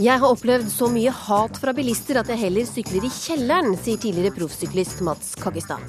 Jeg 0.00 0.16
har 0.16 0.32
opplevd 0.32 0.70
så 0.72 0.86
mye 0.88 1.10
hat 1.12 1.58
fra 1.60 1.74
bilister 1.76 2.16
at 2.16 2.30
jeg 2.32 2.40
heller 2.40 2.64
sykler 2.64 3.04
i 3.04 3.10
kjelleren, 3.12 3.74
sier 3.76 3.98
tidligere 4.00 4.32
proffsyklist 4.32 5.02
Mats 5.04 5.34
Kaggestad. 5.36 5.82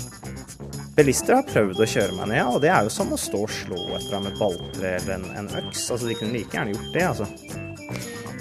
Bilister 0.98 1.38
har 1.38 1.46
prøvd 1.48 1.80
å 1.80 1.88
kjøre 1.88 2.18
meg 2.18 2.28
ned, 2.34 2.42
og 2.44 2.60
det 2.60 2.74
er 2.76 2.84
jo 2.84 2.92
som 2.92 3.14
å 3.16 3.20
stå 3.20 3.46
og 3.46 3.54
slå 3.56 3.80
etter 3.96 4.18
ham 4.18 4.28
med 4.28 4.36
balltre 4.36 4.98
eller 4.98 5.14
en, 5.16 5.24
en, 5.40 5.48
øks. 5.62 5.86
Altså, 5.96 6.10
De 6.12 6.18
kunne 6.20 6.36
like 6.36 6.52
gjerne 6.58 6.76
gjort 6.76 6.92
det, 6.98 7.06
altså. 7.08 7.30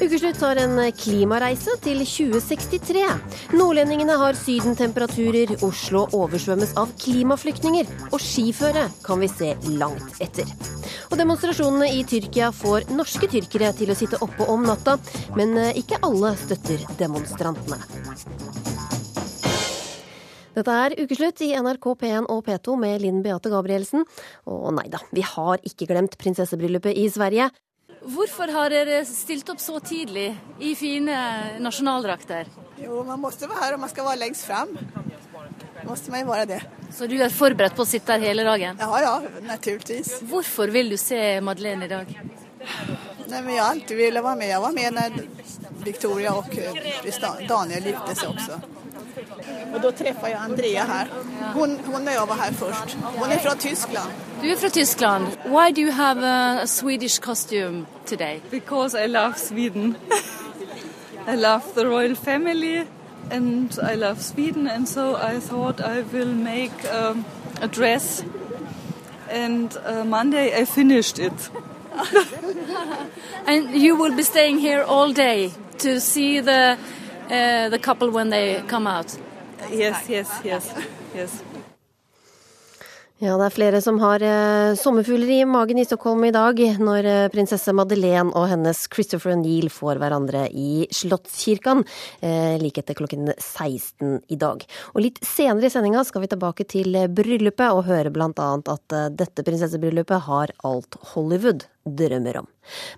Ukeslutt 0.01 0.43
tar 0.43 0.59
en 0.59 0.75
klimareise 0.97 1.79
til 1.87 2.03
2063. 2.03 3.07
Nordlendingene 3.55 4.19
har 4.25 4.43
sydentemperaturer, 4.43 5.55
Oslo 5.63 6.09
oversvømmes 6.19 6.75
av 6.83 6.91
klimaflyktninger, 6.99 7.95
og 8.11 8.19
skiføre 8.19 8.89
kan 9.07 9.23
vi 9.23 9.31
se 9.31 9.55
langt 9.79 10.19
etter. 10.19 10.51
Og 11.11 11.19
demonstrasjonene 11.19 11.89
i 11.99 12.05
Tyrkia 12.07 12.53
får 12.55 12.93
norske 12.95 13.27
tyrkere 13.31 13.73
til 13.75 13.91
å 13.91 13.99
sitte 13.99 14.21
oppe 14.23 14.47
om 14.51 14.63
natta, 14.67 14.95
men 15.39 15.57
ikke 15.75 15.99
alle 16.07 16.37
støtter 16.39 16.85
demonstrantene. 17.01 17.81
Dette 20.55 20.77
er 20.85 20.95
Ukeslutt 20.99 21.43
i 21.47 21.53
NRK 21.55 21.87
P1 21.99 22.31
og 22.31 22.45
P2 22.47 22.77
med 22.79 23.03
Linn 23.03 23.21
Beate 23.25 23.51
Gabrielsen. 23.53 24.07
Og 24.51 24.71
nei 24.77 24.87
da, 24.93 25.03
vi 25.15 25.23
har 25.27 25.63
ikke 25.67 25.87
glemt 25.91 26.17
prinsessebryllupet 26.21 26.99
i 26.99 27.07
Sverige. 27.11 27.51
Hvorfor 28.01 28.51
har 28.55 28.73
dere 28.73 29.03
stilt 29.05 29.51
opp 29.53 29.61
så 29.61 29.79
tidlig 29.85 30.31
i 30.63 30.73
fine 30.79 31.17
nasjonaldrakter? 31.61 32.49
Jo, 32.81 33.03
man 33.07 33.21
måste 33.21 33.49
være 33.51 33.61
her 33.67 33.77
om 33.77 33.85
man 33.85 33.93
skal 33.93 34.09
være 34.09 34.23
lengst 34.23 34.47
fram. 34.49 34.73
Måste 35.85 36.11
man 36.11 36.25
jo 36.25 36.33
være 36.33 36.47
det. 36.47 36.61
Så 36.93 37.07
du 37.07 37.17
er 37.23 37.33
forberedt 37.33 37.77
på 37.77 37.85
å 37.85 37.89
sitte 37.89 38.17
her 38.17 38.31
hele 38.31 38.45
dagen? 38.47 38.81
Ja, 38.81 39.01
ja, 39.03 39.15
naturligvis. 39.47 40.21
Hvorfor 40.31 40.73
vil 40.75 40.91
du 40.91 40.97
se 41.01 41.41
Madeleine 41.45 41.87
i 41.87 41.93
dag? 41.93 42.11
Nei, 43.31 43.41
men 43.41 43.55
Jeg 43.55 43.63
har 43.63 43.71
alltid 43.71 43.97
villet 43.97 44.25
være 44.25 44.37
med. 44.37 44.49
Jeg 44.51 44.61
var 44.61 44.77
med 44.77 44.93
når 44.99 45.21
Victoria 45.85 46.35
og 46.37 46.59
eh, 46.59 47.47
Daniel 47.49 47.89
gifte 47.93 48.17
seg 48.19 48.35
også. 48.35 48.61
Og 49.71 49.79
da 49.85 49.91
traff 49.95 50.25
jeg 50.27 50.37
Andrea 50.39 50.85
her. 50.89 51.11
Hun, 51.55 51.77
hun 51.87 52.01
og 52.01 52.13
jeg 52.15 52.29
var 52.33 52.41
her 52.43 52.57
først. 52.59 52.97
Hun 53.17 53.31
er 53.31 53.43
fra 53.45 53.55
Tyskland. 53.55 54.23
Du 54.43 54.49
er 54.51 54.57
fra 54.59 54.69
Tyskland. 54.75 55.27
Why 55.47 55.71
do 55.71 55.85
you 55.87 55.93
have 55.93 56.25
a 56.25 56.67
Swedish 56.67 57.21
costume 57.21 57.87
today? 58.07 58.41
Because 58.51 58.95
I 58.99 59.07
love 59.07 59.39
Sweden. 59.39 59.97
I 61.29 61.37
love 61.37 61.63
the 61.75 61.87
royal 61.87 62.17
family 62.17 62.87
and 63.31 63.79
I 63.83 63.95
love 63.95 64.21
Sweden 64.23 64.67
and 64.67 64.89
so 64.89 65.17
I 65.17 65.41
thought 65.41 65.81
I 65.81 66.03
will 66.03 66.35
make 66.35 66.85
um, 66.87 67.25
a 67.61 67.69
dress 67.69 68.25
and 69.29 69.77
uh, 69.85 70.05
Monday 70.05 70.57
I 70.61 70.65
finished 70.65 71.19
it. 71.19 71.51
and 73.47 73.71
you 73.71 73.97
will 73.97 74.15
be 74.17 74.23
staying 74.23 74.59
here 74.59 74.83
all 74.83 75.13
day 75.13 75.53
to 75.79 76.01
see 76.01 76.41
the 76.41 76.79
uh, 77.31 77.69
the 77.69 77.79
couple 77.79 78.11
when 78.11 78.31
they 78.31 78.63
come 78.67 78.87
out. 78.87 79.17
Yes, 79.71 80.09
yes, 80.09 80.41
yes, 80.45 80.75
yes. 81.15 81.43
Ja, 83.21 83.35
det 83.37 83.51
er 83.51 83.53
flere 83.53 83.81
som 83.85 83.99
har 84.01 84.23
eh, 84.25 84.71
sommerfugler 84.81 85.29
i 85.35 85.43
magen 85.45 85.77
i 85.77 85.83
Stockholm 85.85 86.23
i 86.25 86.31
dag, 86.33 86.57
når 86.81 87.05
eh, 87.05 87.27
prinsesse 87.29 87.75
Madeleine 87.77 88.33
og 88.33 88.47
hennes 88.49 88.79
Christopher 88.89 89.35
O'Neill 89.35 89.69
får 89.69 90.01
hverandre 90.01 90.47
i 90.57 90.87
Slottskirken 90.97 91.83
eh, 92.25 92.57
like 92.63 92.81
etter 92.81 92.97
klokken 92.97 93.29
16 93.35 94.23
i 94.33 94.39
dag. 94.41 94.65
Og 94.95 95.05
litt 95.05 95.21
senere 95.21 95.69
i 95.69 95.75
sendinga 95.75 96.07
skal 96.09 96.25
vi 96.25 96.31
tilbake 96.33 96.65
til 96.65 96.97
bryllupet 97.13 97.77
og 97.77 97.85
høre 97.91 98.15
blant 98.15 98.41
annet 98.41 98.73
at 98.73 98.97
dette 99.21 99.45
prinsessebryllupet 99.45 100.25
har 100.25 100.55
alt 100.65 100.97
Hollywood 101.13 101.69
drømmer 101.85 102.37
om. 102.43 102.47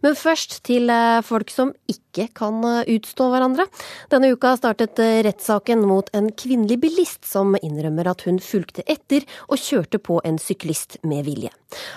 Men 0.03 0.16
først 0.19 0.59
til 0.66 0.91
eh, 0.91 1.22
folk 1.25 1.50
som 1.53 1.70
ikke 1.91 2.26
kan 2.37 2.59
eh, 2.66 2.88
utstå 2.97 3.28
hverandre. 3.32 3.66
Denne 4.12 4.32
uka 4.34 4.54
startet 4.59 4.98
eh, 5.03 5.20
rettssaken 5.26 5.84
mot 5.87 6.10
en 6.16 6.31
kvinnelig 6.34 6.81
bilist 6.82 7.28
som 7.28 7.54
innrømmer 7.60 8.10
at 8.10 8.25
hun 8.26 8.41
fulgte 8.42 8.84
etter 8.91 9.26
og 9.48 9.60
kjørte 9.62 10.03
på 10.03 10.19
en 10.26 10.41
syklist 10.42 10.98
med 11.06 11.25
vilje. 11.28 11.53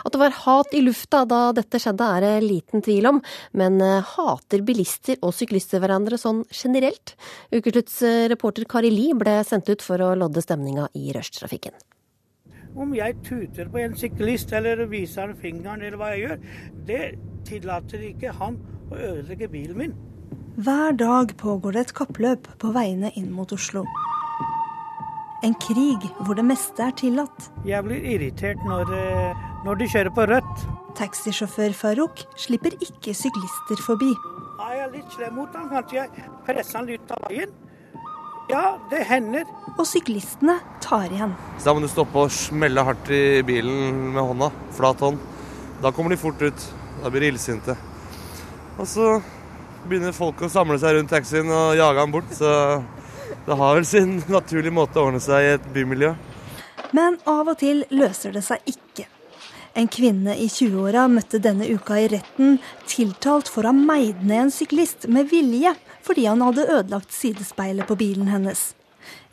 At 0.06 0.14
det 0.14 0.22
var 0.22 0.38
hat 0.46 0.78
i 0.78 0.84
lufta 0.86 1.26
da 1.28 1.50
dette 1.58 1.82
skjedde 1.82 2.12
er 2.18 2.24
det 2.24 2.46
liten 2.46 2.86
tvil 2.86 3.10
om, 3.10 3.24
men 3.58 3.82
hater 3.82 4.64
bilister 4.64 5.20
og 5.26 5.36
syklister 5.36 5.84
hverandre 5.84 6.20
sånn 6.22 6.46
generelt? 6.54 7.18
Ukeslutts 7.52 8.00
reporter 8.32 8.70
Kari 8.70 8.94
Li 8.94 9.10
ble 9.18 9.42
sendt 9.44 9.74
ut 9.74 9.84
for 9.84 10.00
å 10.00 10.14
lodde 10.16 10.46
stemninga 10.46 10.88
i 10.96 11.10
rushtrafikken. 11.18 11.76
Om 12.76 12.92
jeg 12.96 13.16
tuter 13.24 13.70
på 13.72 13.80
en 13.80 13.96
syklist 13.96 14.52
eller 14.56 14.84
viser 14.92 15.32
fingeren 15.40 15.84
eller 15.86 16.00
hva 16.00 16.12
jeg 16.12 16.26
gjør, 16.26 16.42
det 16.90 17.04
tillater 17.48 18.04
ikke 18.10 18.34
han 18.36 18.58
å 18.92 18.98
ødelegge 19.00 19.48
bilen 19.54 19.80
min. 19.80 19.96
Hver 20.56 20.96
dag 21.00 21.32
pågår 21.40 21.76
det 21.76 21.86
et 21.86 21.96
kappløp 21.96 22.50
på 22.60 22.72
veiene 22.76 23.12
inn 23.20 23.32
mot 23.36 23.52
Oslo. 23.56 23.86
En 25.44 25.56
krig 25.62 26.04
hvor 26.26 26.36
det 26.36 26.46
meste 26.48 26.84
er 26.84 26.96
tillatt. 27.00 27.50
Jeg 27.68 27.84
blir 27.86 28.04
irritert 28.16 28.62
når, 28.68 28.92
eh, 28.96 29.44
når 29.66 29.82
de 29.82 29.90
kjører 29.94 30.14
på 30.16 30.28
rødt. 30.32 30.64
Taxisjåfør 30.96 31.76
Farouk 31.76 32.24
slipper 32.40 32.76
ikke 32.80 33.14
syklister 33.16 33.84
forbi. 33.84 34.12
Jeg 34.56 34.80
Er 34.80 34.92
litt 34.92 35.12
slem 35.12 35.36
mot 35.36 35.52
ham, 35.56 35.70
kanskje 35.70 35.96
jeg 35.96 36.10
presser 36.46 36.80
han 36.80 36.88
litt 36.88 37.12
av 37.12 37.28
veien? 37.28 37.52
Ja, 38.50 38.78
det 38.92 39.06
hender. 39.10 39.48
Og 39.76 39.88
syklistene 39.90 40.60
tar 40.84 41.10
igjen. 41.10 41.34
Så 41.58 41.66
Da 41.66 41.74
må 41.74 41.82
du 41.82 41.90
stoppe 41.90 42.26
og 42.26 42.32
smelle 42.32 42.84
hardt 42.86 43.10
i 43.10 43.42
bilen 43.46 44.14
med 44.14 44.22
hånda. 44.22 44.52
Flat 44.78 45.02
hånd. 45.02 45.18
Da 45.82 45.92
kommer 45.92 46.14
de 46.14 46.18
fort 46.22 46.42
ut. 46.42 46.68
Da 47.02 47.10
blir 47.10 47.26
de 47.26 47.34
illsinte. 47.34 47.76
Og 48.78 48.88
så 48.88 49.18
begynner 49.88 50.16
folk 50.16 50.42
å 50.42 50.50
samle 50.52 50.78
seg 50.82 50.96
rundt 50.96 51.12
taxien 51.12 51.50
og 51.50 51.76
jage 51.78 52.00
han 52.00 52.14
bort. 52.14 52.32
Så 52.34 52.52
det 53.46 53.58
har 53.58 53.76
vel 53.76 53.86
sin 53.86 54.20
naturlige 54.30 54.74
måte 54.74 55.02
å 55.02 55.10
ordne 55.10 55.24
seg 55.24 55.42
i 55.42 55.52
et 55.58 55.68
bymiljø. 55.74 56.14
Men 56.96 57.18
av 57.28 57.50
og 57.50 57.60
til 57.60 57.84
løser 57.92 58.36
det 58.36 58.46
seg 58.46 58.62
ikke. 58.70 59.10
En 59.76 59.90
kvinne 59.92 60.38
i 60.40 60.46
20-åra 60.48 61.10
møtte 61.12 61.42
denne 61.44 61.68
uka 61.68 61.98
i 62.00 62.08
retten 62.14 62.60
tiltalt 62.88 63.50
for 63.52 63.66
å 63.66 63.74
ha 63.74 63.76
meid 63.76 64.22
ned 64.24 64.46
en 64.46 64.54
syklist 64.54 65.10
med 65.12 65.28
vilje 65.34 65.74
fordi 66.06 66.28
han 66.30 66.44
hadde 66.46 66.68
ødelagt 66.70 67.14
sidespeilet 67.16 67.90
på 67.90 67.98
bilen 68.00 68.30
hennes. 68.30 68.74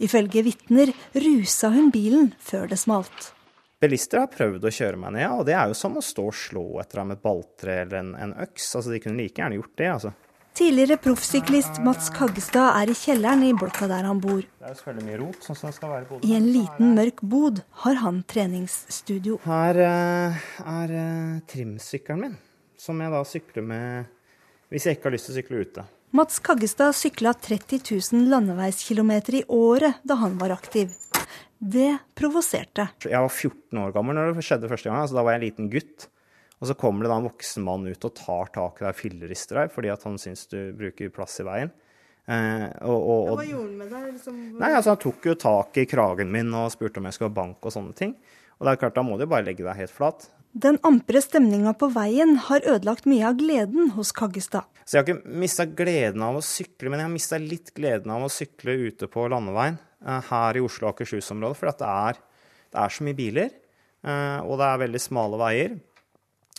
Ifølge 0.02 0.42
vitner 0.46 0.92
rusa 1.14 1.70
hun 1.72 1.92
bilen 1.92 2.32
før 2.40 2.68
det 2.72 2.80
smalt. 2.80 3.32
Bilister 3.82 4.22
har 4.22 4.30
prøvd 4.30 4.68
å 4.68 4.70
kjøre 4.70 4.98
meg 5.00 5.16
ned, 5.16 5.30
og 5.34 5.46
det 5.48 5.56
er 5.58 5.70
jo 5.70 5.74
som 5.74 5.96
å 5.98 6.02
stå 6.04 6.28
og 6.30 6.36
slå 6.38 6.66
etter 6.78 7.00
ham 7.00 7.08
med 7.10 7.18
et 7.18 7.24
balltre 7.24 7.80
eller 7.82 7.98
en, 7.98 8.12
en, 8.14 8.34
øks. 8.44 8.68
Altså, 8.78 8.92
De 8.92 9.00
kunne 9.02 9.18
like 9.18 9.42
gjerne 9.42 9.58
gjort 9.58 9.72
det, 9.80 9.88
altså. 9.96 10.12
Tidligere 10.52 10.98
proffsyklist 11.00 11.80
Mats 11.82 12.10
Kaggestad 12.12 12.76
er 12.76 12.92
i 12.92 12.94
kjelleren 12.94 13.42
i 13.46 13.54
blokka 13.56 13.88
der 13.90 14.04
han 14.04 14.20
bor. 14.22 14.42
Det 14.44 14.68
er 14.68 14.74
jo 14.74 14.78
selvfølgelig 14.78 15.06
mye 15.08 15.18
rot, 15.22 15.38
sånn 15.46 15.58
som 15.58 15.70
det 15.70 15.76
skal 15.78 15.94
være 15.94 16.18
i 16.20 16.28
I 16.28 16.36
en 16.36 16.48
liten, 16.52 16.92
mørk 16.98 17.22
bod 17.34 17.62
har 17.86 17.98
han 18.04 18.20
treningsstudio. 18.28 19.40
Her 19.48 19.80
uh, 19.80 20.44
er 20.76 20.92
uh, 20.92 21.40
trimsykkelen 21.50 22.22
min, 22.26 22.36
som 22.78 23.00
jeg 23.02 23.14
da 23.16 23.24
sykler 23.32 23.66
med 23.72 24.12
hvis 24.72 24.86
jeg 24.86 24.96
ikke 24.96 25.10
har 25.10 25.16
lyst 25.16 25.28
til 25.28 25.34
å 25.34 25.40
sykle 25.40 25.64
ute. 25.66 25.88
Mats 26.14 26.38
Kaggestad 26.38 26.92
sykla 26.92 27.30
30 27.34 27.80
000 28.12 28.26
landeveiskilometer 28.28 29.34
i 29.34 29.44
året 29.48 30.02
da 30.04 30.18
han 30.20 30.34
var 30.38 30.52
aktiv. 30.52 30.90
Det 31.56 31.94
provoserte. 32.12 32.84
Jeg 33.06 33.16
var 33.16 33.32
14 33.32 33.80
år 33.80 33.94
gammel 33.94 34.18
når 34.18 34.34
det 34.36 34.44
skjedde 34.44 34.68
første 34.68 34.90
gang. 34.90 35.00
altså 35.00 35.16
Da 35.16 35.24
var 35.24 35.32
jeg 35.32 35.40
en 35.40 35.46
liten 35.46 35.70
gutt. 35.72 36.10
Og 36.60 36.68
så 36.68 36.76
kommer 36.76 37.06
det 37.06 37.14
da 37.14 37.16
en 37.16 37.30
voksen 37.30 37.64
mann 37.64 37.88
ut 37.88 38.04
og 38.04 38.12
tar 38.18 38.52
tak 38.52 38.82
i 38.82 38.84
deg 38.84 38.90
og 38.90 39.00
fillerister 39.00 39.62
deg 39.62 39.72
fordi 39.72 39.92
at 39.94 40.04
han 40.04 40.20
syns 40.20 40.44
du 40.52 40.58
bruker 40.76 41.14
plass 41.16 41.38
i 41.40 41.48
veien. 41.48 41.72
Eh, 42.28 42.68
og, 42.84 42.98
og, 42.98 43.32
og, 43.32 43.40
Hva 43.40 43.48
gjorde 43.48 43.64
han 43.70 43.80
med 43.80 43.96
deg? 43.96 44.04
Liksom? 44.12 44.44
Nei, 44.60 44.72
altså 44.76 44.92
Han 44.92 45.02
tok 45.08 45.32
jo 45.32 45.38
tak 45.48 45.80
i 45.80 45.88
kragen 45.88 46.28
min 46.36 46.52
og 46.60 46.68
spurte 46.76 47.00
om 47.00 47.08
jeg 47.08 47.16
skulle 47.16 47.32
ha 47.32 47.38
bank 47.40 47.64
og 47.64 47.72
sånne 47.72 47.96
ting. 47.96 48.12
Og 48.60 48.68
det 48.68 48.76
er 48.76 48.84
klart, 48.84 49.00
Da 49.00 49.08
må 49.08 49.16
du 49.16 49.24
bare 49.24 49.48
legge 49.48 49.64
deg 49.64 49.80
helt 49.80 49.96
flat. 49.96 50.28
Den 50.52 50.76
ampre 50.84 51.22
stemninga 51.24 51.72
på 51.80 51.88
veien 51.94 52.34
har 52.48 52.66
ødelagt 52.68 53.06
mye 53.08 53.24
av 53.24 53.38
gleden 53.40 53.94
hos 53.96 54.10
Kaggestad. 54.12 54.66
Så 54.84 54.98
jeg 54.98 55.00
har 55.00 55.06
ikke 55.08 55.38
mista 55.40 55.64
gleden 55.64 56.24
av 56.26 56.36
å 56.36 56.44
sykle, 56.44 56.90
men 56.92 57.00
jeg 57.00 57.08
har 57.08 57.14
mista 57.14 57.38
litt 57.40 57.72
gleden 57.72 58.12
av 58.12 58.26
å 58.26 58.32
sykle 58.32 58.74
ute 58.90 59.08
på 59.08 59.24
landeveien 59.32 59.78
eh, 59.80 60.28
her 60.28 60.58
i 60.58 60.64
Oslo 60.64 60.90
og 60.90 60.92
Akershus-området. 60.92 61.56
For 61.56 61.70
det 61.70 61.88
er, 61.88 62.20
det, 62.68 62.82
er, 62.84 62.92
så 62.92 63.06
mye 63.06 63.16
biler, 63.16 63.56
eh, 64.04 64.38
og 64.44 64.60
det 64.60 64.68
er 64.68 64.84
veldig 64.84 65.02
smale 65.06 65.40
veier. 65.40 65.78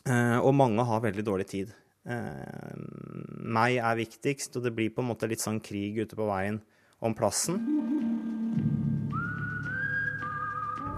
Eh, 0.09 0.37
og 0.41 0.57
mange 0.57 0.89
har 0.89 1.05
veldig 1.05 1.29
dårlig 1.29 1.49
tid. 1.53 1.79
Meg 2.03 3.77
er 3.77 3.95
viktigst, 3.95 4.57
og 4.57 4.65
det 4.65 4.73
blir 4.75 4.89
på 4.91 4.99
en 4.99 5.13
måte 5.13 5.29
litt 5.29 5.39
sånn 5.39 5.61
krig 5.63 6.01
ute 6.01 6.17
på 6.19 6.25
veien 6.27 6.57
om 6.99 7.13
plassen. 7.15 7.61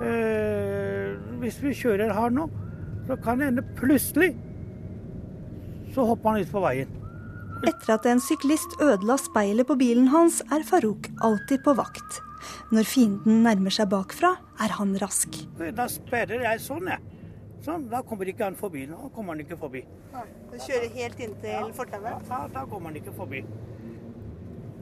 Eh, 0.01 1.13
hvis 1.43 1.59
vi 1.61 1.75
kjører 1.77 2.15
her 2.15 2.33
nå, 2.33 2.47
så 3.07 3.17
kan 3.21 3.39
det 3.39 3.51
hende 3.51 3.65
plutselig 3.77 4.33
så 5.95 6.03
hopper 6.09 6.29
han 6.29 6.43
ut 6.43 6.51
på 6.51 6.61
veien. 6.63 6.89
Etter 7.65 7.93
at 7.95 8.05
en 8.09 8.19
syklist 8.21 8.75
ødela 8.83 9.15
speilet 9.21 9.67
på 9.67 9.77
bilen 9.79 10.09
hans, 10.11 10.41
er 10.51 10.65
Farouk 10.67 11.07
alltid 11.23 11.63
på 11.63 11.73
vakt. 11.77 12.19
Når 12.75 12.83
fienden 12.89 13.43
nærmer 13.45 13.73
seg 13.73 13.89
bakfra, 13.89 14.35
er 14.61 14.75
han 14.75 14.91
rask. 15.01 15.29
Da 15.57 15.87
sperrer 15.89 16.43
jeg 16.43 16.59
sånn, 16.65 16.87
jeg. 16.91 16.99
Sånn, 17.65 17.87
Da 17.89 18.03
kommer 18.05 18.29
ikke 18.29 18.43
han 18.45 18.57
forbi. 18.59 18.85
Nå 18.85 19.09
kommer 19.15 19.33
han 19.33 19.41
ikke 19.41 19.57
forbi. 19.57 19.81
Du 20.51 20.57
kjører 20.59 20.91
helt 20.99 21.19
inntil 21.19 21.71
fortauet? 21.73 22.27
Ja, 22.29 22.47
da 22.53 22.65
kommer 22.69 22.91
han 22.91 22.99
ikke 22.99 23.15
forbi. 23.15 23.41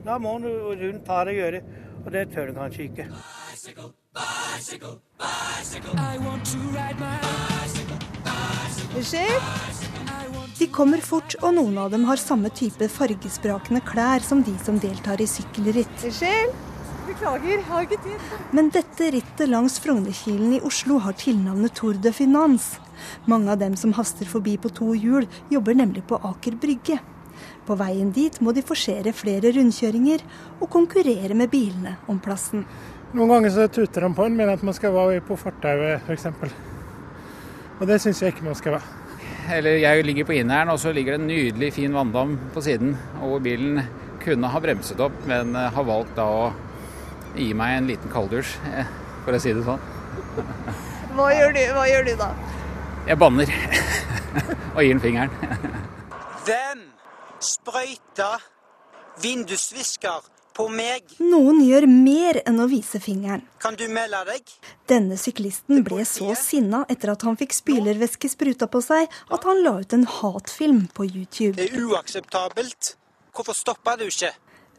Da 0.04 0.18
må 0.20 0.34
han 0.36 0.44
rundt 0.81 1.08
her 1.08 1.31
og 1.31 1.40
gjøre, 1.40 1.62
og 2.04 2.12
det 2.12 2.25
tør 2.34 2.52
han 2.52 2.58
kanskje 2.66 2.84
ikke. 2.90 3.06
De 10.58 10.68
kommer 10.72 11.02
fort, 11.04 11.36
og 11.42 11.56
noen 11.58 11.78
av 11.81 11.92
dem 11.94 12.06
har 12.08 12.22
samme 12.22 12.52
type 12.54 12.88
fargesprakende 12.92 13.81
klær 13.86 14.24
som 14.25 14.44
de 14.46 14.54
som 14.64 14.78
deltar 14.81 15.22
i 15.22 15.28
sykkelritt. 15.30 16.06
Beklager, 17.04 17.50
jeg 17.58 17.64
har 17.68 17.84
ikke 17.84 18.00
tid. 18.06 18.28
Men 18.56 18.70
dette 18.72 19.10
rittet 19.12 19.50
langs 19.52 19.75
Frognerkilen 19.84 20.54
i 20.56 20.62
Oslo 20.64 21.02
har 21.04 21.18
tilnavnet 21.20 21.75
Tour 21.75 21.98
de 22.00 22.14
Finance. 22.16 22.80
Mange 23.28 23.52
av 23.52 23.60
dem 23.60 23.75
som 23.80 23.92
haster 23.98 24.30
forbi 24.30 24.56
på 24.62 24.72
to 24.72 24.94
hjul, 24.96 25.28
jobber 25.52 25.75
nemlig 25.75 26.06
på 26.08 26.22
Aker 26.31 26.56
Brygge. 26.64 27.02
På 27.68 27.75
veien 27.80 28.12
dit 28.16 28.40
må 28.44 28.54
de 28.56 28.64
forsere 28.64 29.12
flere 29.16 29.52
rundkjøringer 29.56 30.24
og 30.60 30.70
konkurrere 30.72 31.36
med 31.36 31.52
bilene 31.52 31.98
om 32.12 32.22
plassen. 32.24 32.64
Noen 33.14 33.36
ganger 33.36 33.54
så 33.54 33.68
tuter 33.70 34.08
de 34.08 34.14
på 34.16 34.25
en, 34.25 34.38
mener 34.38 34.56
at 34.56 34.64
man 34.66 34.75
skal 34.78 34.96
være 34.96 35.24
på 35.28 35.38
fortauet 35.38 36.08
f.eks. 36.08 36.31
Og 37.84 37.88
det 37.90 37.98
syns 38.00 38.22
jeg 38.24 38.32
ikke 38.32 38.46
man 38.46 38.56
skal 38.56 38.78
være. 38.78 39.00
Eller 39.52 39.82
jeg 39.82 40.06
ligger 40.08 40.24
på 40.24 40.38
inneren, 40.38 40.70
og 40.72 40.78
så 40.80 40.94
ligger 40.96 41.18
det 41.18 41.20
en 41.20 41.28
nydelig 41.28 41.74
fin 41.76 41.92
vanndam 41.92 42.38
på 42.54 42.62
siden. 42.64 42.94
Og 43.20 43.42
bilen 43.44 43.82
kunne 44.24 44.48
ha 44.48 44.62
bremset 44.64 45.02
opp, 45.04 45.18
men 45.28 45.52
har 45.52 45.84
valgt 45.84 46.14
da 46.16 46.24
å 46.32 46.46
gi 47.36 47.50
meg 47.60 47.82
en 47.82 47.90
liten 47.92 48.14
kalddusj, 48.14 48.54
eh, 48.72 48.94
for 49.26 49.36
å 49.36 49.42
si 49.44 49.52
det 49.52 49.66
sånn. 49.68 49.84
Hva 51.18 51.28
gjør 51.36 51.52
du, 51.58 51.62
Hva 51.76 51.84
gjør 51.90 52.08
du 52.08 52.14
da? 52.24 52.30
Jeg 53.10 53.20
banner 53.20 53.52
og 54.78 54.80
gir 54.80 54.94
den 54.94 55.04
fingeren. 55.04 55.36
Hvem 56.48 56.88
sprøyter 57.44 58.48
vindusvisker 59.28 60.32
på 60.56 60.68
meg? 60.72 61.16
Noen 61.20 61.62
gjør 61.66 61.88
mer 61.90 62.40
enn 62.48 62.62
å 62.62 62.68
vise 62.72 63.02
fingeren. 63.04 63.44
Kan 63.64 63.78
du 63.80 63.86
melde 63.92 64.22
deg? 64.30 64.54
Denne 64.90 65.18
syklisten 65.20 65.84
ble 65.86 66.06
så 66.08 66.34
sinna 66.40 66.84
etter 66.94 67.14
at 67.14 67.26
han 67.28 67.38
fikk 67.40 67.56
spylervæske 67.58 68.32
spruta 68.32 68.70
på 68.72 68.82
seg, 68.86 69.10
at 69.34 69.50
han 69.50 69.64
la 69.66 69.78
ut 69.82 69.98
en 69.98 70.08
hatfilm 70.20 70.86
på 70.94 71.08
YouTube. 71.10 71.56
Det 71.60 71.72
er 71.72 71.88
uakseptabelt. 71.88 72.96
Hvorfor 73.34 73.58
stopper 73.58 73.98
du 73.98 74.08
ikke? 74.10 74.34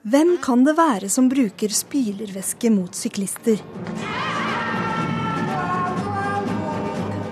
Hvem 0.05 0.37
kan 0.45 0.67
det 0.67 0.77
være 0.77 1.09
som 1.09 1.31
bruker 1.33 1.73
spylervæske 1.73 2.71
mot 2.71 2.95
syklister? 2.95 3.63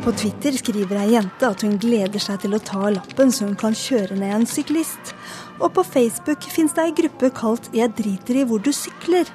På 0.02 0.10
Twitter 0.18 0.56
skriver 0.58 0.98
ei 0.98 1.12
jente 1.12 1.46
at 1.46 1.62
hun 1.62 1.76
gleder 1.78 2.18
seg 2.18 2.40
til 2.42 2.56
å 2.56 2.62
ta 2.64 2.88
lappen 2.90 3.30
så 3.30 3.46
hun 3.46 3.58
kan 3.60 3.76
kjøre 3.76 4.16
ned 4.18 4.34
en 4.34 4.46
syklist. 4.50 5.12
Og 5.60 5.72
på 5.76 5.84
Facebook 5.84 6.42
fins 6.48 6.72
det 6.76 6.84
ei 6.84 6.94
gruppe 7.02 7.30
kalt 7.34 7.68
'Jeg 7.72 7.94
driter 7.96 8.36
i 8.40 8.44
hvor 8.44 8.62
du 8.62 8.70
sykler'. 8.70 9.30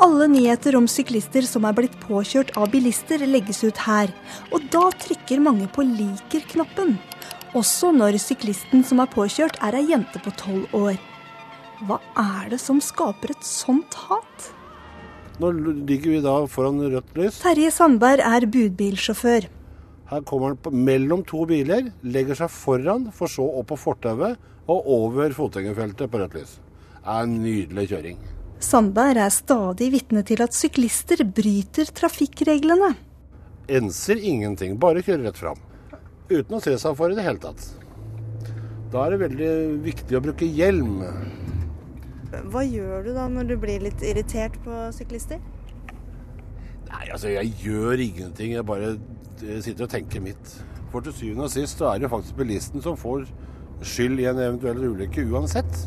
Alle 0.00 0.28
nyheter 0.28 0.76
om 0.76 0.86
syklister 0.88 1.44
som 1.46 1.64
er 1.68 1.76
blitt 1.76 1.96
påkjørt 2.00 2.56
av 2.56 2.70
bilister, 2.72 3.18
legges 3.26 3.62
ut 3.64 3.76
her. 3.76 4.08
Og 4.52 4.64
da 4.72 4.90
trykker 4.90 5.42
mange 5.42 5.68
på 5.68 5.84
liker-knappen. 5.84 6.96
Også 7.54 7.90
når 7.92 8.18
syklisten 8.22 8.84
som 8.86 9.00
er 9.00 9.10
påkjørt, 9.10 9.58
er 9.60 9.74
ei 9.74 9.90
jente 9.90 10.22
på 10.22 10.32
tolv 10.38 10.66
år. 10.72 10.98
Hva 11.86 12.00
er 12.16 12.50
det 12.50 12.60
som 12.60 12.80
skaper 12.80 13.30
et 13.34 13.46
sånt 13.46 13.94
hat? 13.94 14.50
Nå 15.40 15.52
ligger 15.88 16.10
vi 16.16 16.20
da 16.20 16.34
foran 16.52 16.82
rødt 16.92 17.16
lys. 17.16 17.40
Terje 17.40 17.70
Sandberg 17.72 18.20
er 18.20 18.46
budbilsjåfør. 18.46 19.48
Her 20.10 20.24
kommer 20.26 20.50
han 20.50 20.58
på, 20.58 20.72
mellom 20.74 21.22
to 21.22 21.44
biler, 21.46 21.92
legger 22.02 22.34
seg 22.40 22.50
foran, 22.50 23.06
for 23.14 23.30
så 23.30 23.44
opp 23.60 23.68
på 23.70 23.78
fortauet 23.78 24.40
og 24.70 24.88
over 24.90 25.30
fotgjengerfeltet 25.36 26.10
på 26.10 26.18
rødt 26.18 26.34
lys. 26.34 26.56
Det 27.00 27.14
er 27.14 27.26
en 27.28 27.36
nydelig 27.44 27.84
kjøring. 27.92 28.18
Sandberg 28.60 29.20
er 29.22 29.30
stadig 29.32 29.88
vitne 29.94 30.24
til 30.26 30.42
at 30.44 30.56
syklister 30.56 31.22
bryter 31.24 31.92
trafikkreglene. 31.96 32.90
Enser 33.70 34.18
ingenting, 34.18 34.74
bare 34.82 35.04
kjører 35.06 35.30
rett 35.30 35.38
fram. 35.38 35.62
Uten 36.30 36.58
å 36.58 36.60
se 36.62 36.74
seg 36.78 36.98
for 36.98 37.14
i 37.14 37.16
det 37.16 37.24
hele 37.24 37.40
tatt. 37.42 37.62
Da 38.90 39.06
er 39.06 39.14
det 39.14 39.22
veldig 39.22 39.52
viktig 39.86 40.18
å 40.18 40.24
bruke 40.26 40.50
hjelm. 40.58 41.00
Hva 42.50 42.66
gjør 42.66 43.06
du 43.06 43.14
da 43.14 43.30
når 43.30 43.52
du 43.52 43.56
blir 43.62 43.86
litt 43.86 44.02
irritert 44.06 44.58
på 44.66 44.82
syklister? 44.94 45.38
Nei, 46.90 47.04
altså 47.06 47.30
jeg 47.30 47.54
gjør 47.62 48.02
ingenting. 48.02 48.56
Jeg 48.58 48.66
bare 48.66 48.96
sitter 49.40 49.86
og 49.86 49.92
tenker 49.92 50.22
mitt. 50.24 50.52
For 50.90 51.04
til 51.04 51.14
syvende 51.14 51.46
og 51.46 51.54
sist 51.54 51.80
så 51.80 51.92
er 51.92 52.02
det 52.02 52.10
faktisk 52.10 52.36
bilisten 52.38 52.82
som 52.84 52.98
får 52.98 53.26
skyld 53.86 54.20
i 54.20 54.28
en 54.28 54.40
eventuell 54.42 54.82
ulykke 54.90 55.24
uansett. 55.30 55.86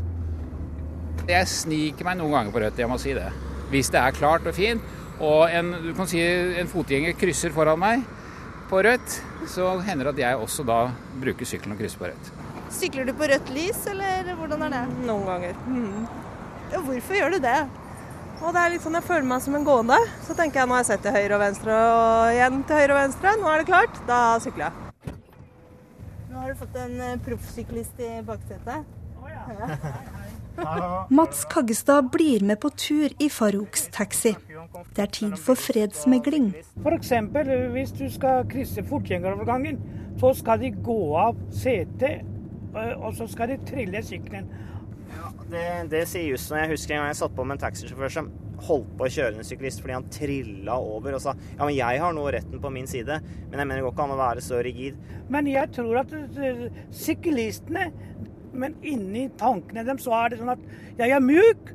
Jeg 1.29 1.47
sniker 1.47 2.07
meg 2.07 2.19
noen 2.19 2.33
ganger 2.35 2.55
på 2.55 2.63
rødt, 2.63 2.79
jeg 2.81 2.91
må 2.91 2.97
si 2.99 3.13
det. 3.15 3.29
Hvis 3.71 3.91
det 3.93 4.01
er 4.01 4.15
klart 4.15 4.47
og 4.49 4.55
fint, 4.57 4.83
og 5.23 5.45
en, 5.53 5.71
du 5.85 5.91
kan 5.95 6.09
si 6.09 6.19
en 6.19 6.71
fotgjenger 6.71 7.15
krysser 7.19 7.53
foran 7.55 7.79
meg 7.79 8.03
på 8.71 8.81
rødt, 8.83 9.19
så 9.51 9.75
hender 9.85 10.09
det 10.09 10.15
at 10.15 10.23
jeg 10.23 10.41
også 10.47 10.65
da 10.67 10.79
bruker 11.21 11.47
sykkelen 11.47 11.75
og 11.75 11.83
krysser 11.83 12.01
på 12.01 12.09
rødt. 12.09 12.33
Sykler 12.73 13.07
du 13.07 13.13
på 13.15 13.29
rødt 13.29 13.53
lys, 13.53 13.85
eller 13.91 14.33
hvordan 14.39 14.65
er 14.65 14.75
det? 14.75 14.83
Noen 15.05 15.27
ganger. 15.29 15.57
Mm. 15.67 16.05
Ja, 16.73 16.81
hvorfor 16.81 17.19
gjør 17.19 17.35
du 17.35 17.43
det? 17.43 17.59
Og 18.43 18.51
det 18.51 18.59
er 18.59 18.73
litt 18.73 18.83
sånn 18.83 18.97
Jeg 18.99 19.07
føler 19.07 19.27
meg 19.27 19.43
som 19.45 19.55
en 19.55 19.67
gående. 19.67 19.97
Så 20.27 20.35
tenker 20.35 20.61
jeg 20.61 20.69
nå 20.69 20.75
har 20.75 20.83
jeg 20.83 20.91
sett 20.91 21.05
til 21.05 21.15
høyre 21.15 21.37
og 21.37 21.43
venstre 21.45 21.77
og 21.93 22.33
igjen 22.35 22.63
til 22.67 22.81
høyre 22.81 22.95
og 22.95 22.99
venstre. 22.99 23.35
Nå 23.39 23.51
er 23.51 23.61
det 23.61 23.69
klart. 23.69 24.01
Da 24.09 24.19
sykler 24.43 24.65
jeg. 24.67 25.15
Nå 26.33 26.41
har 26.41 26.51
du 26.51 26.59
fått 26.59 26.75
en 26.81 27.23
proffsyklist 27.23 28.03
i 28.03 28.11
baksetet. 28.27 28.89
Oh, 29.23 29.29
ja. 29.31 30.03
Mats 31.09 31.45
Kaggestad 31.49 32.11
blir 32.11 32.43
med 32.43 32.59
på 32.59 32.69
tur 32.69 33.15
i 33.19 33.29
Farouks 33.29 33.87
taxi. 33.95 34.35
Det 34.93 35.01
er 35.01 35.13
tid 35.13 35.37
for 35.37 35.55
fredsmegling. 35.57 36.51
F.eks. 36.83 37.13
hvis 37.73 37.95
du 37.97 38.05
skal 38.11 38.45
krysse 38.51 38.83
fortgjengerovergangen, 38.89 39.79
så 40.19 40.33
skal 40.37 40.59
de 40.61 40.73
gå 40.83 40.99
av 41.17 41.39
setet, 41.53 42.27
og 42.75 43.13
så 43.17 43.27
skal 43.29 43.53
de 43.53 43.57
trille 43.65 44.03
sykkelen. 44.05 44.51
Det, 45.51 45.65
det 45.91 46.05
sier 46.09 46.29
jussen. 46.31 46.57
Jeg 46.61 46.71
husker 46.73 46.95
en 46.95 47.03
gang 47.03 47.11
jeg 47.11 47.19
satt 47.19 47.35
på 47.35 47.45
med 47.45 47.57
en 47.57 47.63
taxisjåfør 47.65 48.13
som 48.15 48.31
holdt 48.63 48.91
på 48.97 49.07
å 49.07 49.11
kjøre 49.11 49.39
en 49.41 49.47
syklist 49.47 49.81
fordi 49.83 49.95
han 49.97 50.05
trilla 50.13 50.77
over 50.79 51.17
og 51.17 51.23
sa 51.23 51.33
ja, 51.35 51.65
men 51.65 51.73
jeg 51.75 51.99
har 51.99 52.13
nå 52.15 52.23
retten 52.31 52.61
på 52.63 52.69
min 52.71 52.87
side, 52.87 53.17
men 53.49 53.59
jeg 53.59 53.67
mener 53.67 53.81
det 53.81 53.83
går 53.83 53.95
ikke 53.95 54.05
an 54.05 54.15
å 54.15 54.19
være 54.21 54.43
så 54.45 54.61
rigid. 54.63 54.99
Men 55.33 55.49
jeg 55.51 55.73
tror 55.75 55.99
at 56.03 56.13
syklistene 56.95 57.89
men 58.53 58.75
inni 58.85 59.27
tankene 59.39 59.83
deres 59.85 60.05
så 60.05 60.13
er 60.17 60.33
det 60.33 60.39
sånn 60.41 60.53
at 60.53 60.65
jeg 60.99 61.13
er 61.15 61.23
mjuk, 61.23 61.71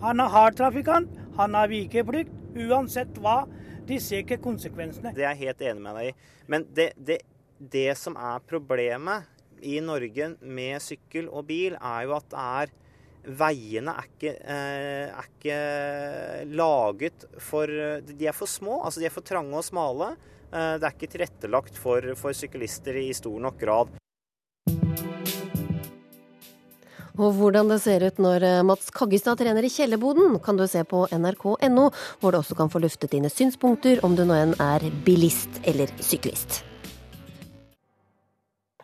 han 0.00 0.22
er 0.22 0.32
hard 0.32 0.56
trafikant, 0.56 1.18
han 1.36 1.56
har 1.56 1.68
vikeplikt. 1.70 2.32
Uansett 2.50 3.18
hva. 3.22 3.44
De 3.86 3.98
ser 4.02 4.24
ikke 4.24 4.40
konsekvensene. 4.42 5.12
Det 5.14 5.22
er 5.22 5.36
jeg 5.36 5.50
helt 5.50 5.60
enig 5.68 5.82
med 5.84 5.98
deg 5.98 6.08
i. 6.08 6.30
Men 6.50 6.64
det, 6.74 6.86
det, 6.98 7.18
det 7.60 7.92
som 7.98 8.16
er 8.18 8.42
problemet 8.48 9.28
i 9.62 9.80
Norge 9.84 10.34
med 10.40 10.82
sykkel 10.82 11.28
og 11.28 11.48
bil, 11.50 11.76
er 11.76 12.06
jo 12.06 12.16
at 12.18 12.38
er 12.38 12.76
Veiene 13.20 13.92
er 13.92 14.06
ikke, 14.08 14.30
eh, 14.48 15.10
er 15.12 15.26
ikke 15.28 15.56
laget 16.56 17.26
for 17.36 17.68
De 17.68 18.26
er 18.26 18.32
for 18.32 18.48
små. 18.48 18.80
Altså 18.80 19.00
de 19.00 19.10
er 19.10 19.12
for 19.12 19.20
trange 19.20 19.52
og 19.52 19.64
smale. 19.64 20.14
Eh, 20.50 20.78
det 20.80 20.86
er 20.86 20.94
ikke 20.94 21.10
tilrettelagt 21.12 21.76
for, 21.76 22.00
for 22.16 22.32
syklister 22.32 22.96
i 22.96 23.12
stor 23.12 23.36
nok 23.40 23.58
grad. 23.60 23.92
Og 27.20 27.34
hvordan 27.36 27.68
det 27.68 27.82
ser 27.84 28.06
ut 28.06 28.22
når 28.22 28.46
Mats 28.64 28.88
Kaggestad 28.96 29.36
trener 29.36 29.66
i 29.66 29.68
kjellerboden, 29.68 30.38
kan 30.40 30.56
du 30.56 30.64
se 30.70 30.80
på 30.88 31.04
nrk.no, 31.12 31.90
hvor 32.22 32.32
du 32.32 32.40
også 32.40 32.56
kan 32.56 32.72
få 32.72 32.80
luftet 32.80 33.12
dine 33.12 33.28
synspunkter 33.28 34.00
om 34.06 34.16
du 34.16 34.24
nå 34.24 34.40
enn 34.40 34.56
er 34.56 34.88
bilist 35.04 35.60
eller 35.68 35.92
syklist. 36.00 36.62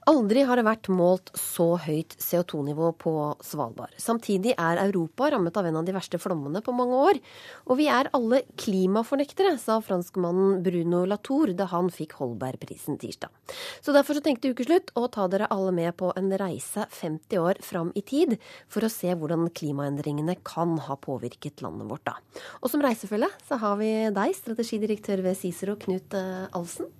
Aldri 0.06 0.44
har 0.46 0.54
det 0.54 0.62
vært 0.62 0.86
målt 0.94 1.32
så 1.34 1.72
høyt 1.82 2.14
CO2-nivå 2.22 2.92
på 3.02 3.12
Svalbard. 3.42 3.90
Samtidig 3.98 4.52
er 4.54 4.78
Europa 4.84 5.32
rammet 5.34 5.56
av 5.58 5.66
en 5.66 5.78
av 5.80 5.88
de 5.88 5.94
verste 5.96 6.20
flommene 6.22 6.60
på 6.62 6.74
mange 6.78 7.00
år. 7.08 7.18
Og 7.66 7.80
vi 7.80 7.88
er 7.90 8.06
alle 8.14 8.44
klimafornektere, 8.54 9.56
sa 9.58 9.80
franskmannen 9.82 10.60
Bruno 10.62 11.00
Latour 11.10 11.50
da 11.58 11.66
han 11.72 11.90
fikk 11.90 12.14
Holbergprisen 12.20 13.00
tirsdag. 13.02 13.34
Så 13.82 13.96
derfor 13.96 14.14
så 14.14 14.22
tenkte 14.22 14.52
Ukeslutt 14.54 14.94
å 14.94 15.08
ta 15.10 15.26
dere 15.32 15.50
alle 15.50 15.74
med 15.74 15.96
på 15.98 16.12
en 16.14 16.30
reise 16.38 16.86
50 16.86 17.42
år 17.42 17.58
fram 17.66 17.90
i 17.98 18.04
tid, 18.06 18.36
for 18.70 18.86
å 18.86 18.92
se 18.92 19.10
hvordan 19.10 19.50
klimaendringene 19.58 20.38
kan 20.46 20.78
ha 20.86 20.98
påvirket 21.02 21.66
landet 21.66 21.90
vårt 21.90 22.06
da. 22.06 22.14
Og 22.62 22.70
som 22.70 22.86
reisefølge 22.86 23.32
så 23.50 23.58
har 23.58 23.74
vi 23.82 23.90
deg, 24.14 24.38
strategidirektør 24.38 25.26
ved 25.26 25.42
Cicero, 25.42 25.74
Knut 25.82 26.14
Alsen. 26.54 26.94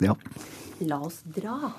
Ja. 0.00 0.16
La 0.80 1.02
oss 1.04 1.20
dra. 1.28 1.74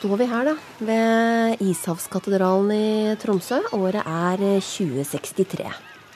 Står 0.00 0.16
vi 0.16 0.26
her, 0.30 0.48
da, 0.48 0.54
ved 0.80 1.60
Ishavskatedralen 1.60 2.70
i 2.72 3.16
Tromsø. 3.20 3.58
Året 3.76 4.00
er 4.00 4.40
2063. 4.64 5.66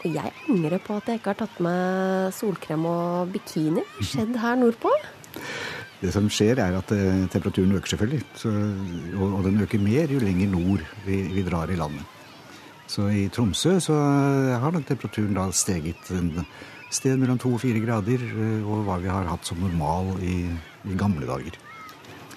Og 0.05 0.07
jeg 0.09 0.33
angrer 0.49 0.81
på 0.81 0.97
at 0.97 1.11
jeg 1.11 1.21
ikke 1.21 1.35
har 1.35 1.41
tatt 1.43 1.61
med 1.65 2.33
solkrem 2.33 2.87
og 2.89 3.35
bikini. 3.35 3.85
Skjedd 4.01 4.39
her 4.41 4.57
nordpå? 4.61 4.93
Det 6.01 6.13
som 6.17 6.31
skjer, 6.33 6.63
er 6.65 6.79
at 6.79 6.93
eh, 6.97 7.27
temperaturen 7.33 7.77
øker, 7.77 7.93
selvfølgelig. 7.93 8.25
Så, 8.41 8.53
og, 9.19 9.29
og 9.29 9.45
den 9.51 9.61
øker 9.65 9.85
mer 9.85 10.13
jo 10.13 10.23
lenger 10.23 10.53
nord 10.53 10.85
vi, 11.05 11.21
vi 11.37 11.45
drar 11.45 11.69
i 11.73 11.77
landet. 11.77 12.09
Så 12.89 13.11
i 13.13 13.29
Tromsø 13.33 13.79
så 13.85 13.99
har 14.61 14.73
nok 14.73 14.89
temperaturen 14.89 15.37
da 15.37 15.51
steget 15.53 16.09
en 16.13 16.47
sted 16.95 17.19
mellom 17.21 17.39
to 17.41 17.53
og 17.57 17.63
fire 17.63 17.83
grader 17.83 18.23
og 18.63 18.85
hva 18.87 18.99
vi 19.03 19.11
har 19.13 19.29
hatt 19.31 19.47
som 19.49 19.61
normal 19.63 20.15
i, 20.25 20.45
i 20.87 20.99
gamle 20.99 21.27
dager. 21.29 21.59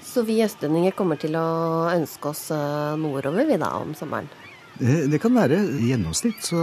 Så 0.04 0.24
vi 0.26 0.40
østlendinger 0.42 0.96
kommer 0.98 1.20
til 1.22 1.38
å 1.38 1.48
ønske 1.92 2.32
oss 2.32 2.48
eh, 2.56 2.96
nordover 3.00 3.46
vi 3.46 3.60
da 3.62 3.74
om 3.80 3.94
sommeren? 3.98 4.30
Det, 4.78 5.08
det 5.12 5.20
kan 5.22 5.36
være. 5.38 5.60
I 5.78 5.92
gjennomsnitt 5.92 6.42
så 6.50 6.62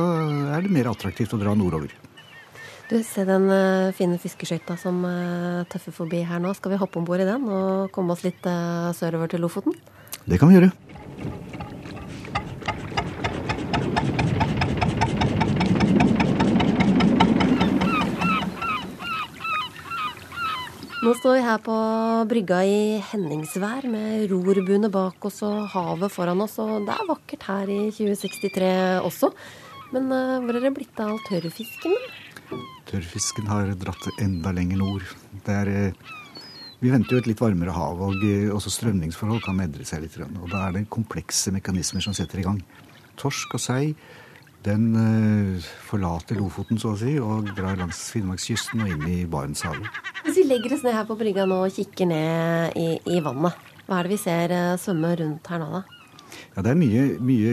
er 0.55 0.65
det 0.65 0.75
mer 0.75 0.91
attraktivt 0.91 1.35
å 1.37 1.41
dra 1.41 1.55
nordover. 1.59 1.93
Du, 2.91 2.99
Se 3.03 3.25
den 3.27 3.49
fine 3.97 4.19
fiskeskøyta 4.21 4.77
som 4.79 5.01
tøffer 5.73 5.95
forbi 5.97 6.21
her 6.29 6.43
nå. 6.43 6.53
Skal 6.59 6.75
vi 6.75 6.81
hoppe 6.83 7.01
om 7.01 7.07
bord 7.09 7.23
i 7.25 7.27
den 7.27 7.49
og 7.49 7.89
komme 7.95 8.15
oss 8.15 8.27
litt 8.27 8.45
sørover 8.99 9.33
til 9.33 9.43
Lofoten? 9.43 9.75
Det 10.29 10.39
kan 10.39 10.53
vi 10.53 10.61
gjøre. 10.61 10.75
Nå 21.05 21.11
står 21.13 21.35
vi 21.37 21.41
her 21.45 21.59
på 21.61 21.75
brygga 22.31 22.63
i 22.65 22.77
henningsvær 23.11 23.85
med 23.93 24.23
rorbuene 24.31 24.89
bak 24.89 25.27
oss 25.29 25.43
og 25.45 25.67
havet 25.75 26.09
foran 26.15 26.41
oss. 26.41 26.55
Og 26.63 26.87
det 26.87 26.95
er 26.95 27.11
vakkert 27.11 27.45
her 27.45 27.69
i 27.69 27.81
2063 27.93 28.71
også. 29.05 29.29
Men 29.93 30.09
uh, 30.09 30.39
hvor 30.41 30.57
er 30.57 30.65
det 30.65 30.73
blitt 30.79 31.03
av 31.05 31.13
all 31.13 31.21
tørrfisken? 31.27 31.93
Tørrfisken 32.89 33.51
har 33.53 33.75
dratt 33.83 34.09
enda 34.17 34.55
lenger 34.57 34.81
nord. 34.81 35.05
Det 35.45 35.59
er, 35.59 35.93
uh, 35.93 36.41
vi 36.81 36.95
venter 36.95 37.19
jo 37.19 37.21
et 37.21 37.29
litt 37.35 37.45
varmere 37.45 37.77
hav, 37.77 38.01
og 38.01 38.25
uh, 38.25 38.55
også 38.57 38.73
strømningsforhold 38.79 39.45
kan 39.45 39.61
endre 39.61 39.85
seg 39.85 40.07
litt. 40.07 40.17
Og 40.25 40.49
da 40.49 40.71
er 40.71 40.79
det 40.79 40.87
komplekse 40.95 41.53
mekanismer 41.53 42.07
som 42.07 42.17
setter 42.17 42.41
i 42.41 42.49
gang. 42.49 42.65
Torsk 43.21 43.59
og 43.59 43.67
sei 43.67 43.93
den 44.65 45.61
forlater 45.87 46.39
Lofoten, 46.41 46.81
så 46.81 46.95
å 46.95 46.99
si, 47.01 47.17
og 47.21 47.51
drar 47.57 47.79
langs 47.81 48.01
Finnmarkskysten 48.15 48.85
og 48.85 48.95
inn 48.95 49.05
i 49.11 49.19
Barentshavet. 49.31 50.03
Hvis 50.25 50.41
vi 50.41 50.47
legger 50.49 50.77
oss 50.77 50.85
ned 50.87 50.97
her 50.97 51.09
på 51.09 51.19
brygga 51.21 51.45
nå 51.49 51.65
og 51.67 51.75
kikker 51.75 52.09
ned 52.09 52.79
i, 52.81 52.89
i 53.13 53.21
vannet, 53.25 53.59
hva 53.85 54.01
er 54.01 54.09
det 54.09 54.15
vi 54.15 54.23
ser 54.23 54.57
svømme 54.81 55.13
rundt 55.21 55.53
her 55.53 55.61
nå, 55.61 55.69
da? 55.79 55.85
Ja, 56.55 56.63
Det 56.63 56.71
er 56.71 56.79
mye, 56.79 57.03
mye, 57.23 57.53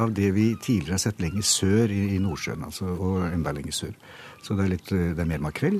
av 0.00 0.14
det 0.16 0.30
vi 0.36 0.46
tidligere 0.62 0.96
har 0.96 1.02
sett 1.02 1.20
lenger 1.22 1.44
sør 1.46 1.92
i, 1.92 2.00
i 2.16 2.20
Nordsjøen, 2.22 2.64
altså, 2.66 2.88
og 2.96 3.20
enda 3.28 3.52
lenger 3.56 3.76
sør. 3.76 3.94
Så 4.40 4.56
det 4.56 4.64
er, 4.64 4.72
litt, 4.72 4.88
det 4.88 5.20
er 5.20 5.28
mer 5.28 5.42
makrell. 5.44 5.78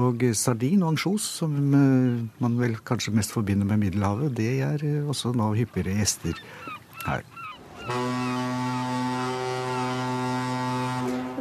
Og 0.00 0.24
sardin 0.38 0.84
og 0.84 0.94
ansjos, 0.94 1.26
som 1.42 1.52
man 1.74 2.56
vel 2.60 2.78
kanskje 2.88 3.12
mest 3.16 3.34
forbinder 3.36 3.68
med 3.68 3.84
Middelhavet, 3.84 4.32
det 4.38 4.50
er 4.64 4.86
også 5.04 5.34
nå 5.36 5.52
hyppigere 5.58 5.98
gjester 6.00 6.40
her. 7.04 8.45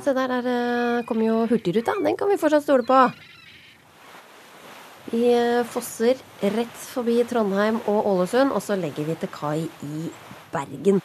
Se 0.06 0.14
der, 0.14 0.28
der 0.28 1.04
kommer 1.10 1.26
jo 1.26 1.36
Hurtigruta. 1.50 1.96
Den 2.04 2.18
kan 2.18 2.30
vi 2.30 2.38
fortsatt 2.38 2.62
stole 2.62 2.84
på. 2.86 3.00
Vi 5.10 5.32
fosser 5.66 6.22
rett 6.54 6.78
forbi 6.92 7.24
Trondheim 7.26 7.80
og 7.90 8.06
Ålesund, 8.14 8.54
og 8.54 8.62
så 8.62 8.78
legger 8.78 9.10
vi 9.10 9.18
til 9.24 9.34
kai 9.34 9.66
i 9.66 10.12
Bergen. 10.54 11.02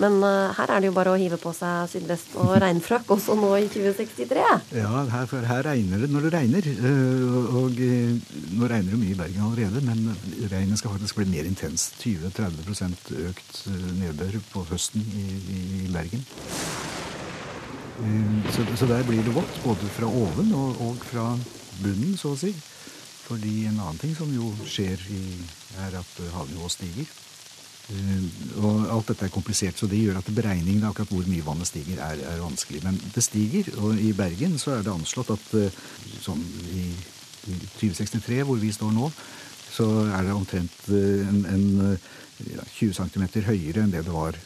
Men 0.00 0.18
uh, 0.24 0.50
her 0.56 0.72
er 0.72 0.80
det 0.80 0.88
jo 0.88 0.96
bare 0.96 1.12
å 1.12 1.18
hive 1.20 1.36
på 1.40 1.52
seg 1.56 1.90
sydvest 1.92 2.34
og 2.40 2.54
regnfrakk 2.62 3.10
også 3.12 3.36
nå 3.36 3.50
i 3.60 3.66
2063. 3.72 4.44
Ja, 4.78 4.90
her, 5.12 5.26
for 5.28 5.44
her 5.44 5.64
regner 5.66 6.00
det 6.00 6.10
når 6.12 6.28
det 6.28 6.32
regner. 6.38 6.70
Og, 6.80 7.50
og 7.60 7.80
nå 7.80 8.70
regner 8.70 8.94
det 8.94 9.00
mye 9.02 9.14
i 9.14 9.18
Bergen 9.18 9.44
allerede, 9.46 9.84
men 9.84 10.14
regnet 10.52 10.80
skal 10.80 10.94
faktisk 10.96 11.20
bli 11.20 11.28
mer 11.34 11.50
intenst. 11.50 12.00
20-30% 12.00 13.12
økt 13.28 13.64
nedbør 14.00 14.40
på 14.54 14.64
høsten 14.72 15.04
i, 15.04 15.26
i, 15.36 15.60
i 15.84 15.92
Bergen. 15.92 16.24
Så, 18.76 18.86
der 18.86 19.02
blir 19.04 19.20
det 19.22 19.34
vått, 19.34 19.60
både 19.64 19.88
fra 19.92 20.08
oven 20.08 20.54
og, 20.56 20.96
fra 21.04 21.34
bunnen, 21.82 22.16
så 22.16 22.32
å 22.32 22.38
si. 22.38 22.54
Fordi 23.26 23.66
en 23.68 23.76
annen 23.76 23.98
ting 24.00 24.14
som 24.16 24.30
jo 24.32 24.48
skjer, 24.64 25.02
er 25.84 25.98
at 26.00 26.22
havnivået 26.32 26.74
stiger. 26.78 27.10
Og 28.60 28.84
alt 28.92 29.10
dette 29.10 29.26
er 29.26 29.32
komplisert, 29.34 29.78
så 29.78 29.88
det 29.90 29.98
gjør 29.98 30.20
at 30.20 30.28
beregningen 30.34 30.84
av 30.84 30.92
akkurat 30.92 31.10
hvor 31.14 31.26
mye 31.30 31.46
vannet 31.46 31.70
stiger, 31.70 31.98
er, 32.04 32.20
er, 32.32 32.42
vanskelig. 32.42 32.82
Men 32.86 32.98
det 33.14 33.24
stiger, 33.24 33.70
og 33.82 33.98
i 33.98 34.12
Bergen 34.16 34.58
så 34.62 34.76
er 34.76 34.84
det 34.86 34.94
anslått 34.94 35.32
at 35.34 35.46
sånn 36.22 36.42
i, 36.70 36.84
i 37.50 37.56
2063, 37.80 38.42
hvor 38.46 38.60
vi 38.62 38.70
står 38.74 38.94
nå, 38.94 39.10
så 39.70 39.88
er 40.10 40.26
det 40.26 40.36
omtrent 40.36 40.78
en, 40.90 41.42
en 41.50 41.66
ja, 42.50 42.64
20 42.76 42.94
cm 43.00 43.26
høyere 43.46 43.84
enn 43.84 43.92
det 43.94 44.04
det 44.06 44.14
var 44.14 44.38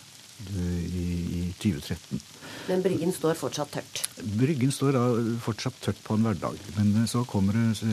i, 0.54 1.06
i 1.40 1.42
2013. 1.60 2.20
Men 2.68 2.82
Bryggen 2.84 3.12
står 3.12 3.36
fortsatt 3.38 3.74
tørt? 3.76 4.02
Bryggen 4.38 4.72
står 4.72 4.96
da 4.96 5.04
fortsatt 5.44 5.80
tørt 5.84 6.00
på 6.04 6.16
en 6.16 6.26
hverdag. 6.26 6.60
Men 6.78 7.08
så 7.10 7.24
kommer 7.28 7.56
det 7.56 7.92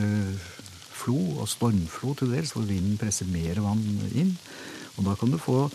flo 1.02 1.18
og 1.42 1.50
stormflo 1.50 2.14
til 2.20 2.36
dels, 2.36 2.54
hvor 2.56 2.68
vinden 2.68 3.00
presser 3.02 3.30
mer 3.32 3.60
vann 3.64 3.84
inn. 4.12 4.36
Og 4.98 5.08
da 5.08 5.16
kan 5.20 5.32
du 5.32 5.40
få 5.42 5.66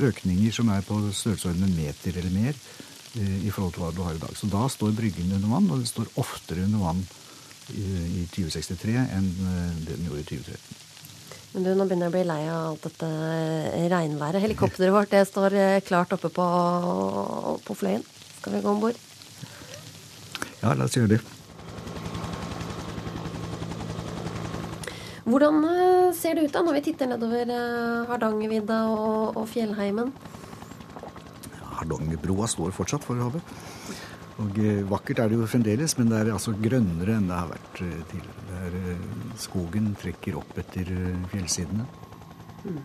økninger 0.00 0.54
som 0.54 0.70
er 0.72 0.82
på 0.82 0.96
størrelsesorden 1.12 1.66
en 1.66 1.76
meter 1.76 2.16
eller 2.18 2.32
mer 2.34 2.56
i 3.20 3.50
forhold 3.52 3.74
til 3.74 3.82
hva 3.84 3.90
du 3.94 4.00
har 4.02 4.16
i 4.16 4.22
dag. 4.22 4.32
Så 4.38 4.48
da 4.50 4.64
står 4.70 4.94
Bryggen 4.96 5.32
under 5.36 5.50
vann, 5.50 5.68
og 5.70 5.82
det 5.82 5.90
står 5.90 6.08
oftere 6.18 6.64
under 6.64 6.82
vann 6.82 7.02
i 7.70 8.24
2063 8.32 8.96
enn 9.02 9.28
det 9.84 9.96
den 9.96 10.08
gjorde 10.08 10.24
i 10.24 10.28
2013. 10.30 10.86
Men 11.50 11.66
du, 11.66 11.70
nå 11.74 11.86
begynner 11.86 12.06
jeg 12.06 12.12
å 12.12 12.14
bli 12.14 12.26
lei 12.28 12.40
av 12.46 12.66
alt 12.68 12.84
dette 12.86 13.10
regnværet. 13.90 14.42
Helikopteret 14.44 14.94
vårt 14.94 15.14
det 15.14 15.24
står 15.26 15.58
klart 15.86 16.14
oppe 16.14 16.30
på, 16.34 16.46
på 17.66 17.78
fløyen. 17.78 18.06
Skal 18.38 18.54
vi 18.54 18.62
gå 18.62 18.70
om 18.70 18.82
bord? 18.82 18.98
Ja, 20.60 20.74
la 20.74 20.86
oss 20.86 20.94
gjøre 20.94 21.16
det. 21.16 21.20
Hvordan 25.30 25.62
ser 26.16 26.34
det 26.34 26.48
ut 26.48 26.54
da 26.54 26.62
når 26.66 26.80
vi 26.80 26.84
titter 26.88 27.06
nedover 27.10 27.52
Hardangervidda 28.10 28.80
og, 28.90 29.36
og 29.38 29.46
fjellheimen? 29.50 30.10
Hardangerbroa 31.78 32.48
står 32.50 32.74
fortsatt 32.74 33.06
for 33.06 33.20
havet. 33.22 33.54
Og 34.40 34.56
vakkert 34.90 35.20
er 35.22 35.30
det 35.30 35.36
jo 35.38 35.48
fremdeles, 35.50 35.94
men 35.98 36.10
det 36.10 36.18
er 36.18 36.32
altså 36.34 36.54
grønnere 36.56 37.18
enn 37.18 37.28
det 37.28 37.36
har 37.36 37.50
vært 37.52 37.82
tidligere. 38.10 38.60
Er, 38.60 38.78
skogen 39.40 39.92
trekker 40.00 40.38
opp 40.40 40.58
etter 40.60 40.88
fjellsidene. 41.30 41.86
Mm. 42.64 42.80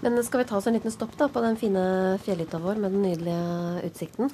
Men 0.00 0.22
skal 0.22 0.44
vi 0.44 0.48
ta 0.48 0.58
oss 0.58 0.68
en 0.70 0.76
liten 0.78 0.94
stopp 0.94 1.16
da 1.18 1.26
på 1.30 1.42
den 1.42 1.58
fine 1.58 1.82
fjellhytta 2.22 2.60
vår 2.62 2.78
med 2.78 2.94
den 2.94 3.02
nydelige 3.02 3.88
utsikten? 3.88 4.30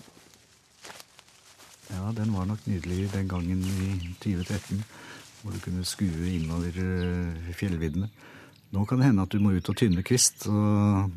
Ja, 1.89 2.11
den 2.17 2.35
var 2.35 2.45
nok 2.49 2.67
nydelig 2.69 3.09
den 3.13 3.29
gangen 3.29 3.63
i 3.65 3.89
2013, 4.21 4.83
hvor 5.45 5.53
du 5.53 5.61
kunne 5.61 5.85
skue 5.85 6.31
innover 6.33 6.73
fjellviddene. 7.53 8.09
Nå 8.73 8.85
kan 8.89 8.99
det 8.99 9.11
hende 9.11 9.23
at 9.23 9.31
du 9.31 9.43
må 9.45 9.53
ut 9.55 9.69
og 9.69 9.77
tynne 9.77 10.03
kvist, 10.03 10.49
og 10.49 11.13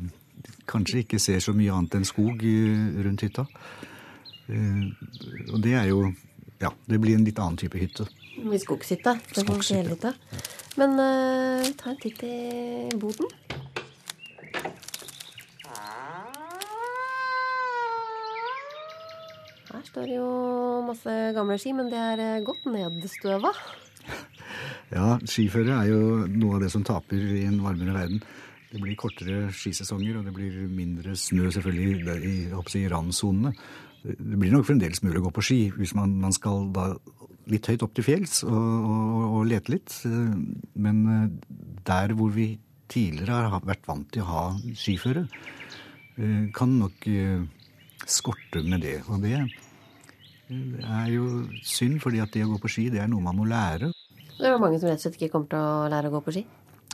kanskje 0.68 1.02
ikke 1.02 1.18
ser 1.22 1.40
så 1.42 1.54
mye 1.56 1.72
annet 1.74 1.96
enn 1.96 2.06
skog 2.06 2.44
rundt 2.44 3.24
hytta. 3.24 3.48
Og 4.48 5.60
det 5.64 5.74
er 5.80 5.90
jo 5.90 6.10
Ja, 6.58 6.72
det 6.90 6.98
blir 6.98 7.14
en 7.14 7.22
litt 7.22 7.38
annen 7.38 7.54
type 7.54 7.78
hytte. 7.78 8.08
I 8.34 8.58
skogshytta. 8.58 9.12
skogshytta. 9.30 10.10
Men 10.74 10.96
uh, 10.98 11.68
ta 11.78 11.92
en 11.92 12.00
titt 12.02 12.22
i 12.26 12.90
boden. 12.98 13.30
Her 19.68 19.84
står 19.86 20.10
det 20.10 20.16
jo 20.16 20.28
masse 20.88 21.14
gamle 21.38 21.60
ski, 21.62 21.76
men 21.78 21.92
det 21.94 22.02
er 22.02 22.42
godt 22.42 22.66
nedstøva. 22.66 23.54
Ja, 24.88 25.18
skiføre 25.28 25.82
er 25.82 25.90
jo 25.90 26.02
noe 26.32 26.56
av 26.56 26.62
det 26.64 26.70
som 26.72 26.84
taper 26.86 27.20
i 27.20 27.44
en 27.48 27.60
varmere 27.60 27.96
verden. 27.96 28.22
Det 28.68 28.80
blir 28.80 28.96
kortere 29.00 29.48
skisesonger, 29.52 30.18
og 30.18 30.28
det 30.28 30.32
blir 30.36 30.56
mindre 30.68 31.14
snø 31.16 31.48
selvfølgelig 31.52 32.24
i, 32.28 32.32
i, 32.82 32.88
randsonene. 32.92 33.52
Det 34.04 34.38
blir 34.38 34.52
nok 34.52 34.66
fremdeles 34.68 35.02
mulig 35.04 35.20
å 35.20 35.26
gå 35.26 35.34
på 35.36 35.44
ski 35.44 35.60
hvis 35.74 35.94
man, 35.96 36.14
man 36.22 36.32
skal 36.36 36.68
da 36.72 36.92
litt 37.48 37.68
høyt 37.68 37.84
opp 37.84 37.94
til 37.96 38.04
fjells 38.04 38.42
og, 38.46 38.52
og, 38.54 39.22
og, 39.24 39.38
lete 39.48 39.72
litt. 39.72 39.94
Men 40.76 41.04
der 41.88 42.12
hvor 42.16 42.32
vi 42.32 42.50
tidligere 42.88 43.52
har 43.52 43.64
vært 43.68 43.88
vant 43.88 44.08
til 44.12 44.24
å 44.24 44.28
ha 44.28 44.44
skiføre, 44.76 45.26
kan 46.56 46.76
nok 46.80 47.08
skorte 48.08 48.64
med 48.64 48.84
det. 48.84 48.98
Og 49.08 49.24
det 49.24 49.36
er 49.38 51.08
jo 51.12 51.28
synd, 51.64 52.00
fordi 52.04 52.20
at 52.24 52.32
det 52.32 52.44
å 52.46 52.52
gå 52.54 52.60
på 52.62 52.72
ski, 52.72 52.88
det 52.92 53.02
er 53.02 53.10
noe 53.10 53.24
man 53.24 53.36
må 53.36 53.48
lære. 53.48 53.92
Det 54.38 54.46
er 54.46 54.52
mange 54.62 54.78
som 54.78 54.88
rett 54.90 55.00
og 55.00 55.04
slett 55.06 55.18
ikke 55.18 55.32
kommer 55.34 55.48
til 55.52 55.58
å 55.58 55.88
lære 55.92 56.08
å 56.10 56.14
gå 56.14 56.20
på 56.26 56.32
ski? 56.36 56.42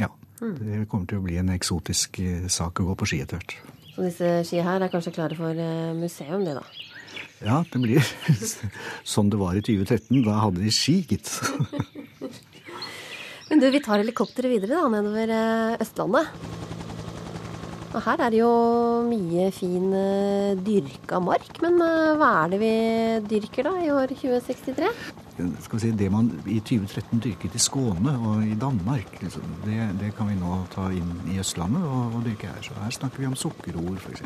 Ja. 0.01 0.09
Det 0.41 0.85
kommer 0.91 1.07
til 1.09 1.19
å 1.21 1.25
bli 1.25 1.37
en 1.41 1.53
eksotisk 1.55 2.09
sak 2.53 2.73
å 2.81 2.89
gå 2.91 2.95
på 2.99 3.05
ski 3.11 3.19
etter 3.25 3.37
hvert. 3.41 3.53
Så 3.95 3.99
disse 4.09 4.29
skia 4.49 4.63
her 4.67 4.79
er 4.83 4.91
kanskje 4.91 5.15
klare 5.15 5.35
for 5.39 5.53
museum, 6.01 6.43
det 6.49 6.55
da? 6.59 6.65
Ja, 7.45 7.57
det 7.69 7.79
blir 7.83 8.01
sånn 9.15 9.31
det 9.33 9.39
var 9.41 9.53
i 9.59 9.65
2013. 9.65 10.25
Da 10.25 10.33
hadde 10.47 10.61
de 10.65 10.73
ski, 10.75 10.97
gitt. 11.09 11.29
Men 13.51 13.61
du, 13.61 13.69
vi 13.71 13.81
tar 13.85 14.01
helikopteret 14.01 14.51
videre 14.51 14.81
da, 14.81 14.89
nedover 14.91 15.31
eh, 15.31 15.83
Østlandet. 15.85 16.27
Og 17.95 18.01
her 18.03 18.19
er 18.25 18.33
det 18.33 18.41
jo 18.41 18.53
mye 19.07 19.51
fin 19.55 19.93
eh, 19.95 20.57
dyrka 20.67 21.21
mark, 21.23 21.61
men 21.63 21.77
eh, 21.85 22.17
hva 22.19 22.31
er 22.41 22.49
det 22.55 22.59
vi 22.59 22.73
dyrker 23.31 23.63
da 23.69 23.75
i 23.85 23.93
år 23.95 24.11
2063? 24.17 24.89
Skal 25.35 25.79
vi 25.79 25.81
si, 25.83 25.91
Det 25.99 26.11
man 26.13 26.29
i 26.47 26.61
2013 26.63 27.21
dyrket 27.25 27.55
i 27.59 27.59
Skåne 27.63 28.13
og 28.23 28.45
i 28.47 28.55
Danmark, 28.55 29.17
liksom, 29.21 29.43
det, 29.65 29.79
det 30.01 30.13
kan 30.17 30.29
vi 30.31 30.37
nå 30.39 30.61
ta 30.75 30.89
inn 30.95 31.11
i 31.35 31.41
Østlandet 31.43 31.83
og, 31.83 32.15
og 32.15 32.27
dyrke 32.27 32.53
her. 32.53 32.61
Så 32.63 32.77
her 32.79 32.95
snakker 32.95 33.19
vi 33.25 33.27
om 33.33 33.35
sukkerroer, 33.39 33.99
f.eks. 33.99 34.23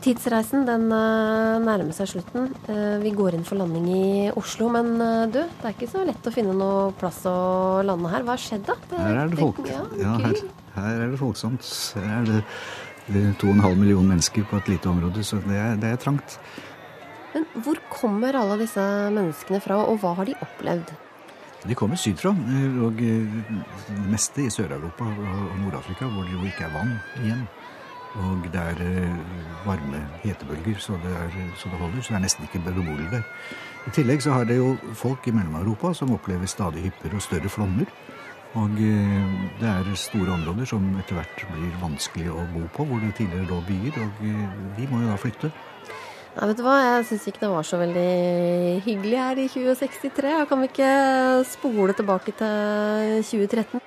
Tidsreisen 0.00 0.62
den 0.64 0.86
eh, 0.96 1.58
nærmer 1.60 1.92
seg 1.92 2.08
slutten. 2.08 2.46
Eh, 2.72 2.96
Vi 3.02 3.10
går 3.12 3.36
inn 3.36 3.44
for 3.44 3.60
landing 3.60 3.86
i 3.92 4.04
Oslo, 4.32 4.70
men 4.72 4.94
eh, 4.96 5.26
du, 5.28 5.42
det 5.44 5.66
er 5.68 5.74
ikke 5.76 5.90
så 5.92 6.04
lett 6.08 6.24
å 6.26 6.32
finne 6.32 6.54
noe 6.56 6.86
plass 6.96 7.20
å 7.28 7.34
lande 7.84 8.08
her. 8.08 8.24
Hva 8.24 8.32
har 8.38 8.40
skjedd 8.40 8.64
da? 8.70 8.78
Her 8.96 9.20
er 9.26 9.28
det 9.34 9.38
folk. 9.42 9.60
Ja, 9.68 9.82
Ja, 10.00 10.14
her, 10.24 10.40
her 10.78 11.04
er 11.04 11.12
det 11.12 11.20
folksomt. 11.20 11.68
Her 12.00 12.08
er 12.22 12.30
det, 12.30 12.40
det 13.10 13.26
er 13.28 13.36
to 13.42 13.52
og 13.52 13.58
en 13.58 13.64
halv 13.68 13.78
million 13.82 14.08
mennesker 14.08 14.48
på 14.48 14.56
et 14.62 14.72
lite 14.72 14.88
område, 14.88 15.22
så 15.26 15.38
det 15.44 15.60
er, 15.60 15.76
det 15.84 15.92
er 15.92 16.00
trangt. 16.00 16.40
Men 17.34 17.46
hvor 17.62 17.78
kommer 17.92 18.36
alle 18.38 18.58
disse 18.62 18.82
menneskene 19.14 19.62
fra, 19.62 19.78
og 19.86 20.00
hva 20.02 20.16
har 20.18 20.28
de 20.28 20.36
opplevd? 20.42 20.92
De 21.68 21.76
kommer 21.76 22.00
sydfra, 22.00 22.32
eh, 22.32 22.78
og 22.80 23.00
eh, 23.04 23.40
det 23.90 24.04
meste 24.08 24.46
i 24.46 24.52
Sør-Europa 24.52 25.04
og 25.04 25.58
Nord-Afrika, 25.60 26.08
hvor 26.08 26.24
det 26.24 26.32
jo 26.34 26.46
ikke 26.48 26.66
er 26.66 26.74
vann 26.74 26.94
igjen. 27.20 27.44
Og 28.18 28.46
det 28.50 28.60
er 28.60 28.80
eh, 28.82 29.18
varme 29.66 30.00
hetebølger, 30.24 30.80
så 30.82 30.96
det, 31.02 31.12
er, 31.14 31.36
så 31.56 31.70
det 31.70 31.78
holder. 31.78 32.00
Så 32.02 32.14
det 32.14 32.18
er 32.18 32.24
nesten 32.24 32.48
ikke 32.48 32.62
beboelig 32.64 33.10
der. 33.12 33.26
I 33.86 33.92
tillegg 33.94 34.24
så 34.24 34.34
har 34.34 34.48
det 34.48 34.56
jo 34.58 34.72
folk 34.98 35.28
i 35.28 35.34
Mellom-Europa 35.36 35.92
som 35.94 36.10
opplever 36.16 36.50
stadig 36.50 36.88
hyppigere 36.88 37.20
og 37.20 37.22
større 37.22 37.52
flommer. 37.52 37.92
Og 38.58 38.80
eh, 38.82 39.34
det 39.60 39.68
er 39.70 39.92
store 39.94 40.34
områder 40.34 40.66
som 40.66 40.88
etter 40.98 41.20
hvert 41.20 41.44
blir 41.52 41.76
vanskelig 41.82 42.32
å 42.34 42.46
bo 42.50 42.64
på, 42.74 42.88
hvor 42.88 42.98
det 43.02 43.12
tidligere 43.20 43.46
lå 43.46 43.60
byer. 43.68 44.00
Og 44.02 44.24
eh, 44.26 44.56
de 44.78 44.88
må 44.90 45.04
jo 45.04 45.12
da 45.12 45.18
flytte. 45.20 45.52
Nei, 46.30 46.46
vet 46.46 46.60
du 46.60 46.62
hva, 46.62 46.76
jeg 46.78 47.06
syns 47.08 47.24
ikke 47.26 47.42
det 47.42 47.50
var 47.50 47.66
så 47.66 47.78
veldig 47.80 48.10
hyggelig 48.84 49.16
her 49.18 49.40
i 49.42 49.48
2063. 49.50 50.34
Kan 50.50 50.62
vi 50.62 50.68
ikke 50.70 50.90
spole 51.50 51.96
tilbake 51.98 52.34
til 52.38 53.24
2013? 53.26 53.82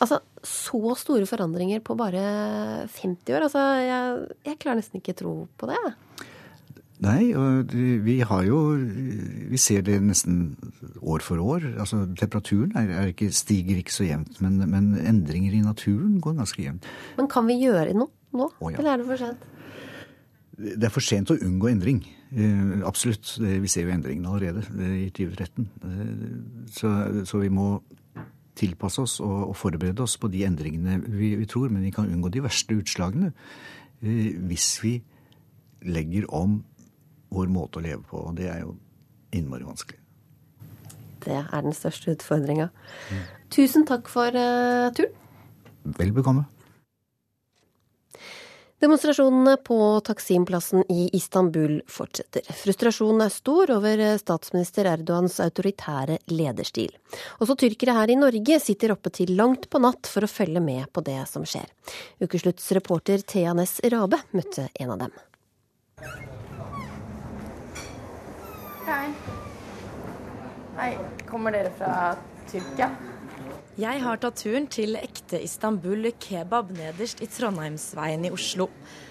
Altså, 0.00 0.20
så 0.44 0.94
store 1.00 1.28
forandringer 1.28 1.82
på 1.84 1.96
bare 1.96 2.22
50 2.88 3.36
år. 3.36 3.46
Altså, 3.48 3.64
jeg, 3.84 4.24
jeg 4.48 4.58
klarer 4.62 4.80
nesten 4.80 5.02
ikke 5.02 5.16
tro 5.20 5.34
på 5.60 5.68
det. 5.70 5.78
Nei, 7.04 7.34
og 7.36 7.74
vi 7.76 8.14
har 8.24 8.44
jo 8.48 8.58
Vi 9.52 9.58
ser 9.60 9.82
det 9.84 9.98
nesten 10.00 10.56
år 11.04 11.24
for 11.24 11.42
år. 11.44 11.66
Altså, 11.76 12.06
temperaturen 12.16 12.72
er, 12.80 12.92
er 13.02 13.12
ikke, 13.12 13.28
stiger 13.36 13.82
ikke 13.82 13.92
så 13.92 14.06
jevnt, 14.08 14.40
men, 14.40 14.56
men 14.72 14.94
endringer 15.04 15.52
i 15.52 15.60
naturen 15.64 16.16
går 16.24 16.38
ganske 16.40 16.64
jevnt. 16.64 16.88
Men 17.20 17.28
kan 17.28 17.44
vi 17.48 17.58
gjøre 17.60 17.92
noe 17.92 18.08
nå? 18.36 18.48
Å, 18.48 18.72
ja. 18.72 18.80
Eller 18.80 18.94
er 18.94 19.04
det 19.04 19.08
for 19.10 19.20
sent? 19.20 19.44
Det 20.56 20.88
er 20.88 20.92
for 20.92 21.04
sent 21.04 21.30
å 21.32 21.36
unngå 21.36 21.68
endring. 21.68 22.00
Eh, 22.32 22.80
absolutt. 22.88 23.34
Vi 23.40 23.68
ser 23.68 23.86
jo 23.86 23.92
endringene 23.92 24.30
allerede 24.30 24.62
eh, 24.80 24.94
i 25.04 25.10
2013. 25.14 25.66
Eh, 25.84 26.70
så, 26.72 26.92
så 27.28 27.40
vi 27.42 27.50
må 27.52 27.68
tilpasse 28.56 29.02
oss 29.02 29.18
og, 29.20 29.50
og 29.50 29.56
forberede 29.60 30.00
oss 30.00 30.16
på 30.16 30.30
de 30.32 30.46
endringene 30.46 31.02
vi, 31.04 31.34
vi 31.36 31.48
tror, 31.50 31.68
men 31.68 31.84
vi 31.84 31.92
kan 31.92 32.08
unngå 32.08 32.30
de 32.32 32.40
verste 32.46 32.78
utslagene 32.78 33.34
hvis 34.00 34.70
vi 34.80 34.94
legger 35.88 36.24
om 36.32 36.58
vår 37.32 37.52
måte 37.52 37.80
å 37.80 37.84
leve 37.84 38.02
på. 38.08 38.20
Og 38.28 38.36
det 38.38 38.48
er 38.52 38.62
jo 38.64 38.74
innmari 39.36 39.64
vanskelig. 39.66 40.00
Det 41.24 41.38
er 41.42 41.64
den 41.64 41.74
største 41.76 42.14
utfordringa. 42.14 42.68
Tusen 43.52 43.86
takk 43.88 44.08
for 44.12 44.30
uh, 44.36 44.92
turen. 44.94 45.16
Vel 45.96 46.12
bekomme. 46.14 46.44
Demonstrasjonene 48.78 49.56
på 49.56 50.00
Taksimplassen 50.00 50.84
i 50.92 51.10
Istanbul 51.16 51.78
fortsetter. 51.88 52.42
Frustrasjonen 52.52 53.22
er 53.24 53.32
stor 53.32 53.70
over 53.72 54.02
statsminister 54.20 54.84
Erdogans 54.90 55.38
autoritære 55.40 56.18
lederstil. 56.28 56.92
Også 57.40 57.56
tyrkere 57.56 57.94
her 57.96 58.12
i 58.12 58.18
Norge 58.20 58.60
sitter 58.60 58.92
oppe 58.92 59.14
til 59.16 59.32
langt 59.38 59.70
på 59.72 59.80
natt 59.80 60.10
for 60.12 60.28
å 60.28 60.30
følge 60.30 60.60
med 60.60 60.92
på 60.92 61.00
det 61.08 61.22
som 61.30 61.48
skjer. 61.48 61.72
Ukeslutts 62.20 62.68
reporter 62.76 63.24
Thea 63.24 63.56
Ness 63.56 63.78
Rabe 63.80 64.20
møtte 64.36 64.68
en 64.76 64.92
av 64.92 65.06
dem. 65.06 65.18
Hei. 68.84 69.08
Hei. 70.76 70.94
Kommer 71.24 71.56
dere 71.56 71.72
fra 71.80 72.12
Tyrkia? 72.52 72.92
Jeg 73.76 74.00
har 74.00 74.16
tatt 74.16 74.38
turen 74.40 74.64
til 74.72 74.96
ekte 74.96 75.36
Istanbul 75.44 76.06
kebab 76.16 76.70
nederst 76.72 77.18
i 77.20 77.26
Trondheimsveien 77.28 78.22
i 78.24 78.30
Oslo. 78.32 78.70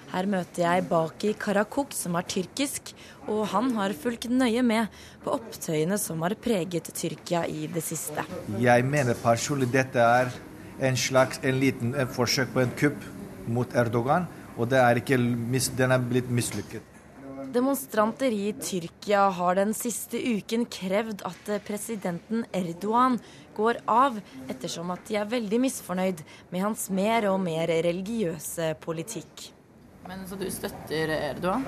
Her 0.09 0.25
møter 0.25 0.63
jeg 0.63 0.87
Baki 0.89 1.35
Karakuk, 1.37 1.93
som 1.93 2.17
er 2.17 2.25
tyrkisk, 2.25 2.89
og 3.29 3.43
han 3.51 3.69
har 3.77 3.93
fulgt 3.93 4.25
nøye 4.33 4.63
med 4.65 4.89
på 5.21 5.35
opptøyene 5.35 5.99
som 6.01 6.25
har 6.25 6.33
preget 6.41 6.89
Tyrkia 6.97 7.43
i 7.45 7.67
det 7.69 7.85
siste. 7.85 8.25
Jeg 8.57 8.87
mener 8.89 9.13
personlig 9.21 9.69
dette 9.75 10.01
er 10.01 10.33
en 10.89 10.97
slags 10.97 11.45
en 11.45 11.61
liten 11.61 11.93
en 11.93 12.09
forsøk 12.17 12.49
på 12.57 12.65
en 12.65 12.73
kupp 12.81 13.05
mot 13.45 13.69
Erdogan, 13.77 14.25
og 14.57 14.73
er 14.73 14.97
ikke, 14.97 15.21
den 15.77 15.93
er 15.93 16.09
blitt 16.09 16.33
mislykket. 16.33 16.94
Demonstranter 17.55 18.33
i 18.35 18.49
Tyrkia 18.59 19.29
har 19.31 19.55
den 19.55 19.69
siste 19.77 20.19
uken 20.19 20.65
krevd 20.67 21.21
at 21.23 21.51
presidenten 21.63 22.43
Erdogan 22.51 23.15
går 23.55 23.77
av, 23.87 24.17
ettersom 24.51 24.89
at 24.91 25.05
de 25.07 25.15
er 25.15 25.29
veldig 25.31 25.59
misfornøyd 25.63 26.19
med 26.51 26.65
hans 26.65 26.89
mer 26.91 27.29
og 27.29 27.37
mer 27.39 27.71
religiøse 27.85 28.73
politikk. 28.83 29.45
Men 30.09 30.27
Så 30.27 30.35
du 30.35 30.49
støtter 30.51 31.13
Erdogan? 31.15 31.63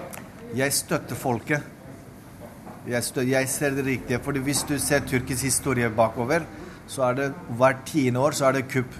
Jeg 0.55 0.73
støtter 0.75 1.15
folket. 1.15 1.63
Jeg, 2.87 3.03
støtter, 3.03 3.29
jeg 3.31 3.49
ser 3.49 3.77
det 3.77 3.85
riktige. 3.85 4.19
fordi 4.19 4.39
hvis 4.39 4.63
du 4.67 4.77
ser 4.79 5.07
tyrkisk 5.07 5.43
historie 5.43 5.89
bakover, 5.89 6.43
så 6.87 7.03
er 7.03 7.13
det 7.13 7.33
hvert 7.57 7.85
tiende 7.85 8.19
år 8.19 8.31
så 8.31 8.49
er 8.49 8.59
det 8.59 8.67
kupp. 8.67 8.91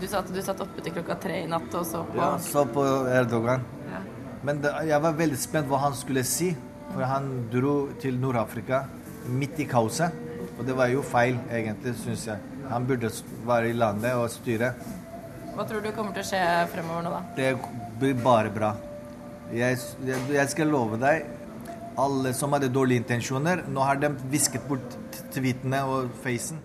Du 0.00 0.08
sa 0.08 0.18
at 0.18 0.34
du 0.34 0.42
satt 0.42 0.60
oppe 0.60 0.82
til 0.82 0.92
klokka 0.92 1.14
tre 1.22 1.44
i 1.44 1.46
natt 1.46 1.74
og 1.74 1.86
så 1.86 2.02
på 2.02 2.18
Ja, 2.18 2.38
så 2.38 2.64
på 2.66 2.82
Erdogan. 3.06 3.62
Ja. 3.92 4.02
Men 4.46 4.62
det, 4.62 4.72
jeg 4.88 5.02
var 5.04 5.18
veldig 5.18 5.38
spent 5.38 5.70
hva 5.70 5.80
han 5.84 5.96
skulle 5.96 6.24
si. 6.26 6.52
For 6.92 7.06
han 7.08 7.28
dro 7.52 7.76
til 8.02 8.18
Nord-Afrika 8.20 8.82
midt 9.32 9.60
i 9.62 9.68
kaoset. 9.70 10.14
Og 10.58 10.66
det 10.68 10.74
var 10.76 10.90
jo 10.92 11.04
feil, 11.06 11.38
egentlig, 11.50 11.94
syns 12.02 12.26
jeg. 12.28 12.40
Han 12.68 12.86
burde 12.88 13.08
være 13.48 13.70
i 13.70 13.76
landet 13.76 14.18
og 14.18 14.28
styre. 14.32 14.72
Hva 15.52 15.64
tror 15.68 15.84
du 15.84 15.90
kommer 15.92 16.14
til 16.16 16.24
å 16.24 16.28
skje 16.30 16.42
fremover 16.72 17.06
nå, 17.06 17.12
da? 17.12 17.22
Det 17.36 17.52
blir 18.00 18.18
bare 18.24 18.52
bra. 18.52 18.72
Jeg, 19.52 19.78
jeg, 20.06 20.20
jeg 20.32 20.50
skal 20.52 20.70
love 20.72 20.98
deg, 21.00 21.26
alle 22.00 22.32
som 22.36 22.54
hadde 22.56 22.70
dårlige 22.72 23.02
intensjoner, 23.02 23.64
nå 23.68 23.84
har 23.84 24.00
de 24.00 24.08
visket 24.32 24.64
bort 24.68 24.96
tweetene 25.34 25.82
og 25.88 26.12
facen. 26.24 26.60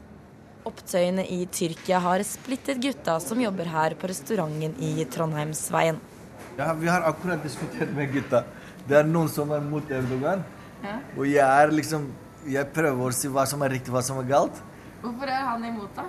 Opptøyene 0.67 1.23
i 1.31 1.41
Tyrkia 1.51 1.99
har 2.03 2.23
splittet 2.27 2.79
gutta 2.83 3.17
som 3.23 3.39
jobber 3.39 3.69
her 3.71 3.95
på 3.99 4.07
restauranten 4.11 4.75
i 4.83 5.03
Trondheimsveien. 5.11 5.99
Ja, 6.57 6.73
vi 6.73 6.87
har 6.89 7.01
akkurat 7.05 7.43
diskutert 7.43 7.91
med 7.93 8.13
gutta. 8.13 8.43
Det 8.87 8.95
er 8.97 9.05
noen 9.05 9.27
som 9.29 9.51
er 9.53 9.61
mot 9.61 9.91
Erdogan. 9.93 10.41
Ja. 10.83 10.95
Og 11.17 11.27
jeg 11.29 11.43
er 11.43 11.73
liksom 11.73 12.11
Jeg 12.47 12.69
prøver 12.71 13.09
å 13.09 13.15
si 13.15 13.27
hva 13.27 13.43
som 13.49 13.63
er 13.65 13.73
riktig, 13.75 13.91
hva 13.91 13.99
som 14.05 14.21
er 14.21 14.27
galt. 14.29 14.61
Hvorfor 15.01 15.27
er 15.27 15.41
han 15.49 15.65
imot, 15.67 15.89
da? 15.97 16.05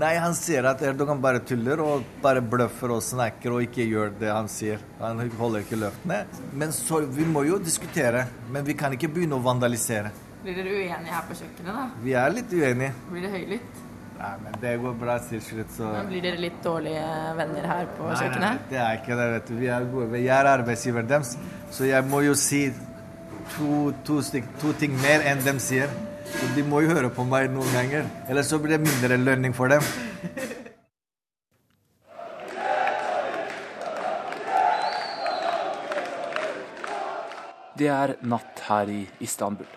Nei, 0.00 0.14
han 0.16 0.32
sier 0.34 0.64
at 0.64 0.80
Erdogan 0.80 1.20
bare 1.20 1.42
tuller 1.44 1.82
og 1.84 2.06
bare 2.22 2.40
bløffer 2.40 2.94
og 2.94 3.02
snakker 3.04 3.52
og 3.52 3.66
ikke 3.66 3.84
gjør 3.84 4.14
det 4.22 4.30
han 4.32 4.48
sier. 4.48 4.80
Han 5.02 5.20
holder 5.36 5.66
ikke 5.66 5.76
løftene. 5.82 6.22
Men 6.56 6.72
så, 6.72 7.02
vi 7.04 7.26
må 7.28 7.44
jo 7.44 7.60
diskutere. 7.60 8.24
Men 8.50 8.64
vi 8.64 8.78
kan 8.80 8.96
ikke 8.96 9.12
begynne 9.12 9.36
å 9.36 9.44
vandalisere. 9.44 10.14
Blir 10.40 10.56
dere 10.56 10.72
uenige 10.72 11.12
her 11.12 11.28
på 11.28 11.36
kjøkkenet, 11.42 11.74
da? 11.76 11.84
Vi 12.06 12.16
er 12.24 12.34
litt 12.38 12.56
uenige. 12.56 12.94
Blir 13.12 13.28
det 13.28 13.34
høylytt? 13.36 13.83
Nei, 14.24 14.36
men 14.40 14.54
det 14.60 14.70
går 14.80 14.94
bra 14.96 15.18
til 15.20 15.40
slutt, 15.44 15.72
så 15.76 15.90
Men 15.92 16.06
Blir 16.08 16.22
dere 16.24 16.40
litt 16.40 16.56
dårlige 16.64 17.04
venner 17.36 17.66
her 17.68 17.90
på 17.96 18.06
Nei, 18.08 18.28
nei, 18.40 18.52
det 18.70 18.78
er 18.80 18.96
ikke 19.02 19.18
det, 19.18 19.26
vet 19.34 19.50
du. 19.50 19.54
Vi 19.58 19.68
er 19.68 19.84
gode. 19.92 20.20
Jeg 20.22 20.32
er 20.32 20.48
arbeidsgiver 20.48 21.04
deres, 21.10 21.34
så 21.74 21.84
jeg 21.88 22.06
må 22.08 22.22
jo 22.24 22.32
si 22.38 22.62
to, 23.56 23.92
to, 24.06 24.22
stik, 24.24 24.48
to 24.62 24.72
ting 24.80 24.96
mer 25.02 25.26
enn 25.28 25.44
de 25.44 25.54
sier. 25.60 25.92
Så 26.24 26.48
de 26.56 26.64
må 26.64 26.80
jo 26.86 26.94
høre 26.94 27.12
på 27.12 27.26
meg 27.28 27.50
noen 27.52 27.68
ganger. 27.76 28.08
Ellers 28.30 28.48
så 28.48 28.58
blir 28.62 28.78
det 28.78 28.86
mindre 28.86 29.20
lønning 29.20 29.52
for 29.56 29.68
dem. 29.74 29.84
Det 37.76 37.92
er 37.92 38.16
natt 38.24 38.64
her 38.70 38.88
i 38.88 39.02
Istanbul. 39.20 39.68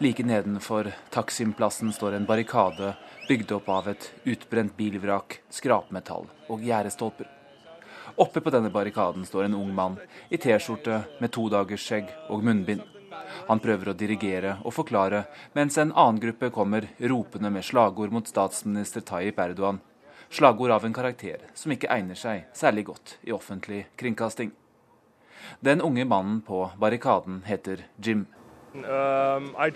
Like 0.00 0.24
nedenfor 0.24 0.88
Taksimplassen 1.12 1.92
står 1.92 2.16
en 2.16 2.24
barrikade 2.24 2.94
bygd 3.30 3.52
opp 3.52 3.68
av 3.68 3.88
et 3.88 4.12
utbrent 4.26 4.72
bilvrak, 4.74 5.36
skrapmetall 5.54 6.24
og 6.50 6.64
gjerdestolper. 6.66 7.28
Oppe 8.18 8.40
på 8.42 8.50
denne 8.50 8.72
barrikaden 8.74 9.22
står 9.22 9.46
en 9.46 9.54
ung 9.54 9.70
mann 9.74 10.00
i 10.34 10.38
T-skjorte 10.40 10.96
med 11.22 11.30
todagersskjegg 11.36 12.10
og 12.26 12.42
munnbind. 12.42 12.82
Han 13.46 13.62
prøver 13.62 13.92
å 13.92 13.94
dirigere 13.94 14.56
og 14.64 14.74
forklare, 14.74 15.22
mens 15.54 15.78
en 15.78 15.94
annen 15.94 16.18
gruppe 16.18 16.50
kommer 16.50 16.88
ropende 16.98 17.54
med 17.54 17.62
slagord 17.70 18.10
mot 18.10 18.26
statsminister 18.26 19.06
Tayyip 19.06 19.38
Erdogan. 19.38 19.78
Slagord 20.26 20.74
av 20.74 20.90
en 20.90 20.98
karakter 20.98 21.46
som 21.54 21.70
ikke 21.70 21.90
egner 21.94 22.18
seg 22.18 22.50
særlig 22.50 22.88
godt 22.90 23.14
i 23.22 23.30
offentlig 23.36 23.84
kringkasting. 23.94 24.50
Den 25.62 25.78
unge 25.86 26.02
mannen 26.02 26.42
på 26.42 26.66
barrikaden 26.82 27.44
heter 27.46 27.86
Jim. 28.02 28.26
Um, 28.74 29.54
I 29.54 29.70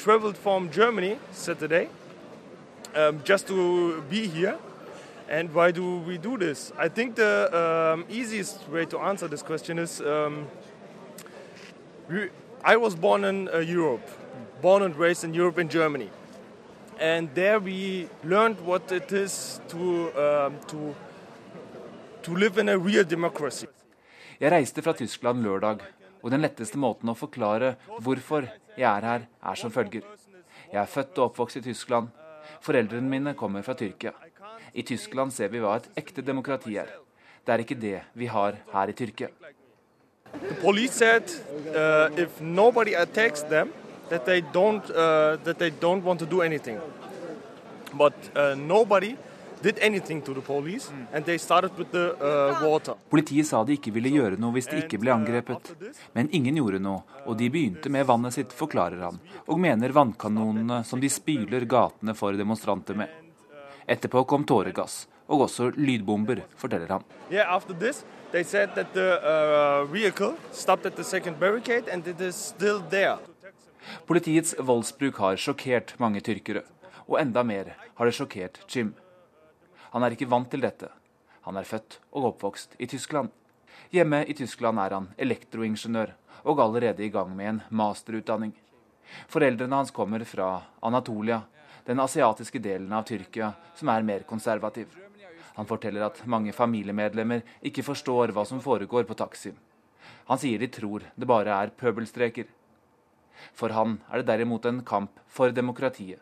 um, 2.95 3.21
just 3.25 3.47
to 3.49 4.03
be 4.11 4.27
here. 4.27 4.57
And 5.29 5.53
why 5.55 5.73
do 5.73 5.99
we 6.01 6.19
do 6.19 6.37
this? 6.37 6.73
I 6.79 6.89
think 6.89 7.17
the 7.17 7.49
um, 7.95 8.05
easiest 8.11 8.69
way 8.69 8.85
to 8.87 8.99
answer 8.99 9.29
this 9.29 9.43
question 9.43 9.79
is 9.79 10.01
um, 10.01 10.47
we, 12.09 12.29
I 12.63 12.77
was 12.77 12.95
born 12.95 13.25
in 13.25 13.49
uh, 13.49 13.59
Europe, 13.59 14.07
born 14.61 14.83
and 14.83 14.97
raised 14.97 15.25
in 15.25 15.35
Europe 15.35 15.59
in 15.59 15.69
Germany. 15.69 16.11
And 17.01 17.29
there 17.35 17.59
we 17.59 18.09
learned 18.23 18.61
what 18.61 18.93
it 18.93 19.13
is 19.13 19.61
to, 19.69 20.13
um, 20.17 20.59
to, 20.69 20.95
to 22.23 22.37
live 22.37 22.59
in 22.59 22.69
a 22.69 22.79
real 22.79 23.05
democracy. 23.05 23.67
Jeg 24.41 24.53
reiste 24.53 24.83
fra 24.83 24.93
Tyskland 24.93 25.43
lørdag, 25.43 25.79
og 26.23 26.31
den 26.31 26.43
letteste 26.43 26.79
måten 26.79 27.09
å 27.09 27.15
forklare 27.15 27.75
hvorfor 28.03 28.49
jeg 28.77 28.89
er 28.91 29.07
her, 29.07 29.27
er 29.43 29.55
som 29.55 29.73
følger. 29.73 30.03
Jeg 30.73 30.81
er 30.83 30.91
født 30.91 31.19
og 31.19 31.31
oppvokst 31.31 31.57
i 31.57 31.63
Tyskland. 31.69 32.09
Foreldrene 32.64 33.09
mine 33.09 33.35
kommer 33.37 33.62
fra 33.62 33.74
Tyrkia. 33.77 34.12
I 34.72 34.83
Tyskland 34.83 35.33
ser 35.33 35.50
vi 35.53 35.61
hva 35.61 35.77
et 35.77 35.88
ekte 36.00 36.22
demokrati 36.24 36.79
er. 36.81 36.88
Det 37.44 37.53
er 37.53 37.62
ikke 37.64 37.77
det 37.77 37.98
vi 38.16 38.27
har 38.33 38.57
her 38.72 38.88
i 38.88 38.96
Tyrkia. 38.96 39.29
The 40.35 40.55
police 40.62 40.92
said 40.92 41.31
uh, 41.77 42.09
if 42.18 42.40
nobody 42.40 42.94
attacks 42.96 43.42
them, 43.42 43.70
that 44.09 44.24
they 44.24 44.40
don't 44.40 44.88
uh, 44.90 45.37
that 45.44 45.59
they 45.59 45.70
don't 45.70 46.03
want 46.03 46.18
to 46.20 46.27
do 46.27 46.40
anything. 46.42 46.81
But 47.92 48.14
uh, 48.35 48.55
nobody 48.57 49.14
did 49.64 49.79
anything 49.81 50.20
to 50.20 50.35
the 50.35 50.40
police, 50.40 50.92
and 51.12 51.24
they 51.24 51.38
started 51.38 51.70
with 51.79 51.90
the 51.90 52.12
uh, 52.20 52.68
water. 52.68 52.94
Politiet 53.11 53.46
sa 53.48 53.62
de 53.64 53.79
ikke 53.79 53.94
ville 53.94 54.11
gjøre 54.12 54.37
noe 54.40 54.53
hvis 54.53 54.68
de 54.68 54.83
ikke 54.83 54.98
ble 55.00 55.12
angrepet. 55.14 55.70
Men 56.12 56.29
ingen 56.37 56.59
gjorde 56.61 56.83
noe, 56.85 57.00
og 57.24 57.38
de 57.40 57.48
begynte 57.53 57.88
med 57.92 58.05
vannet 58.11 58.37
sitt, 58.37 58.53
forklarer 58.53 59.00
han, 59.07 59.20
og 59.48 59.61
mener 59.64 59.94
vannkanonene 59.96 60.83
som 60.85 61.00
de 61.00 61.09
spyler 61.09 61.64
gatene 61.64 62.12
for 62.18 62.37
demonstranter 62.37 62.98
med. 62.98 63.09
Etterpå 63.88 64.27
kom 64.29 64.44
tåregass, 64.48 65.07
og 65.33 65.46
også 65.46 65.70
lydbomber, 65.77 66.42
forteller 66.61 66.98
han. 66.98 67.07
Yeah, 67.31 67.48
after 67.48 67.72
this, 67.72 68.05
they 68.33 68.44
said 68.44 68.74
that 68.77 68.92
the 68.92 69.16
uh, 69.24 69.85
vehicle 69.88 70.35
stopped 70.53 70.85
at 70.85 70.96
the 70.96 71.05
second 71.05 71.40
barricade, 71.40 71.88
and 71.88 72.07
it 72.07 72.20
is 72.20 72.37
still 72.37 72.83
there. 72.90 73.16
Politiets 74.09 74.55
voldsbruk 74.61 75.16
har 75.24 75.40
sjokkert 75.40 75.96
mange 76.00 76.20
tyrkere, 76.24 76.64
og 77.09 77.18
enda 77.20 77.44
mer 77.44 77.74
har 77.96 78.09
det 78.09 78.16
sjokkert 78.16 78.61
Jim. 78.68 78.92
Han 79.95 80.03
er 80.03 80.17
ikke 80.17 80.27
vant 80.27 80.51
til 80.51 80.65
dette. 80.65 80.89
Han 81.47 81.55
er 81.55 81.69
født 81.69 82.01
og 82.19 82.33
oppvokst 82.33 82.73
i 82.83 82.89
Tyskland. 82.91 83.31
Hjemme 83.95 84.25
i 84.27 84.35
Tyskland 84.35 84.81
er 84.83 84.97
han 84.97 85.07
elektroingeniør 85.23 86.11
og 86.51 86.63
allerede 86.65 87.05
i 87.05 87.13
gang 87.15 87.31
med 87.37 87.49
en 87.49 87.61
masterutdanning. 87.71 88.51
Foreldrene 89.31 89.79
hans 89.79 89.95
kommer 89.95 90.25
fra 90.27 90.49
Anatolia, 90.83 91.43
den 91.87 92.03
asiatiske 92.03 92.59
delen 92.59 92.91
av 92.93 93.07
Tyrkia 93.07 93.53
som 93.79 93.93
er 93.93 94.03
mer 94.03 94.27
konservativ. 94.27 94.91
Han 95.55 95.71
forteller 95.71 96.09
at 96.09 96.25
mange 96.27 96.53
familiemedlemmer 96.53 97.45
ikke 97.63 97.87
forstår 97.87 98.35
hva 98.35 98.43
som 98.49 98.63
foregår 98.65 99.07
på 99.07 99.15
Taksim. 99.15 99.55
Han 100.27 100.41
sier 100.43 100.59
de 100.59 100.73
tror 100.75 101.07
det 101.15 101.29
bare 101.29 101.55
er 101.55 101.71
pøbelstreker. 101.71 102.49
For 103.55 103.71
han 103.71 104.01
er 104.11 104.23
det 104.23 104.33
derimot 104.33 104.67
en 104.67 104.83
kamp 104.83 105.21
for 105.29 105.55
demokratiet. 105.55 106.19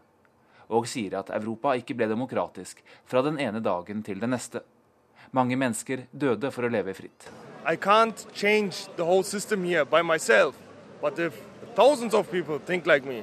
Og 0.72 0.86
sier 0.88 1.18
at 1.18 1.30
Europa 1.36 1.74
ikke 1.76 1.94
ble 1.98 2.08
demokratisk 2.08 2.80
fra 3.04 3.20
den 3.24 3.38
ene 3.40 3.60
dagen 3.60 4.00
til 4.06 4.20
den 4.22 4.32
neste. 4.32 4.62
Mange 5.36 5.56
mennesker 5.56 6.06
døde 6.12 6.50
for 6.52 6.64
å 6.64 6.70
leve 6.72 6.94
fritt. 6.96 7.28
I 7.68 7.76
can't 7.76 8.26
change 8.34 8.88
the 8.96 9.04
whole 9.04 9.24
system 9.24 9.64
here 9.64 9.84
by 9.84 10.02
myself, 10.02 10.56
but 11.00 11.18
if 11.18 11.36
thousands 11.76 12.14
of 12.14 12.30
people 12.30 12.58
think 12.58 12.86
like 12.86 13.06
me, 13.08 13.22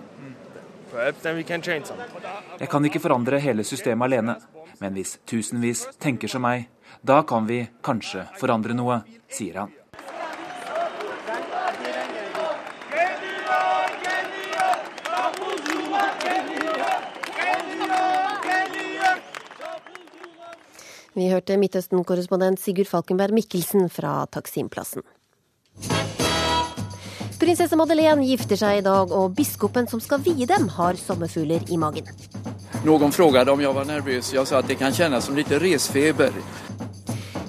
perhaps 0.92 1.22
then 1.22 1.36
we 1.36 1.44
can 1.44 1.62
change 1.62 1.86
something. 1.86 2.08
Jeg 2.60 2.70
kan 2.70 2.86
ikke 2.86 3.02
forandre 3.02 3.40
hele 3.40 3.64
systemet 3.64 4.06
alene, 4.06 4.38
men 4.80 4.94
hvis 4.94 5.18
tusenvis 5.26 5.88
tenker 6.00 6.32
som 6.32 6.46
meg, 6.46 6.70
da 7.02 7.22
kan 7.24 7.46
vi 7.50 7.64
kanskje 7.84 8.26
forandre 8.40 8.78
noe, 8.78 9.02
sier 9.30 9.64
han. 9.64 9.76
Vi 21.18 21.26
hørte 21.32 21.58
Midtøsten-korrespondent 21.58 22.62
Sigurd 22.62 22.90
Falkenberg 22.90 23.34
Mikkelsen 23.34 23.88
fra 23.90 24.28
Taksimplassen. 24.30 25.02
Prinsesse 27.40 27.78
Madeleine 27.80 28.26
gifter 28.28 28.60
seg 28.60 28.82
i 28.82 28.84
dag, 28.86 29.10
og 29.16 29.34
biskopen 29.34 29.88
som 29.90 30.02
skal 30.04 30.22
vie 30.22 30.46
dem, 30.46 30.68
har 30.76 31.00
sommerfugler 31.00 31.66
i 31.72 31.80
magen. 31.82 32.10
Noen 32.86 33.16
spurte 33.16 33.50
om 33.50 33.64
jeg 33.64 33.74
var 33.76 33.88
nervøs. 33.90 34.34
Jeg 34.36 34.46
sa 34.46 34.60
at 34.60 34.68
det 34.70 34.78
kan 34.78 34.94
kjennes 34.94 35.26
som 35.26 35.40
litt 35.40 35.50
resfeber. 35.64 36.36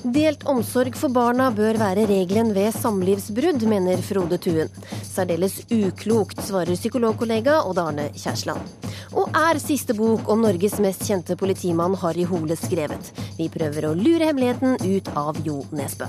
Delt 0.01 0.47
omsorg 0.49 0.95
for 0.97 1.13
barna 1.13 1.51
bør 1.53 1.77
være 1.77 2.07
regelen 2.09 2.55
ved 2.57 2.73
samlivsbrudd, 2.73 3.67
mener 3.69 4.01
Frode 4.01 4.39
Tuen. 4.41 4.71
Særdeles 5.05 5.59
uklokt, 5.69 6.41
svarer 6.47 6.73
psykologkollega 6.73 7.59
Odd 7.69 7.83
Arne 7.83 8.07
Kjærsland. 8.17 8.65
Og 9.13 9.29
er 9.37 9.61
siste 9.61 9.93
bok 9.99 10.31
om 10.33 10.41
Norges 10.47 10.79
mest 10.81 11.05
kjente 11.05 11.37
politimann 11.37 11.99
Harry 12.01 12.25
Hole 12.25 12.57
skrevet? 12.57 13.11
Vi 13.37 13.51
prøver 13.53 13.91
å 13.91 13.93
lure 13.99 14.31
hemmeligheten 14.31 14.81
ut 14.81 15.13
av 15.21 15.43
Jo 15.45 15.59
Nesbø. 15.77 16.09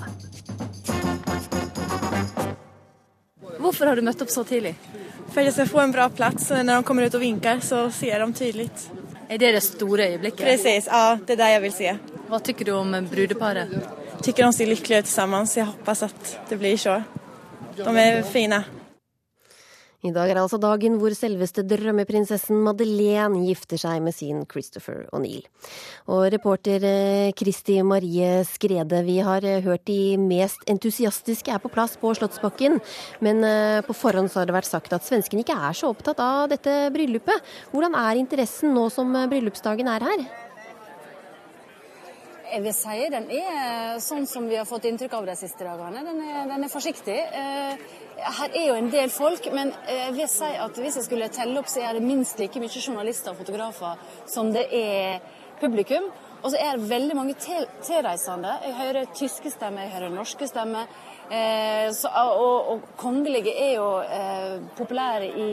Hvorfor 3.60 3.92
har 3.92 4.00
du 4.00 4.06
møtt 4.08 4.24
opp 4.24 4.32
så 4.32 4.46
tidlig? 4.48 4.78
For 5.34 5.44
jeg 5.44 5.52
skal 5.58 5.68
få 5.68 5.84
en 5.84 5.92
bra 5.92 6.08
plass. 6.08 6.48
Når 6.48 6.80
de 6.80 6.88
kommer 6.88 7.12
ut 7.12 7.20
og 7.20 7.26
vinker, 7.28 7.60
så 7.60 7.90
ser 7.92 8.24
de 8.24 8.32
tydelig. 8.40 8.72
Er 9.28 9.44
det 9.44 9.52
det 9.58 9.66
store 9.68 10.14
øyeblikket? 10.14 10.48
Presis. 10.48 10.88
ja, 10.88 11.20
det 11.20 11.36
er 11.36 11.44
det 11.44 11.54
jeg 11.58 11.66
vil 11.68 11.78
se. 11.82 12.21
Hva 12.32 12.40
tykker 12.40 12.70
du 12.70 12.76
om 12.78 12.94
brudeparet? 13.12 13.72
Tykker 14.24 14.46
de 14.46 14.56
ser 14.56 14.70
lykkelige 14.70 15.04
ut 15.04 15.10
så 15.12 15.26
jeg 15.58 15.66
håper 15.68 16.04
at 16.08 16.30
det 16.48 16.58
blir 16.62 16.78
så. 16.80 17.02
De 17.76 17.92
er 18.00 18.22
fine. 18.24 18.62
I 20.02 20.14
dag 20.16 20.32
er 20.32 20.40
altså 20.40 20.58
dagen 20.58 20.96
hvor 20.98 21.12
selveste 21.14 21.62
drømmeprinsessen 21.68 22.64
Madeleine 22.64 23.44
gifter 23.44 23.78
seg 23.78 24.00
med 24.02 24.16
sin 24.16 24.46
Christopher 24.50 25.04
O'Neill. 25.12 25.44
Og 26.08 26.24
reporter 26.32 26.82
eh, 26.88 27.34
Kristi 27.38 27.76
Marie 27.84 28.46
Skrede, 28.48 29.04
vi 29.06 29.20
har 29.22 29.44
eh, 29.46 29.60
hørt 29.62 29.84
de 29.92 30.16
mest 30.18 30.64
entusiastiske 30.72 31.52
er 31.52 31.62
på 31.62 31.70
plass 31.70 32.00
på 32.02 32.16
Slottsbakken, 32.18 32.80
men 33.20 33.44
eh, 33.44 33.84
på 33.86 33.94
forhånd 33.94 34.32
så 34.32 34.42
har 34.42 34.50
det 34.50 34.56
vært 34.56 34.72
sagt 34.72 34.96
at 34.96 35.06
svenskene 35.06 35.44
ikke 35.44 35.60
er 35.68 35.76
så 35.78 35.92
opptatt 35.92 36.24
av 36.24 36.48
dette 36.56 36.88
bryllupet. 36.96 37.52
Hvordan 37.76 38.00
er 38.08 38.24
interessen 38.24 38.72
nå 38.74 38.88
som 38.96 39.12
bryllupsdagen 39.28 39.92
er 39.92 40.08
her? 40.08 40.32
Jeg 42.52 42.64
vil 42.66 42.74
si 42.76 43.04
den 43.08 43.30
er 43.32 44.00
sånn 44.04 44.26
som 44.28 44.48
vi 44.50 44.58
har 44.60 44.66
fått 44.68 44.84
inntrykk 44.90 45.14
av 45.22 45.28
de 45.30 45.36
siste 45.40 45.64
dagene. 45.64 46.02
Den 46.04 46.18
er, 46.20 46.40
den 46.50 46.66
er 46.66 46.72
forsiktig. 46.72 47.16
Eh, 47.16 47.84
her 48.40 48.58
er 48.58 48.66
jo 48.66 48.74
en 48.76 48.90
del 48.92 49.14
folk, 49.14 49.48
men 49.56 49.72
jeg 49.88 50.16
vil 50.18 50.28
si 50.28 50.50
at 50.66 50.82
hvis 50.84 50.98
jeg 51.00 51.06
skulle 51.06 51.30
telle 51.32 51.62
opp, 51.62 51.70
så 51.72 51.86
er 51.86 51.96
det 51.96 52.04
minst 52.04 52.42
like 52.44 52.60
mye 52.60 52.82
journalister 52.84 53.32
og 53.32 53.40
fotografer 53.40 54.04
som 54.28 54.52
det 54.52 54.66
er 54.68 55.24
publikum. 55.62 56.10
Og 56.42 56.52
så 56.52 56.60
er 56.60 56.76
det 56.76 56.90
veldig 56.90 57.16
mange 57.16 57.38
tilreisende. 57.40 58.58
Jeg 58.66 58.78
hører 58.82 59.16
tyske 59.16 59.54
stemmer, 59.54 59.86
jeg 59.86 59.96
hører 59.96 60.12
norske 60.12 60.48
stemmer. 60.50 60.92
Eh, 61.32 61.88
så, 61.96 62.12
og, 62.12 62.72
og, 62.74 62.86
kongelige 63.00 63.54
er 63.56 63.74
jo 63.78 63.88
eh, 64.04 64.60
populære 64.76 65.32
i, 65.32 65.50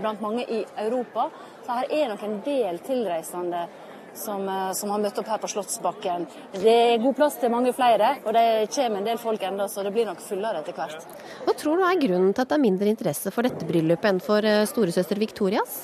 blant 0.00 0.24
mange 0.24 0.46
i 0.48 0.64
Europa. 0.86 1.28
Så 1.66 1.80
her 1.82 1.96
er 1.98 2.12
nok 2.14 2.24
en 2.24 2.40
del 2.46 2.80
tilreisende 2.86 3.66
som, 4.14 4.48
eh, 4.48 4.72
som, 4.72 4.90
har 4.90 5.00
møtt 5.02 5.18
opp 5.18 5.28
her 5.28 5.38
på 5.42 5.50
Slottsbakken. 5.50 6.26
Det 6.56 6.74
er 6.94 7.02
god 7.02 7.16
plass 7.18 7.38
til 7.40 7.52
mange 7.52 7.72
flere, 7.76 8.16
og 8.24 8.34
det 8.34 8.70
kommer 8.74 9.00
en 9.00 9.08
del 9.12 9.20
folk 9.22 9.42
ennå, 9.42 9.68
så 9.68 9.84
det 9.86 9.94
blir 9.94 10.08
nok 10.08 10.20
fullere 10.24 10.64
etter 10.64 10.76
hvert. 10.76 11.06
Hva 11.46 11.54
tror 11.56 11.78
du 11.78 11.86
er 11.86 12.02
grunnen 12.02 12.34
til 12.34 12.42
at 12.44 12.52
det 12.52 12.58
er 12.58 12.66
mindre 12.66 12.92
interesse 12.92 13.32
for 13.34 13.46
dette 13.46 13.68
bryllupet 13.68 14.12
enn 14.12 14.22
for 14.24 14.44
eh, 14.44 14.66
storesøster 14.70 15.20
Victorias? 15.20 15.82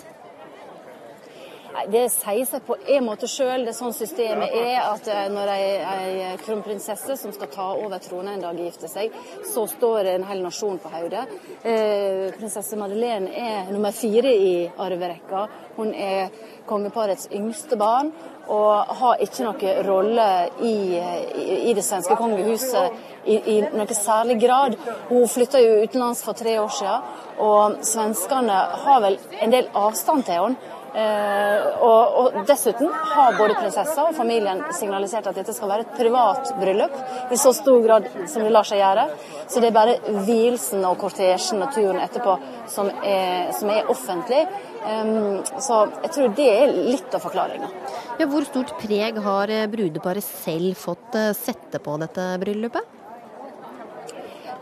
Det 1.92 2.06
sier 2.10 2.46
seg 2.48 2.64
på 2.66 2.76
en 2.96 3.04
måte 3.04 3.28
sjøl. 3.30 3.66
Det 3.66 3.72
er 3.72 3.76
sånn 3.76 3.94
systemet 3.96 4.54
er. 4.56 4.78
At 4.86 5.08
eh, 5.12 5.26
når 5.32 5.52
ei, 5.52 5.66
ei 5.92 6.36
kronprinsesse 6.40 7.18
som 7.20 7.34
skal 7.34 7.50
ta 7.52 7.68
over 7.76 8.00
tronen 8.02 8.36
en 8.36 8.46
dag 8.46 8.60
gifter 8.60 8.90
seg, 8.90 9.14
så 9.46 9.66
står 9.70 10.12
en 10.14 10.26
hel 10.28 10.42
nasjon 10.44 10.80
på 10.82 10.92
hodet. 10.94 11.26
Eh, 11.62 12.32
prinsesse 12.38 12.78
Madeleine 12.80 13.32
er 13.32 13.72
nummer 13.72 13.94
fire 13.96 14.32
i 14.32 14.54
arverekka. 14.86 15.46
Hun 15.76 15.92
er 15.92 16.32
kongeparets 16.66 17.28
yngste 17.36 17.76
barn 17.78 18.10
og 18.52 18.92
har 19.00 19.22
ikke 19.22 19.42
noen 19.42 19.86
rolle 19.86 20.26
i, 20.62 20.74
i, 20.96 21.56
i 21.70 21.74
det 21.74 21.82
svenske 21.84 22.14
kongehuset 22.18 23.26
i, 23.26 23.36
i 23.36 23.56
noe 23.74 23.96
særlig 23.98 24.38
grad. 24.42 24.76
Hun 25.10 25.26
flytta 25.30 25.60
jo 25.62 25.80
utenlands 25.82 26.22
for 26.24 26.38
tre 26.38 26.56
år 26.62 26.70
siden, 26.78 27.12
og 27.42 27.80
svenskene 27.86 28.60
har 28.86 29.02
vel 29.02 29.18
en 29.42 29.54
del 29.54 29.70
avstand 29.74 30.26
til 30.28 30.38
henne. 30.40 30.74
Eh, 30.96 31.64
og, 31.84 32.14
og, 32.16 32.36
Dessuten 32.48 32.88
har 32.88 33.34
både 33.36 33.56
prinsessa 33.58 34.06
og 34.08 34.14
familien 34.16 34.62
signalisert 34.72 35.26
at 35.28 35.36
dette 35.36 35.52
skal 35.52 35.68
være 35.68 35.84
et 35.84 35.96
privat 35.98 36.52
bryllup, 36.56 36.94
i 37.28 37.36
så 37.36 37.52
stor 37.52 37.82
grad 37.84 38.06
som 38.32 38.46
det 38.46 38.52
lar 38.54 38.64
seg 38.64 38.80
gjøre. 38.80 39.04
Så 39.44 39.60
det 39.60 39.68
er 39.68 39.76
bare 39.76 39.98
vielsen 40.24 40.86
og 40.88 40.96
kortesjen 41.02 41.60
og 41.66 41.74
turen 41.76 42.00
etterpå 42.00 42.38
som 42.72 42.88
er, 43.02 43.52
som 43.58 43.72
er 43.74 43.90
offentlig. 43.92 44.40
Um, 44.86 45.42
så 45.60 45.82
jeg 46.06 46.12
tror 46.14 46.32
det 46.38 46.46
er 46.54 46.72
litt 46.72 47.16
av 47.18 47.24
forklaringa. 47.26 47.68
Ja, 48.16 48.28
hvor 48.30 48.46
stort 48.48 48.72
preg 48.80 49.18
har 49.20 49.52
eh, 49.52 49.66
brudeparet 49.68 50.24
selv 50.24 50.78
fått 50.80 51.18
eh, 51.18 51.34
sette 51.36 51.82
på 51.82 51.98
dette 52.00 52.30
bryllupet? 52.40 52.94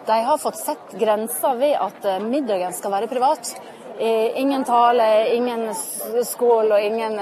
De 0.05 0.18
har 0.27 0.40
fått 0.40 0.59
sett 0.59 0.99
grensa 1.01 1.55
ved 1.57 1.79
at 1.81 2.09
middagen 2.27 2.75
skal 2.77 2.92
være 2.92 3.09
privat. 3.09 3.55
Ingen 3.98 4.64
tale, 4.64 5.35
ingen 5.35 5.74
skål 6.24 6.72
og 6.72 6.83
ingen 6.83 7.14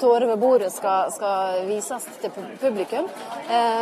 tårer 0.00 0.26
ved 0.26 0.38
bordet 0.38 0.70
skal, 0.72 1.10
skal, 1.12 1.64
vises 1.66 2.06
til 2.22 2.30
publikum. 2.60 3.08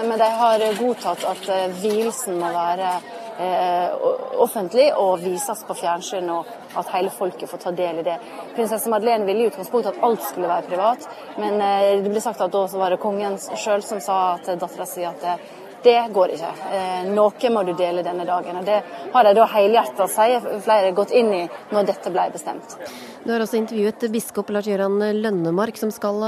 Men 0.09 0.17
de 0.19 0.29
har 0.41 0.65
godtatt 0.79 1.27
at 1.29 1.51
vielsen 1.83 2.39
må 2.41 2.49
være 2.55 2.95
offentlig 4.41 4.87
og 4.95 5.19
vises 5.21 5.65
på 5.67 5.77
fjernsyn, 5.77 6.31
og 6.31 6.49
at 6.79 6.93
hele 6.95 7.11
folket 7.13 7.51
får 7.51 7.61
ta 7.65 7.75
del 7.77 8.01
i 8.01 8.07
det. 8.07 8.17
Prinsesse 8.55 8.89
Madeleine 8.89 9.27
ville 9.29 9.45
i 9.45 9.51
utgangspunktet 9.51 9.93
at 9.93 10.07
alt 10.09 10.23
skulle 10.25 10.49
være 10.49 10.69
privat, 10.71 11.09
men 11.37 11.61
det 11.61 12.09
ble 12.09 12.23
sagt 12.25 12.41
at 12.41 12.55
da 12.55 12.65
var 12.73 12.95
det 12.95 13.03
kongen 13.03 13.37
sjøl 13.37 13.85
som 13.85 14.01
sa 14.01 14.39
til 14.47 14.61
dattera 14.63 14.89
si 14.89 15.05
at 15.05 15.29
det 15.85 15.99
går 16.15 16.35
ikke. 16.35 16.53
Noe 17.15 17.51
må 17.55 17.65
du 17.69 17.73
dele 17.79 18.05
denne 18.07 18.27
dagen. 18.29 18.61
og 18.61 18.65
Det 18.67 18.79
har 19.13 19.29
de 19.29 19.35
da 19.37 19.49
helhjertet, 19.55 20.13
sier 20.13 20.47
flere, 20.65 20.93
gått 20.97 21.13
inn 21.15 21.33
i 21.33 21.43
når 21.73 21.91
dette 21.93 22.13
ble 22.15 22.29
bestemt. 22.35 22.79
Du 23.25 23.33
har 23.33 23.45
også 23.45 23.61
intervjuet 23.61 24.09
biskop 24.13 24.53
Lars 24.53 24.69
Gøran 24.69 24.99
Lønnemark, 25.21 25.77
som 25.81 25.93
skal 25.95 26.25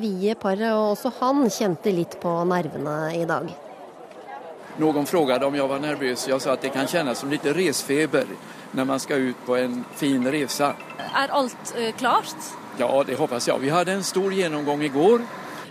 vie 0.00 0.34
paret, 0.38 0.70
og 0.72 0.94
også 0.96 1.12
han 1.20 1.44
kjente 1.50 1.94
litt 1.94 2.18
på 2.22 2.38
nervene 2.48 3.00
i 3.18 3.26
dag. 3.28 3.50
Noen 4.80 5.04
spurte 5.04 5.44
om 5.44 5.56
jeg 5.56 5.68
var 5.68 5.82
nervøs. 5.82 6.22
Jeg 6.28 6.40
sa 6.40 6.54
at 6.54 6.62
det 6.64 6.70
kan 6.72 6.88
kjennes 6.88 7.18
som 7.20 7.30
litt 7.32 7.44
resefeber 7.44 8.28
når 8.72 8.86
man 8.86 9.02
skal 9.02 9.30
ut 9.30 9.42
på 9.44 9.56
en 9.58 9.82
fin 9.98 10.24
reise. 10.30 10.70
Er 11.10 11.34
alt 11.34 11.72
uh, 11.74 11.90
klart? 11.98 12.52
Ja, 12.78 12.88
det 13.04 13.18
håper 13.18 13.42
jeg. 13.42 13.60
Vi 13.60 13.72
hadde 13.74 13.98
en 13.98 14.06
stor 14.06 14.32
gjennomgang 14.32 14.84
i 14.86 14.92
går. 14.94 15.26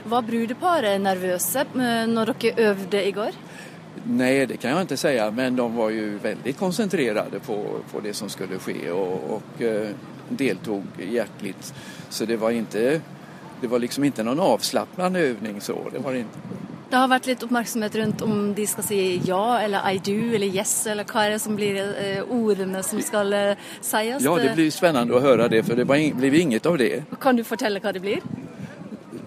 Var 0.06 0.22
brudeparet 0.24 1.02
nervøse 1.02 1.66
når 1.74 2.34
dere 2.40 2.70
øvde 2.72 3.04
i 3.04 3.12
går? 3.12 3.40
Nei, 4.06 4.46
det 4.48 4.60
kan 4.62 4.72
jeg 4.72 4.88
ikke 4.88 4.98
si, 4.98 5.12
men 5.36 5.58
de 5.58 5.66
var 5.76 5.92
jo 5.92 6.06
veldig 6.24 6.54
konsentrerte 6.58 7.42
på, 7.44 7.58
på 7.92 8.02
det 8.06 8.16
som 8.16 8.30
skulle 8.32 8.60
skje, 8.64 8.88
og, 8.94 9.34
og 9.36 9.64
uh, 9.66 9.92
deltok 10.30 11.02
hjertelig. 11.04 11.56
Så 12.10 12.26
det 12.30 12.40
var, 12.40 12.56
ikke, 12.56 13.02
det 13.62 13.70
var 13.70 13.84
liksom 13.84 14.08
ikke 14.08 14.26
noen 14.26 14.42
avslappende 14.46 15.26
øvning. 15.34 15.62
så 15.62 15.76
det 15.92 16.04
var 16.04 16.18
ikke. 16.18 16.58
Det 16.90 16.98
har 16.98 17.10
vært 17.12 17.28
litt 17.30 17.44
oppmerksomhet 17.46 17.96
rundt 18.00 18.22
om 18.26 18.38
de 18.58 18.64
skal 18.66 18.86
si 18.88 19.00
ja 19.28 19.60
eller 19.62 19.84
I 19.86 20.00
do 20.02 20.16
eller 20.34 20.50
yes, 20.50 20.88
eller 20.90 21.06
hva 21.06 21.28
er 21.28 21.36
det 21.36 21.42
som 21.44 21.54
blir 21.54 21.78
eh, 21.78 22.32
ordene 22.34 22.82
som 22.82 22.98
skal 23.06 23.30
eh, 23.38 23.68
sies? 23.78 24.24
Ja, 24.26 24.34
det 24.42 24.56
blir 24.58 24.72
spennende 24.74 25.14
å 25.14 25.22
høre 25.22 25.46
det, 25.54 25.62
for 25.68 25.78
det 25.78 25.86
blir 25.86 26.40
inget 26.40 26.66
av 26.66 26.80
det. 26.82 27.04
Kan 27.22 27.38
du 27.38 27.44
fortelle 27.46 27.84
hva 27.84 27.94
det 27.94 28.02
blir? 28.02 28.26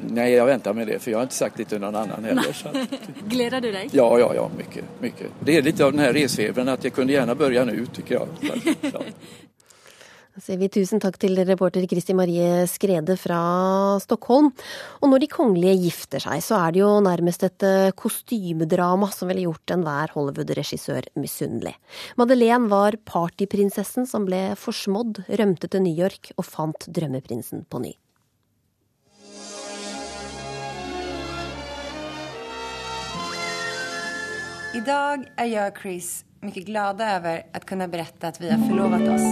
Nej, 0.00 0.32
jag 0.32 0.46
väntar 0.46 0.74
med 0.74 0.86
det 0.86 0.98
för 0.98 1.10
jag 1.10 1.18
har 1.18 1.22
inte 1.22 1.34
sagt 1.34 1.56
det 1.56 1.64
till 1.64 1.80
någon 1.80 1.96
annan 1.96 2.24
heller. 2.24 2.52
Så 2.52 2.68
att... 2.68 2.76
Gleder 3.28 3.60
du 3.60 3.72
deg? 3.72 3.90
Ja, 3.92 4.18
ja, 4.18 4.34
ja, 4.34 4.50
mycket, 4.56 4.84
mycket. 5.00 5.26
Det 5.40 5.56
är 5.56 5.62
lite 5.62 5.84
av 5.84 5.92
den 5.92 6.00
här 6.00 6.12
resfebern 6.12 6.68
att 6.68 6.84
jag 6.84 6.92
kunde 6.92 7.12
gärna 7.12 7.34
börja 7.34 7.64
nu, 7.64 7.86
tycker 7.86 8.14
jag. 8.14 8.28
Så. 8.92 8.98
Da 10.32 10.40
sier 10.40 10.56
vi 10.56 10.70
tusen 10.72 10.96
takk 10.96 11.18
til 11.20 11.36
reporter 11.44 11.84
Kristi 11.84 12.14
Marie 12.16 12.62
Skrede 12.70 13.18
fra 13.20 13.40
Stockholm. 14.00 14.48
Og 15.04 15.10
når 15.12 15.20
de 15.20 15.28
kongelige 15.28 15.82
gifter 15.82 16.24
seg, 16.24 16.40
så 16.40 16.56
er 16.56 16.72
det 16.72 16.80
jo 16.80 16.88
nærmest 17.04 17.44
et 17.44 17.66
kostymedrama 18.00 19.10
som 19.12 19.28
ville 19.28 19.44
gjort 19.44 19.74
enhver 19.76 20.14
Hollywood-regissør 20.14 21.10
misunnelig. 21.20 21.74
Madeleine 22.16 22.72
var 22.72 22.96
partyprinsessen 23.04 24.08
som 24.08 24.24
ble 24.24 24.54
forsmådd, 24.56 25.20
rømte 25.28 25.68
til 25.68 25.84
New 25.84 26.00
York 26.00 26.32
og 26.38 26.48
fant 26.48 26.88
drømmeprinsen 26.88 27.66
på 27.68 27.84
ny. 27.84 27.92
I 34.74 34.80
dag 34.80 35.18
er 35.36 35.44
jeg 35.44 35.66
og 35.68 35.74
Chris 35.80 36.06
mye 36.40 36.62
glade 36.64 37.04
over 37.04 37.42
å 37.52 37.60
kunne 37.68 37.84
berette 37.92 38.24
at 38.24 38.38
vi 38.40 38.48
har 38.48 38.62
forlovet 38.64 39.04
oss. 39.12 39.26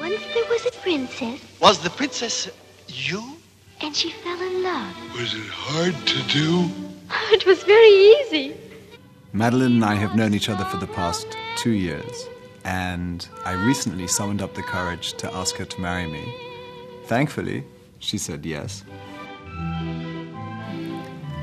Once 0.00 0.22
there 0.32 0.46
was 0.48 0.64
a 0.64 0.72
princess. 0.80 1.42
Was 1.60 1.78
the 1.84 1.90
princess 1.90 2.48
you? 2.88 3.20
And 3.82 3.94
she 3.94 4.08
fell 4.24 4.40
in 4.40 4.62
love. 4.62 4.96
Was 5.12 5.34
it 5.34 5.50
hard 5.52 5.94
to 6.06 6.22
do? 6.32 6.70
It 7.36 7.44
was 7.44 7.62
very 7.64 7.92
easy. 8.16 8.56
Madeline 9.34 9.74
and 9.76 9.84
I 9.84 9.94
have 9.96 10.16
known 10.16 10.32
each 10.32 10.48
other 10.48 10.64
for 10.64 10.78
the 10.78 10.86
past 10.86 11.26
two 11.56 11.72
years, 11.72 12.26
and 12.64 13.28
I 13.44 13.52
recently 13.52 14.06
summoned 14.06 14.40
up 14.40 14.54
the 14.54 14.62
courage 14.62 15.12
to 15.18 15.34
ask 15.34 15.56
her 15.56 15.66
to 15.66 15.80
marry 15.82 16.06
me. 16.06 16.24
Thankfully, 17.04 17.64
she 17.98 18.16
said 18.16 18.46
yes. 18.46 18.84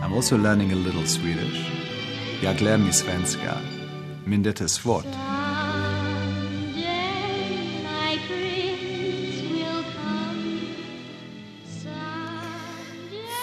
I'm 0.02 0.14
also 0.14 0.36
learning 0.36 0.72
a 0.72 0.76
little 0.76 1.06
Swedish. 1.06 1.87
Jag 2.42 2.62
mig 2.62 2.94
svenska, 2.94 3.54
men 4.26 4.44
det 4.44 4.62
är 4.62 4.68
svårt. 4.68 5.06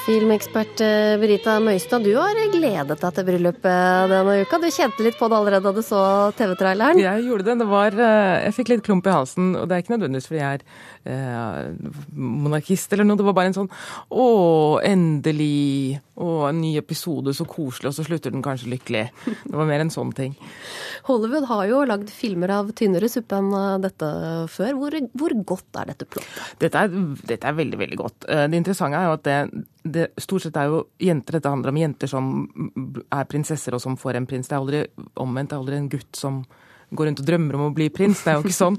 Filmekspert 0.07 0.79
Berita 1.21 1.57
Møystad, 1.65 2.05
du 2.05 2.13
har 2.13 2.37
gledet 2.53 3.01
deg 3.01 3.15
til 3.17 3.25
bryllupet 3.25 4.11
denne 4.13 4.35
uka. 4.45 4.59
Du 4.61 4.67
kjente 4.69 5.01
litt 5.03 5.17
på 5.17 5.31
det 5.33 5.39
allerede 5.39 5.65
da 5.65 5.73
du 5.73 5.81
så 5.83 6.01
TV-traileren? 6.37 7.01
Jeg 7.01 7.25
gjorde 7.25 7.47
det. 7.49 7.55
det 7.63 7.69
var, 7.71 7.97
jeg 8.45 8.55
fikk 8.59 8.75
litt 8.75 8.85
klump 8.85 9.09
i 9.09 9.15
halsen, 9.17 9.55
og 9.57 9.65
det 9.67 9.75
er 9.75 9.85
ikke 9.85 9.95
nødvendigvis 9.97 10.29
fordi 10.29 10.43
jeg 10.43 10.61
er 10.61 10.67
eh, 11.09 11.95
monarkist 12.13 12.93
eller 12.93 13.09
noe. 13.09 13.17
Det 13.17 13.27
var 13.31 13.39
bare 13.41 13.55
en 13.55 13.57
sånn 13.63 13.73
å, 14.13 14.29
endelig. 14.85 16.03
Å, 16.15 16.27
en 16.47 16.61
ny 16.63 16.77
episode, 16.79 17.33
så 17.35 17.43
koselig, 17.49 17.91
og 17.91 17.97
så 17.97 18.05
slutter 18.07 18.31
den 18.31 18.43
kanskje 18.45 18.69
lykkelig. 18.71 19.01
Det 19.27 19.55
var 19.59 19.67
mer 19.67 19.83
en 19.83 19.91
sånn 19.91 20.13
ting. 20.15 20.37
Hollywood 21.09 21.49
har 21.51 21.65
jo 21.67 21.81
lagd 21.91 22.13
filmer 22.15 22.53
av 22.55 22.71
tynnere 22.79 23.11
suppe 23.11 23.41
enn 23.41 23.83
dette 23.83 24.11
før. 24.55 24.77
Hvor, 24.79 24.97
hvor 25.19 25.35
godt 25.51 25.81
er 25.83 25.91
dette 25.91 26.07
plottet? 26.07 26.55
Dette 26.63 26.85
dette 27.35 27.51
er 27.51 27.59
veldig, 27.59 27.81
veldig 27.83 27.99
godt. 27.99 28.29
Det 28.31 28.61
interessante 28.61 29.01
er 29.01 29.09
jo 29.09 29.17
at 29.19 29.27
det, 29.27 29.67
det 29.97 30.07
stort 30.23 30.47
sett 30.47 30.63
er 30.63 30.71
jo 30.71 30.85
jenter. 31.03 31.41
Dette 31.41 31.51
handler 31.51 31.75
om 31.75 31.83
jenter 31.83 32.15
som 32.15 32.33
er 33.11 33.31
prinsesser 33.35 33.75
og 33.75 33.83
som 33.83 33.99
får 33.99 34.21
en 34.21 34.31
prins. 34.31 34.47
Det 34.47 34.55
er 34.55 34.63
aldri 34.63 34.87
omvendt. 35.19 35.51
Det 35.51 35.59
er 35.59 35.65
aldri 35.65 35.81
en 35.83 35.93
gutt 35.99 36.21
som 36.21 36.43
går 36.95 37.11
rundt 37.11 37.25
og 37.25 37.27
drømmer 37.27 37.59
om 37.59 37.69
å 37.69 37.75
bli 37.75 37.91
prins. 37.91 38.23
Det 38.23 38.31
er 38.31 38.39
jo 38.39 38.47
ikke 38.47 38.63
sånn. 38.63 38.79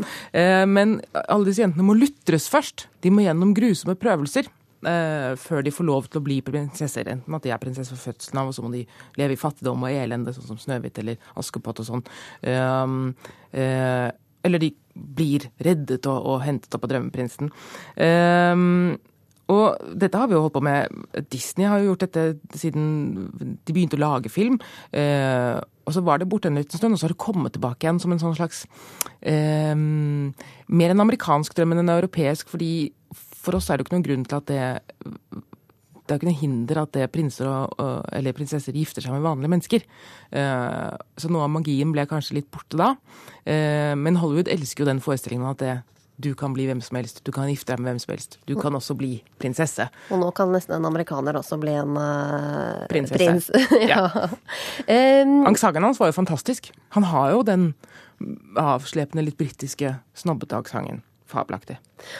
Men 0.71 1.01
alle 1.25 1.49
disse 1.49 1.65
jentene 1.65 1.83
må 1.83 1.97
lutres 1.99 2.47
først. 2.47 2.87
De 3.03 3.11
må 3.11 3.27
gjennom 3.27 3.51
grusomme 3.57 3.99
prøvelser. 3.99 4.47
Uh, 4.83 5.33
før 5.39 5.63
de 5.65 5.71
får 5.73 5.87
lov 5.87 6.09
til 6.09 6.19
å 6.19 6.25
bli 6.25 6.41
prinsesser. 6.45 7.07
Enten 7.09 7.37
at 7.37 7.45
de 7.45 7.53
er 7.53 7.61
prinsesse 7.61 7.95
fra 7.95 8.11
fødselen 8.11 8.41
av, 8.41 8.51
og 8.51 8.57
så 8.57 8.65
må 8.65 8.69
de 8.73 8.83
leve 9.17 9.33
i 9.33 9.39
fattigdom 9.39 9.85
og 9.87 9.95
elende, 9.95 10.33
sånn 10.35 10.49
som 10.51 10.59
Snøhvit 10.61 10.99
eller 11.01 11.31
Askepott 11.39 11.81
og 11.81 11.87
sånn. 11.87 12.05
Uh, 12.45 13.09
uh, 13.55 14.09
eller 14.45 14.61
de 14.61 14.69
blir 14.93 15.47
reddet 15.65 16.05
og, 16.11 16.19
og 16.21 16.43
hentet 16.45 16.75
opp 16.77 16.85
av 16.85 16.91
drømmeprinsen. 16.91 17.49
og 19.55 19.95
dette 19.97 20.19
har 20.21 20.29
vi 20.29 20.35
jo 20.37 20.43
holdt 20.43 20.53
på 20.53 20.61
med. 20.63 20.93
Disney 21.33 21.65
har 21.65 21.81
jo 21.81 21.89
gjort 21.89 22.05
dette 22.05 22.59
siden 22.61 22.85
de 23.65 23.73
begynte 23.73 23.97
å 23.97 24.03
lage 24.03 24.29
film. 24.29 24.59
og 24.93 25.91
så 25.97 26.03
var 26.05 26.21
det 26.21 26.29
borte 26.29 26.47
en 26.47 26.61
liten 26.61 26.77
stund, 26.77 26.93
og 26.93 27.01
så 27.01 27.09
har 27.09 27.15
det 27.15 27.25
kommet 27.25 27.57
tilbake 27.57 27.83
igjen 27.83 27.99
som 27.99 28.13
en 28.13 28.21
sånn 28.21 28.37
slags 28.37 28.63
Mer 29.25 30.93
en 30.93 31.03
amerikansk 31.03 31.57
drøm 31.57 31.73
enn 31.73 31.83
en 31.83 31.95
europeisk, 31.97 32.53
fordi 32.53 32.93
for 33.45 33.57
oss 33.57 33.69
er 33.69 33.77
det 33.77 33.85
jo 33.85 33.89
ikke 33.89 33.97
noen 33.97 34.07
grunn 34.09 34.25
til 34.29 34.41
at 34.41 34.49
det 34.49 34.63
det 36.05 36.13
er 36.13 36.19
jo 36.19 36.21
ikke 36.21 36.29
noe 36.29 36.37
hinder 36.37 36.79
at 36.83 36.91
det 36.93 37.05
prinser 37.13 37.47
og, 37.49 37.79
eller 38.13 38.35
prinsesser 38.37 38.75
gifter 38.77 39.01
seg 39.01 39.15
med 39.15 39.25
vanlige 39.25 39.49
mennesker. 39.49 39.85
Så 41.17 41.31
noe 41.33 41.47
av 41.47 41.49
magien 41.49 41.89
ble 41.95 42.05
kanskje 42.05 42.37
litt 42.37 42.51
borte 42.53 42.77
da. 42.77 42.91
Men 43.97 44.19
Hollywood 44.21 44.51
elsker 44.53 44.83
jo 44.83 44.89
den 44.91 45.01
forestillingen 45.01 45.49
at 45.49 45.63
det, 45.63 45.73
Du 46.21 46.29
kan 46.37 46.53
bli 46.53 46.67
hvem 46.69 46.79
som 46.79 46.95
helst. 46.95 47.23
Du 47.25 47.31
kan 47.33 47.49
gifte 47.49 47.73
deg 47.73 47.81
med 47.81 47.89
hvem 47.89 48.03
som 48.03 48.13
helst. 48.13 48.37
Du 48.45 48.53
kan 48.55 48.77
også 48.77 48.93
bli 48.95 49.17
prinsesse. 49.41 49.89
Og 50.13 50.21
nå 50.21 50.29
kan 50.37 50.53
nesten 50.53 50.77
en 50.77 50.85
amerikaner 50.87 51.35
også 51.41 51.57
bli 51.59 51.73
en 51.75 51.97
uh, 51.97 52.85
Prinsesse. 52.87 53.49
prins. 53.49 53.49
ja. 53.91 54.05
Um, 54.85 55.41
Angsagaen 55.49 55.83
hans 55.83 55.99
var 55.99 56.13
jo 56.13 56.19
fantastisk. 56.21 56.69
Han 56.95 57.09
har 57.09 57.33
jo 57.33 57.41
den 57.49 57.73
avslepende, 58.55 59.25
litt 59.25 59.41
britiske, 59.41 59.97
snobbete 60.15 60.61
aksenten. 60.61 61.01
Fabelaktig. 61.25 61.79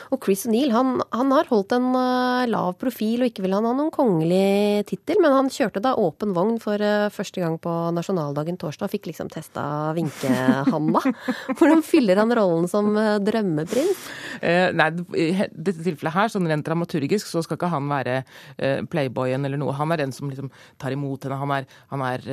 Og 0.10 0.24
Chris 0.24 0.48
O'Neill 0.48 0.72
han, 0.74 0.96
han, 1.14 1.34
har 1.36 1.46
holdt 1.52 1.76
en 1.76 1.92
uh, 1.94 2.46
lav 2.50 2.72
profil 2.82 3.22
og 3.22 3.30
ikke 3.30 3.44
vil 3.46 3.54
han 3.54 3.68
ha 3.68 3.74
noen 3.78 3.92
kongelig 3.94 4.86
tittel, 4.90 5.20
men 5.22 5.36
han 5.36 5.52
kjørte 5.54 5.84
da 5.84 5.92
åpen 6.02 6.34
vogn 6.34 6.58
for 6.64 6.82
uh, 6.82 7.12
første 7.14 7.44
gang 7.44 7.60
på 7.62 7.74
nasjonaldagen 7.94 8.58
torsdag 8.62 8.88
og 8.88 8.94
fikk 8.96 9.12
liksom 9.12 9.30
testa 9.34 9.66
vinkehanda. 9.98 11.04
Hvordan 11.58 11.86
fyller 11.86 12.24
han 12.24 12.34
rollen 12.34 12.70
som 12.72 12.96
uh, 12.98 13.18
drømmeprins? 13.22 14.08
nei, 14.76 14.90
I 15.16 15.30
dette 15.54 15.80
tilfellet 15.80 16.14
her, 16.14 16.30
sånn 16.30 16.50
rent 16.50 16.66
dramaturgisk, 16.68 17.30
så 17.30 17.40
skal 17.46 17.56
ikke 17.56 17.70
han 17.72 17.88
være 17.88 18.18
playboyen 18.92 19.48
eller 19.48 19.58
noe. 19.62 19.74
Han 19.80 19.94
er 19.96 20.04
den 20.04 20.12
som 20.14 20.28
liksom 20.30 20.52
tar 20.82 20.94
imot 20.94 21.24
henne. 21.26 21.40
Han 21.40 21.54
er, 21.56 21.70
han 21.94 22.04
er, 22.04 22.28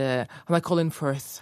han 0.49 0.59
er 0.59 0.65
Colin 0.67 0.91
Firth. 0.93 1.41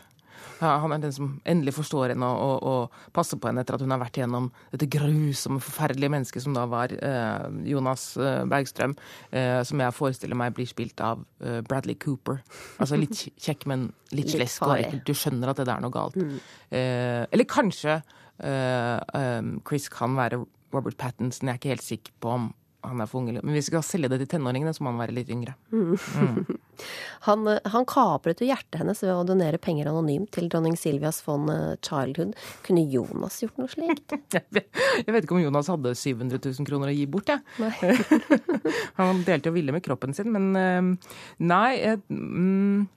Ja, 0.60 0.74
han 0.82 0.92
er 0.92 1.00
den 1.00 1.14
som 1.14 1.30
endelig 1.48 1.72
forstår 1.78 2.12
henne 2.12 2.26
og, 2.28 2.50
og, 2.60 2.68
og, 2.68 3.12
passer 3.16 3.40
på 3.40 3.48
henne 3.48 3.64
etter 3.64 3.78
at 3.78 3.84
hun 3.84 3.94
har 3.94 4.02
vært 4.02 4.20
gjennom 4.20 4.50
dette 4.74 4.88
grusomme, 4.92 5.62
forferdelige 5.64 6.12
mennesket 6.12 6.44
som 6.44 6.56
da 6.56 6.66
var 6.70 6.92
eh, 6.92 7.46
Jonas 7.70 8.10
eh, 8.20 8.42
Bergstrøm, 8.50 8.94
eh, 9.32 9.60
som 9.66 9.80
jeg 9.80 9.96
forestiller 9.96 10.38
meg 10.38 10.54
blir 10.56 10.68
spilt 10.68 11.00
av 11.04 11.24
eh, 11.40 11.60
Bradley 11.66 11.96
Cooper. 12.00 12.42
Altså 12.78 13.00
litt 13.00 13.24
kjekk, 13.40 13.66
men 13.72 13.88
litt 14.16 14.34
slesk. 14.34 14.68
Og 14.68 15.00
du 15.06 15.14
skjønner 15.16 15.52
at 15.52 15.62
det 15.62 15.72
er 15.72 15.82
noe 15.82 15.94
galt. 15.94 16.20
Mm. 16.20 16.38
Eh, 16.76 17.24
eller 17.24 17.48
kanskje 17.48 18.00
eh, 18.44 19.50
Chris 19.66 19.88
kan 19.92 20.16
være 20.18 20.44
Robert 20.74 20.98
Pattinson, 21.00 21.48
jeg 21.48 21.56
er 21.56 21.62
ikke 21.62 21.74
helt 21.74 21.86
sikker 21.86 22.18
på 22.22 22.36
om 22.36 22.50
han 22.86 23.02
er 23.02 23.08
for 23.10 23.20
unge. 23.20 23.40
Men 23.42 23.54
hvis 23.54 23.68
vi 23.68 23.74
skal 23.74 23.84
selge 23.84 24.10
det 24.12 24.20
til 24.22 24.30
tenåringene, 24.34 24.72
så 24.76 24.84
må 24.84 24.92
han 24.92 25.00
være 25.02 25.14
litt 25.16 25.30
yngre. 25.32 25.54
Mm. 25.72 25.94
Mm. 25.96 26.60
han, 27.26 27.50
han, 27.74 27.86
kapret 27.88 28.40
jo 28.40 28.48
hjertet 28.48 28.80
hennes 28.80 29.02
ved 29.04 29.12
å 29.12 29.24
donere 29.28 29.60
penger 29.62 29.90
anonymt 29.90 30.32
til 30.36 30.48
dronning 30.52 30.78
Silvias 30.80 31.20
fond 31.24 31.52
eh, 31.52 31.74
Childhood. 31.86 32.32
Kunne 32.66 32.86
Jonas 32.92 33.40
gjort 33.44 33.60
noe 33.60 33.72
slikt? 33.72 34.16
jeg 34.36 35.10
vet 35.10 35.26
ikke 35.26 35.36
om 35.36 35.44
Jonas 35.44 35.70
hadde 35.72 35.94
700 35.98 36.40
000 36.40 36.68
kroner 36.68 36.92
å 36.92 36.96
gi 36.96 37.08
bort, 37.10 37.32
jeg. 37.32 37.98
han 39.00 39.24
delte 39.26 39.50
jo 39.50 39.56
ville 39.58 39.76
med 39.76 39.84
kroppen 39.84 40.16
sin, 40.16 40.32
men 40.34 40.50
eh, 40.56 41.12
nei. 41.44 41.68
Jeg, 41.80 42.02
mm, 42.08 42.88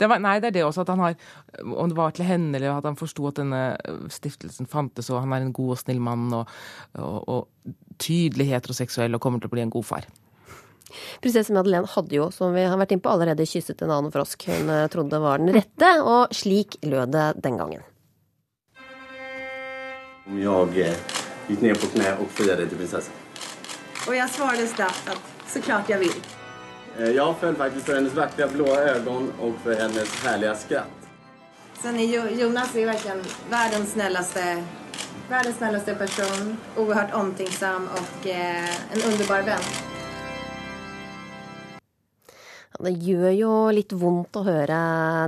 det 0.00 0.08
var, 0.10 0.18
nei, 0.18 0.38
det 0.42 0.50
er 0.50 0.56
det 0.56 0.64
også 0.66 0.82
at 0.82 0.90
han 0.90 0.98
har 0.98 1.14
Om 1.62 1.92
det 1.92 1.96
var 1.96 2.14
til 2.16 2.26
henne, 2.26 2.56
eller 2.58 2.74
at 2.74 2.88
han 2.88 2.98
forsto 2.98 3.28
at 3.30 3.38
denne 3.38 3.62
stiftelsen 4.10 4.66
fantes, 4.70 5.12
og 5.14 5.22
han 5.22 5.32
er 5.36 5.44
en 5.44 5.54
god 5.54 5.76
og 5.76 5.80
snill 5.84 6.02
mann, 6.02 6.26
og, 6.34 6.50
og, 6.98 7.16
og 7.30 7.74
tydelig 8.02 8.48
heteroseksuell 8.50 9.14
og 9.14 9.22
kommer 9.22 9.42
til 9.42 9.52
å 9.52 9.54
bli 9.54 9.64
en 9.64 9.72
god 9.72 9.86
far. 9.86 10.10
Prinsesse 11.22 11.54
Madeleine 11.54 11.88
hadde 11.90 12.16
jo, 12.18 12.28
som 12.34 12.54
vi 12.54 12.66
har 12.66 12.78
vært 12.78 12.94
inne 12.94 13.04
på, 13.04 13.12
allerede 13.14 13.46
kysset 13.48 13.82
en 13.82 13.94
annen 13.94 14.14
frosk 14.14 14.46
hun 14.50 14.70
eh, 14.70 14.86
trodde 14.92 15.20
var 15.22 15.42
den 15.42 15.54
rette, 15.56 15.90
og 16.02 16.34
slik 16.34 16.78
lød 16.86 17.14
det 17.14 17.26
den 17.46 17.58
gangen. 17.60 17.84
Om 20.28 20.38
jeg 20.40 20.86
eh, 20.86 21.18
gikk 21.50 21.66
ned 21.66 21.80
på 21.80 21.90
kne 21.96 22.14
og 22.18 22.30
friet 22.36 22.62
til 22.64 22.78
prinsessen. 22.78 23.20
Og 24.04 24.16
jeg 24.18 24.32
svarte 24.34 24.68
sterkt 24.68 25.12
at 25.14 25.34
så 25.48 25.62
klart 25.64 25.90
jeg 25.92 26.02
vil. 26.02 26.33
Eh, 26.98 27.10
jag 27.10 27.36
föll 27.36 27.56
faktiskt 27.56 27.86
för 27.86 27.94
hennes 27.94 28.14
vackra 28.14 28.48
blå 28.48 28.76
ögon 28.76 29.32
och 29.40 29.54
för 29.62 29.74
hennes 29.74 30.24
härliga 30.24 30.54
skratt. 30.54 30.86
Sen 31.82 31.96
är 31.96 32.30
Jonas 32.30 32.76
är 32.76 32.86
verkligen 32.86 33.22
världens 33.50 33.92
snällaste, 33.92 34.64
världens 35.28 35.56
snällaste 35.56 35.94
person. 35.94 36.56
Oerhört 36.76 37.14
omtänksam 37.14 37.88
och 37.92 38.26
eh, 38.26 38.92
en 38.92 39.02
underbar 39.12 39.42
vän. 39.42 39.60
Det 42.74 42.90
gjør 43.06 43.28
jo 43.38 43.50
litt 43.70 43.92
vondt 43.94 44.34
å 44.34 44.42
høre 44.48 44.76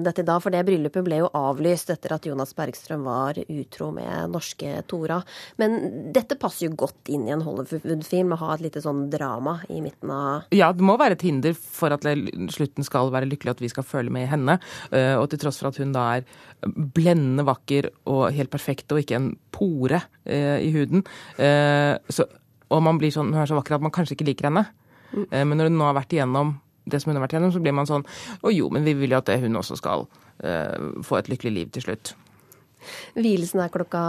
dette 0.03 0.25
i 0.25 0.27
dag, 0.27 0.41
for 0.43 0.51
det 0.51 0.65
bryllupet 0.67 1.05
ble 1.07 1.21
jo 1.21 1.29
avlyst 1.31 1.93
etter 1.95 2.17
at 2.17 2.25
Jonas 2.27 2.51
Bergstrøm 2.59 3.05
var 3.07 3.39
utro 3.39 3.93
med 3.95 4.33
norske 4.33 4.81
Tora. 4.91 5.21
Men 5.63 6.11
dette 6.15 6.39
passer 6.43 6.67
jo 6.67 6.75
godt 6.83 7.13
inn 7.15 7.29
i 7.29 7.35
en 7.37 7.45
Hollywood-film, 7.47 8.35
å 8.35 8.41
ha 8.41 8.57
et 8.57 8.65
lite 8.67 8.83
sånn 8.83 9.05
drama 9.13 9.61
i 9.71 9.79
midten 9.85 10.11
av 10.11 10.51
Ja, 10.57 10.73
det 10.75 10.83
må 10.87 10.99
være 10.99 11.15
et 11.15 11.23
hinder 11.29 11.55
for 11.55 11.95
at 11.95 12.03
slutten 12.03 12.87
skal 12.87 13.15
være 13.15 13.31
lykkelig, 13.31 13.55
at 13.55 13.63
vi 13.63 13.71
skal 13.71 13.87
føle 13.87 14.11
med 14.11 14.27
henne. 14.33 14.59
Eh, 14.91 15.15
og 15.15 15.31
til 15.31 15.45
tross 15.47 15.63
for 15.63 15.71
at 15.71 15.79
hun 15.79 15.95
da 15.95 16.09
er 16.17 16.27
blendende 16.67 17.47
vakker 17.47 17.93
og 18.11 18.27
helt 18.35 18.51
perfekt, 18.51 18.91
og 18.91 19.05
ikke 19.05 19.21
en 19.21 19.31
pore 19.55 20.03
eh, 20.27 20.59
i 20.67 20.75
huden, 20.75 21.07
eh, 21.39 21.95
så, 22.11 22.27
og 22.75 22.83
man 22.83 22.99
blir 22.99 23.15
sånn, 23.15 23.31
hun 23.31 23.47
er 23.47 23.55
så 23.55 23.63
vakker 23.63 23.79
at 23.79 23.87
man 23.87 23.95
kanskje 23.95 24.19
ikke 24.19 24.33
liker 24.33 24.51
henne. 24.51 24.67
Mm. 25.15 25.27
Men 25.31 25.61
når 25.61 25.69
hun 25.69 25.77
nå 25.79 25.85
har 25.87 26.01
vært 26.03 26.17
igjennom 26.17 26.57
det 26.87 27.03
som 27.03 27.11
hun 27.11 27.19
har 27.19 27.27
vært 27.27 27.37
gjennom, 27.37 27.53
så 27.55 27.63
blir 27.63 27.75
man 27.77 27.89
sånn 27.89 28.07
Å 28.43 28.53
jo, 28.55 28.71
men 28.73 28.87
vi 28.87 28.95
vil 28.99 29.15
jo 29.15 29.19
at 29.19 29.33
hun 29.43 29.59
også 29.59 29.79
skal 29.81 30.07
uh, 30.07 31.03
få 31.07 31.21
et 31.21 31.31
lykkelig 31.33 31.55
liv 31.59 31.75
til 31.75 31.89
slutt. 31.89 32.15
Vielsen 33.17 33.63
er 33.65 33.73
klokka 33.73 34.03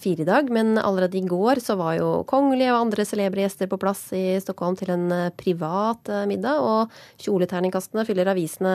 fire 0.00 0.24
i 0.24 0.28
dag, 0.28 0.50
men 0.52 0.78
allerede 0.80 1.18
i 1.20 1.24
går 1.26 1.62
så 1.64 1.76
var 1.80 1.96
jo 1.98 2.10
kongelige 2.30 2.72
og 2.74 2.86
andre 2.86 3.06
celebre 3.08 3.44
gjester 3.44 3.70
på 3.70 3.78
plass 3.80 4.06
i 4.16 4.24
Stockholm 4.42 4.78
til 4.78 4.92
en 4.94 5.06
eh, 5.14 5.30
privat 5.36 6.10
eh, 6.10 6.26
middag, 6.30 6.60
og 6.60 7.22
kjoleterningkastene 7.22 8.06
fyller 8.08 8.32
avisene 8.32 8.74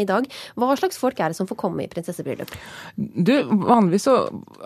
i 0.00 0.06
dag. 0.08 0.28
Hva 0.56 0.76
slags 0.78 1.00
folk 1.00 1.20
er 1.20 1.32
det 1.32 1.40
som 1.40 1.48
får 1.48 1.60
komme 1.60 1.84
i 1.84 1.90
prinsessebryllup? 1.92 2.52
Du, 2.96 3.34
Vanligvis 3.66 4.06
så 4.08 4.16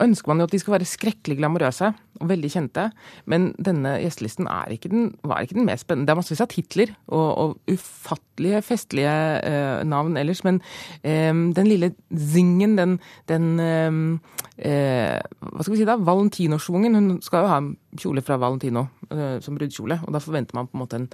ønsker 0.02 0.32
man 0.32 0.42
jo 0.42 0.48
at 0.48 0.54
de 0.54 0.62
skal 0.62 0.78
være 0.78 0.88
skrekkelig 0.88 1.40
glamorøse 1.40 1.92
og 2.20 2.28
veldig 2.28 2.50
kjente, 2.52 2.86
men 3.30 3.50
denne 3.60 3.96
gjestelisten 4.02 4.48
er 4.50 4.74
ikke 4.74 4.90
den, 4.92 5.08
var 5.26 5.44
ikke 5.44 5.56
den 5.56 5.68
mest 5.68 5.86
spennende. 5.86 6.08
Det 6.08 6.14
er 6.14 6.20
massevis 6.20 6.44
av 6.44 6.50
titler 6.52 6.92
og, 7.08 7.28
og 7.30 7.72
ufattelige 7.72 8.60
festlige 8.66 9.14
eh, 9.46 9.80
navn 9.88 10.18
ellers, 10.20 10.42
men 10.46 10.60
eh, 11.00 11.32
den 11.32 11.70
lille 11.70 11.92
zingen, 12.10 12.76
den, 12.80 12.98
den 13.30 13.50
eh, 13.64 14.00
eh, 14.56 15.18
hva 15.40 15.64
skal 15.64 15.74
vi 15.74 15.80
si 15.80 15.88
da, 15.88 15.96
valentinosvungen. 16.04 16.96
Hun 16.98 17.08
skal 17.24 17.44
jo 17.44 17.50
ha 17.52 17.58
en 17.62 17.70
kjole 18.00 18.24
fra 18.24 18.38
Valentino 18.40 18.86
eh, 19.10 19.38
som 19.44 19.56
brudekjole, 19.56 20.00
og 20.06 20.14
da 20.14 20.22
forventer 20.22 20.58
man 20.58 20.68
på 20.70 20.76
en 20.76 20.84
måte 20.84 21.00
en, 21.00 21.08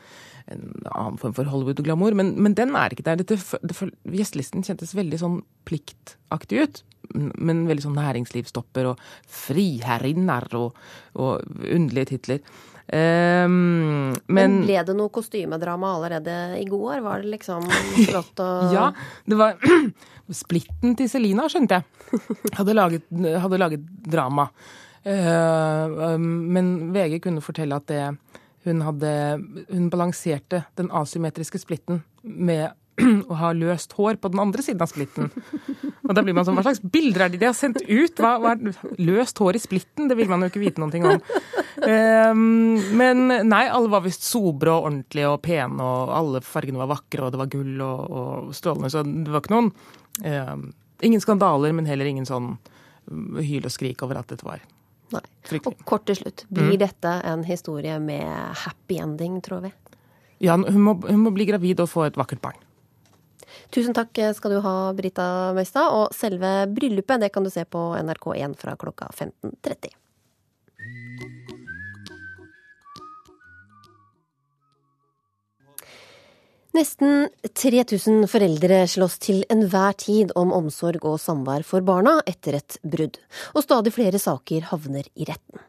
en 0.53 0.67
annen 0.93 1.21
form 1.23 1.37
for 1.37 1.49
Hollywood-glamour. 1.53 2.17
Men, 2.19 2.35
men, 2.43 2.57
den 2.59 2.77
er 2.79 2.95
ikke 2.95 3.07
der. 3.07 3.23
Dette, 3.23 3.39
det, 3.63 3.91
gjestelisten 4.19 4.67
kjentes 4.67 4.97
veldig 4.99 5.23
sånn 5.23 5.41
pliktaktig 5.69 6.63
ut. 6.65 6.85
Men 7.15 7.67
veldig 7.69 7.85
sånn 7.85 8.01
næringslivsstopper 8.01 8.91
og 8.91 9.03
friherrinner 9.31 10.49
og, 10.59 10.81
og 11.15 11.45
underlige 11.63 12.17
titler. 12.17 12.43
Um, 12.87 14.13
men, 14.15 14.15
men, 14.31 14.61
ble 14.63 14.79
det 14.87 14.95
noe 14.95 15.11
kostymedrama 15.11 15.97
allerede 15.97 16.37
i 16.61 16.67
går? 16.71 17.01
Var 17.03 17.25
det 17.25 17.33
liksom 17.33 17.67
flott 18.07 18.43
og 18.45 18.73
Ja, 18.77 18.91
det 19.27 19.39
var 19.41 19.59
Splitten 20.43 20.95
til 20.99 21.11
Selina, 21.11 21.49
skjønte 21.51 21.81
jeg, 21.81 22.21
hadde 22.55 22.75
laget, 22.75 23.11
hadde 23.43 23.61
laget 23.63 23.91
drama. 24.07 24.49
Uh, 25.07 26.17
men 26.19 26.91
VG 26.95 27.21
kunne 27.27 27.43
fortelle 27.45 27.79
at 27.79 27.87
det 27.91 28.05
hun 28.67 28.81
hadde 28.83 29.11
Hun 29.71 29.85
balanserte 29.93 30.65
den 30.75 30.89
asymmetriske 30.91 31.61
splitten 31.63 32.01
med 32.23 32.73
å 33.31 33.37
ha 33.41 33.53
løst 33.57 33.93
hår 33.99 34.19
på 34.21 34.31
den 34.33 34.41
andre 34.43 34.65
siden 34.65 34.85
av 34.85 34.91
splitten. 34.91 35.31
Og 36.07 36.15
da 36.17 36.23
blir 36.25 36.37
man 36.37 36.47
sånn, 36.47 36.57
Hva 36.57 36.65
slags 36.69 36.81
bilder 36.81 37.27
er 37.27 37.33
det 37.33 37.41
de 37.43 37.49
har 37.49 37.57
sendt 37.57 37.83
ut? 37.83 38.23
Hva, 38.23 38.37
hva 38.43 38.55
løst 39.03 39.43
hår 39.43 39.59
i 39.59 39.63
splitten? 39.63 40.09
Det 40.11 40.17
vil 40.19 40.31
man 40.31 40.45
jo 40.45 40.51
ikke 40.53 40.63
vite 40.63 40.83
noe 40.83 41.17
om. 41.17 41.25
Um, 41.77 42.79
men 42.97 43.27
nei, 43.51 43.67
alle 43.69 43.91
var 43.93 44.05
visst 44.07 44.25
sobre 44.25 44.73
og 44.73 44.89
ordentlige 44.89 45.29
og 45.29 45.43
pene, 45.45 45.77
og 45.83 46.15
alle 46.17 46.41
fargene 46.45 46.81
var 46.81 46.95
vakre, 46.95 47.27
og 47.27 47.35
det 47.35 47.43
var 47.43 47.53
gull 47.53 47.85
og, 47.85 48.01
og 48.07 48.57
strålende. 48.57 48.93
Så 48.93 49.05
det 49.05 49.33
var 49.33 49.45
ikke 49.45 49.57
noen 49.57 49.73
um, 50.25 50.67
Ingen 51.05 51.21
skandaler, 51.21 51.75
men 51.77 51.85
heller 51.85 52.09
ingen 52.09 52.25
sånn 52.25 52.55
hyl 53.45 53.67
og 53.69 53.73
skrik 53.75 54.01
over 54.07 54.23
at 54.23 54.31
dette 54.33 54.47
var 54.47 54.63
Nei. 55.13 55.21
Og 55.61 55.83
kort 55.87 56.07
til 56.09 56.17
slutt, 56.19 56.43
blir 56.51 56.73
mm. 56.73 56.81
dette 56.81 57.11
en 57.31 57.45
historie 57.47 57.95
med 58.03 58.27
happy 58.65 58.97
ending, 58.99 59.37
tror 59.45 59.61
vi? 59.63 59.71
Ja, 60.43 60.57
hun 60.57 60.81
må, 60.83 60.97
hun 61.07 61.21
må 61.23 61.31
bli 61.37 61.47
gravid 61.47 61.79
og 61.85 61.93
få 61.93 62.09
et 62.09 62.19
vakkert 62.19 62.43
barn. 62.43 62.59
Tusen 63.75 63.95
takk 63.97 64.19
skal 64.37 64.57
du 64.57 64.61
ha, 64.65 64.77
Brita 64.97 65.53
Møystad. 65.57 65.93
Og 65.93 66.15
selve 66.17 66.65
bryllupet 66.73 67.23
det 67.25 67.33
kan 67.35 67.45
du 67.45 67.53
se 67.53 67.67
på 67.69 67.89
NRK1 67.99 68.57
fra 68.61 68.77
klokka 68.81 69.11
15.30. 69.13 69.95
Nesten 76.77 77.29
3000 77.57 78.27
foreldre 78.29 78.83
slåss 78.91 79.15
til 79.25 79.39
enhver 79.53 79.95
tid 79.97 80.35
om 80.37 80.51
omsorg 80.53 81.07
og 81.09 81.17
samvær 81.23 81.65
for 81.65 81.85
barna 81.87 82.19
etter 82.29 82.59
et 82.59 82.77
brudd, 82.85 83.17
og 83.57 83.65
stadig 83.65 83.95
flere 83.97 84.21
saker 84.21 84.69
havner 84.75 85.09
i 85.17 85.25
retten. 85.31 85.63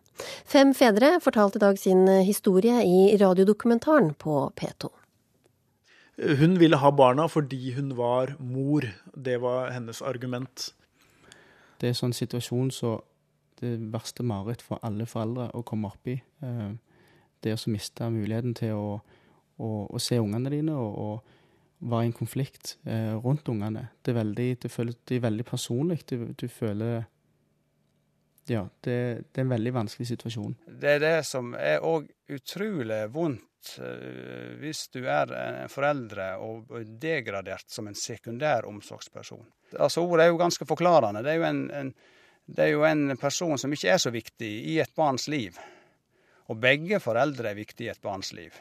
Fem 0.50 0.74
fedre 0.76 1.14
fortalte 1.24 1.62
i 1.62 1.64
dag 1.64 1.80
sin 1.80 2.04
historie 2.28 2.82
i 2.84 3.16
radiodokumentaren 3.22 4.18
på 4.20 4.50
P2. 4.58 4.91
Hun 6.18 6.57
ville 6.59 6.80
ha 6.82 6.89
barna 6.91 7.28
fordi 7.30 7.74
hun 7.76 7.93
var 7.97 8.34
mor. 8.39 8.86
Det 9.13 9.38
var 9.41 9.70
hennes 9.72 10.01
argument. 10.01 10.72
Det 11.78 11.91
er 11.91 11.97
sånn 11.97 12.15
situasjon 12.15 12.72
så 12.74 12.97
det 13.61 13.78
verste 13.93 14.26
mareritt 14.26 14.63
for 14.65 14.82
alle 14.86 15.05
foreldre 15.09 15.51
å 15.57 15.63
komme 15.65 15.89
opp 15.89 16.09
i. 16.09 16.18
Eh, 16.45 16.72
det 17.45 17.53
å 17.53 17.72
miste 17.72 18.09
muligheten 18.09 18.55
til 18.57 18.74
å, 18.78 18.99
å, 19.61 19.70
å 19.86 20.01
se 20.01 20.18
ungene 20.22 20.51
dine 20.53 20.78
og, 20.78 21.01
og, 21.05 21.34
være 21.78 22.07
i 22.07 22.09
en 22.09 22.15
konflikt 22.18 22.72
eh, 22.89 23.13
rundt 23.22 23.49
ungene. 23.53 23.84
Det 24.01 24.15
veldig, 24.18 24.47
det 24.63 24.72
føler, 24.74 24.95
det 25.05 25.20
er 25.20 25.28
veldig 25.28 25.43
personlig. 25.45 25.99
Du, 26.09 26.32
du, 26.34 26.47
føler 26.49 27.03
Ja, 28.48 28.64
det, 28.84 28.98
det, 29.32 29.41
er 29.41 29.45
en 29.45 29.54
veldig 29.56 29.74
vanskelig 29.76 30.08
situasjon. 30.14 30.56
Det 30.82 30.98
er 30.98 31.04
det 31.04 31.18
som 31.28 31.52
er 31.60 31.84
òg 31.84 32.08
utrolig 32.32 33.02
vondt 33.12 33.74
uh, 33.82 34.54
hvis 34.62 34.86
du 34.93 35.02
er 35.04 35.34
en 35.36 35.72
foreldre 35.72 36.30
og 36.43 36.72
degradert 37.02 37.68
som 37.72 37.89
en 37.89 37.98
sekundær 37.98 38.68
omsorgsperson. 38.70 39.43
Altså 39.76 40.06
Ordet 40.06 40.28
er 40.28 40.32
jo 40.32 40.39
ganske 40.39 40.68
forklarende. 40.70 41.26
Det 41.26 41.34
er 41.34 41.41
jo 41.41 41.50
en, 41.50 41.66
en 41.76 41.91
det 42.48 42.64
er 42.64 42.72
jo 42.72 42.86
en 42.88 43.12
person 43.20 43.60
som 43.60 43.74
ikke 43.76 43.91
er 43.91 44.00
så 44.00 44.12
viktig 44.14 44.50
i 44.72 44.78
et 44.80 44.93
barns 44.95 45.28
liv. 45.28 45.58
Og 46.48 46.60
begge 46.64 47.02
foreldre 47.04 47.52
er 47.52 47.60
viktige 47.60 47.89
i 47.89 47.91
et 47.91 48.04
barns 48.04 48.32
liv. 48.36 48.56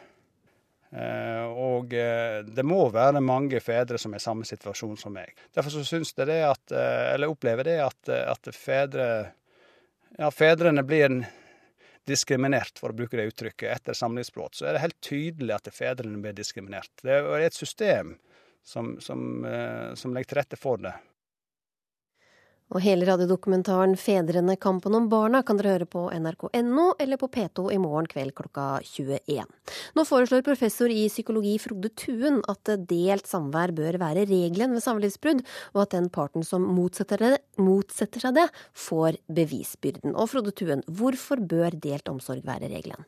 Eh, 0.90 1.44
og 1.46 1.94
eh, 1.94 2.40
det 2.46 2.64
må 2.66 2.80
være 2.94 3.22
mange 3.22 3.60
fedre 3.62 3.98
som 3.98 4.14
er 4.14 4.22
i 4.22 4.26
samme 4.26 4.46
situasjon 4.48 4.98
som 4.98 5.14
meg. 5.14 5.34
Derfor 5.54 5.74
så 5.74 5.84
syns 5.86 6.14
jeg 6.16 6.28
det 6.30 6.40
at, 6.48 6.64
eh, 6.74 7.14
eller 7.14 7.30
opplever 7.30 7.68
det 7.68 7.78
at, 7.84 8.10
at 8.10 8.50
fedre 8.54 9.08
ja, 10.18 10.30
fedrene 10.30 10.84
blir 10.86 11.18
diskriminert, 12.06 12.78
for 12.78 12.92
å 12.92 12.96
bruke 12.96 13.18
det 13.18 13.26
uttrykket, 13.32 13.72
etter 13.72 13.96
samlivsbrudd, 13.98 14.54
så 14.54 14.68
er 14.68 14.76
det 14.76 14.84
helt 14.84 15.00
tydelig 15.02 15.56
at 15.56 15.70
fedrene 15.74 16.20
blir 16.22 16.36
diskriminert. 16.36 16.92
Det 17.02 17.18
er 17.18 17.42
et 17.42 17.56
system 17.56 18.14
som, 18.66 18.94
som, 19.02 19.42
som 19.98 20.14
legger 20.14 20.30
til 20.30 20.40
rette 20.40 20.58
for 20.60 20.82
det. 20.82 20.94
Og 22.74 22.82
hele 22.82 23.06
radiodokumentaren 23.06 23.94
'Fedrene 23.94 24.56
kampen 24.58 24.94
om 24.98 25.06
barna' 25.08 25.44
kan 25.46 25.56
dere 25.56 25.76
høre 25.76 25.86
på 25.86 26.08
nrk.no 26.10 26.86
eller 26.98 27.20
på 27.20 27.28
P2 27.30 27.68
i 27.72 27.78
morgen 27.78 28.08
kveld 28.10 28.34
klokka 28.34 28.80
21. 28.82 29.46
Nå 29.94 30.04
foreslår 30.08 30.42
professor 30.42 30.90
i 30.90 31.06
psykologi 31.06 31.54
Frode 31.62 31.92
Tuen 31.94 32.42
at 32.50 32.72
delt 32.90 33.30
samvær 33.30 33.70
bør 33.76 34.00
være 34.02 34.26
regelen 34.26 34.74
ved 34.74 34.82
samlivsbrudd, 34.82 35.44
og 35.74 35.82
at 35.86 35.94
den 35.94 36.10
parten 36.10 36.42
som 36.42 36.66
motsetter, 36.66 37.22
det, 37.22 37.38
motsetter 37.56 38.26
seg 38.26 38.34
det, 38.34 38.48
får 38.74 39.22
bevisbyrden. 39.30 40.16
Og 40.18 40.32
Frode 40.34 40.50
Tuen, 40.50 40.82
hvorfor 40.90 41.38
bør 41.38 41.70
delt 41.70 42.10
omsorg 42.10 42.42
være 42.46 42.72
regelen? 42.72 43.06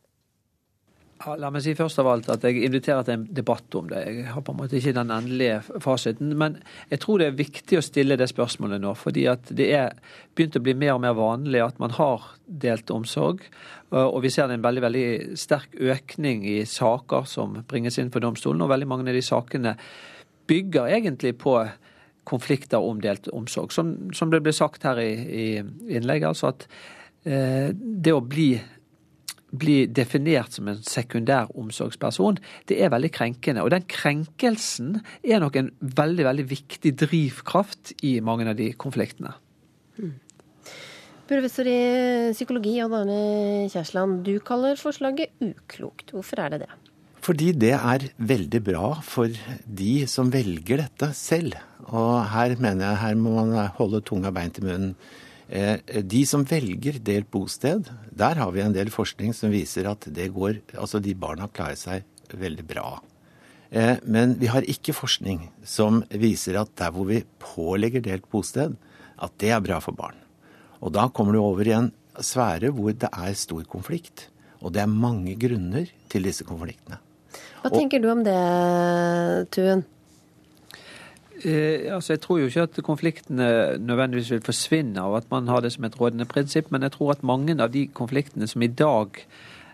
La 1.26 1.48
meg 1.50 1.64
si 1.64 1.72
først 1.74 1.98
av 1.98 2.06
alt 2.12 2.28
at 2.30 2.44
jeg 2.46 2.60
inviterer 2.62 3.02
til 3.02 3.16
en 3.16 3.24
debatt 3.34 3.74
om 3.74 3.88
det. 3.90 4.02
Jeg 4.06 4.26
har 4.30 4.42
på 4.46 4.52
en 4.54 4.58
måte 4.60 4.76
ikke 4.78 4.94
den 4.94 5.10
endelige 5.10 5.56
fasiten. 5.82 6.30
Men 6.38 6.60
jeg 6.92 7.00
tror 7.02 7.18
det 7.18 7.26
er 7.26 7.40
viktig 7.40 7.80
å 7.80 7.82
stille 7.82 8.18
det 8.20 8.28
spørsmålet 8.30 8.78
nå. 8.84 8.92
Fordi 8.98 9.24
at 9.30 9.50
det 9.58 9.66
er 9.74 9.96
begynt 10.38 10.60
å 10.60 10.62
bli 10.62 10.76
mer 10.78 10.94
og 10.94 11.02
mer 11.02 11.16
vanlig 11.18 11.64
at 11.64 11.82
man 11.82 11.96
har 11.96 12.28
delt 12.46 12.92
omsorg. 12.94 13.42
Og 13.90 14.20
vi 14.22 14.30
ser 14.30 14.54
en 14.54 14.62
veldig, 14.62 14.84
veldig 14.86 15.08
sterk 15.42 15.74
økning 15.74 16.46
i 16.46 16.60
saker 16.68 17.26
som 17.26 17.58
bringes 17.66 17.98
inn 17.98 18.14
for 18.14 18.22
domstolen. 18.22 18.62
Og 18.62 18.70
veldig 18.70 18.90
mange 18.90 19.10
av 19.10 19.18
de 19.18 19.26
sakene 19.26 19.74
bygger 20.48 20.94
egentlig 21.00 21.34
på 21.42 21.58
konflikter 22.28 22.84
om 22.84 23.02
delt 23.02 23.26
omsorg. 23.34 23.74
Som, 23.74 24.12
som 24.14 24.30
det 24.30 24.44
ble 24.44 24.54
sagt 24.54 24.86
her 24.86 25.02
i, 25.02 25.12
i 25.18 25.46
innlegget, 25.98 26.30
altså 26.30 26.52
at 26.52 26.66
eh, 27.26 27.72
det 27.74 28.14
å 28.14 28.22
bli 28.22 28.52
bli 29.50 29.86
definert 29.86 30.52
som 30.56 30.68
en 30.68 30.80
sekundær 30.84 31.50
omsorgsperson, 31.58 32.38
det 32.68 32.80
er 32.82 32.92
veldig 32.92 33.10
krenkende. 33.14 33.64
Og 33.64 33.72
den 33.72 33.86
krenkelsen 33.88 34.98
er 35.22 35.42
nok 35.42 35.56
en 35.56 35.70
veldig, 35.80 36.26
veldig 36.28 36.46
viktig 36.50 36.94
drivkraft 37.04 37.94
i 38.04 38.18
mange 38.24 38.48
av 38.48 38.58
de 38.58 38.70
konfliktene. 38.76 39.34
Mm. 39.98 40.16
Professor 41.28 41.68
i 41.68 42.32
psykologi 42.32 42.78
Odd 42.80 42.94
Arne 43.02 43.22
Kjærsland, 43.68 44.22
du 44.24 44.38
kaller 44.40 44.78
forslaget 44.80 45.34
uklokt. 45.44 46.14
Hvorfor 46.16 46.40
er 46.40 46.54
det 46.54 46.62
det? 46.64 46.70
Fordi 47.24 47.50
det 47.52 47.74
er 47.76 48.06
veldig 48.16 48.60
bra 48.64 48.92
for 49.04 49.32
de 49.66 49.94
som 50.08 50.30
velger 50.32 50.80
dette 50.84 51.10
selv. 51.18 51.58
Og 51.88 52.22
her 52.32 52.54
mener 52.56 52.86
jeg 52.86 53.00
her 53.02 53.18
må 53.20 53.34
man 53.36 53.52
holde 53.76 54.00
tunga 54.06 54.32
beint 54.32 54.60
i 54.60 54.64
munnen. 54.64 54.94
Eh, 55.48 55.80
de 56.04 56.22
som 56.28 56.44
velger 56.44 56.98
delt 57.00 57.30
bosted, 57.32 57.88
der 58.12 58.36
har 58.36 58.50
vi 58.52 58.60
en 58.60 58.74
del 58.74 58.90
forskning 58.92 59.32
som 59.36 59.52
viser 59.52 59.88
at 59.88 60.04
det 60.04 60.28
går 60.34 60.60
Altså 60.76 61.00
de 61.00 61.14
barna 61.16 61.48
klarer 61.48 61.78
seg 61.80 62.04
veldig 62.36 62.66
bra. 62.68 62.98
Eh, 63.70 63.96
men 64.04 64.36
vi 64.40 64.50
har 64.52 64.66
ikke 64.68 64.96
forskning 64.96 65.46
som 65.64 66.02
viser 66.12 66.60
at 66.60 66.72
der 66.76 66.92
hvor 66.92 67.08
vi 67.08 67.24
pålegger 67.40 68.04
delt 68.04 68.28
bosted, 68.32 68.76
at 69.18 69.32
det 69.40 69.52
er 69.54 69.64
bra 69.64 69.80
for 69.80 69.96
barn. 69.96 70.16
Og 70.84 70.92
da 70.94 71.08
kommer 71.08 71.32
du 71.32 71.40
over 71.40 71.66
i 71.66 71.76
en 71.76 71.92
sfære 72.20 72.70
hvor 72.74 72.92
det 72.92 73.08
er 73.08 73.34
stor 73.34 73.64
konflikt. 73.64 74.28
Og 74.60 74.74
det 74.74 74.82
er 74.82 74.90
mange 74.90 75.36
grunner 75.38 75.88
til 76.10 76.26
disse 76.26 76.44
konfliktene. 76.44 76.98
Hva 77.62 77.70
tenker 77.72 78.02
du 78.02 78.08
om 78.10 78.20
det, 78.26 78.38
Tuen? 79.54 79.84
Eh, 81.44 81.94
altså 81.94 82.12
jeg 82.12 82.20
tror 82.20 82.38
jo 82.38 82.46
ikke 82.50 82.62
at 82.66 82.80
konfliktene 82.84 83.78
nødvendigvis 83.78 84.30
vil 84.30 84.42
forsvinne 84.42 85.00
av 85.00 85.14
at 85.20 85.28
man 85.30 85.48
har 85.48 85.60
det 85.60 85.72
som 85.72 85.84
et 85.84 86.00
rådende 86.00 86.26
prinsipp, 86.26 86.70
men 86.70 86.82
jeg 86.82 86.92
tror 86.92 87.12
at 87.14 87.22
mange 87.22 87.54
av 87.62 87.70
de 87.72 87.86
konfliktene 87.86 88.46
som 88.46 88.62
i 88.62 88.66
dag 88.66 89.20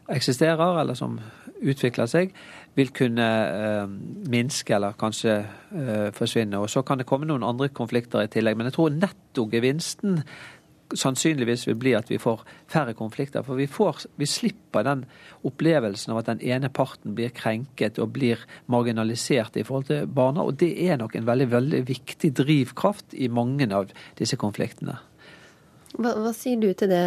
eksisterer, 0.08 0.80
eller 0.80 0.94
som 0.94 1.20
utvikler 1.62 2.06
seg, 2.06 2.34
vil 2.74 2.90
kunne 2.92 3.28
eh, 3.54 3.86
minske 4.28 4.74
eller 4.74 4.96
kanskje 4.98 5.36
eh, 5.38 6.10
forsvinne. 6.12 6.58
Og 6.58 6.70
Så 6.70 6.82
kan 6.82 6.98
det 6.98 7.06
komme 7.06 7.26
noen 7.26 7.46
andre 7.46 7.68
konflikter 7.68 8.24
i 8.24 8.28
tillegg. 8.28 8.56
Men 8.56 8.68
jeg 8.68 8.76
tror 8.76 8.90
nettogevinsten 8.98 10.20
sannsynligvis 10.92 11.66
vil 11.68 11.78
bli 11.80 11.94
at 11.96 12.10
vi 12.12 12.18
får 12.20 12.42
færre 12.70 12.94
konflikter. 12.96 13.44
For 13.46 13.58
vi, 13.58 13.66
får, 13.70 14.04
vi 14.20 14.28
slipper 14.28 14.84
den 14.86 15.04
opplevelsen 15.46 16.12
av 16.12 16.22
at 16.22 16.30
den 16.32 16.42
ene 16.44 16.70
parten 16.74 17.16
blir 17.16 17.32
krenket 17.34 18.00
og 18.02 18.12
blir 18.16 18.42
marginalisert 18.70 19.56
i 19.56 19.64
forhold 19.66 19.88
til 19.90 20.06
barna. 20.06 20.44
Og 20.44 20.58
det 20.60 20.72
er 20.86 21.00
nok 21.00 21.16
en 21.16 21.28
veldig, 21.28 21.50
veldig 21.54 21.82
viktig 21.88 22.34
drivkraft 22.44 23.16
i 23.16 23.30
mange 23.32 23.68
av 23.74 23.92
disse 24.18 24.38
konfliktene. 24.40 24.98
Hva, 25.94 26.10
hva 26.18 26.32
sier 26.34 26.58
du 26.58 26.72
til 26.74 26.90
det, 26.90 27.04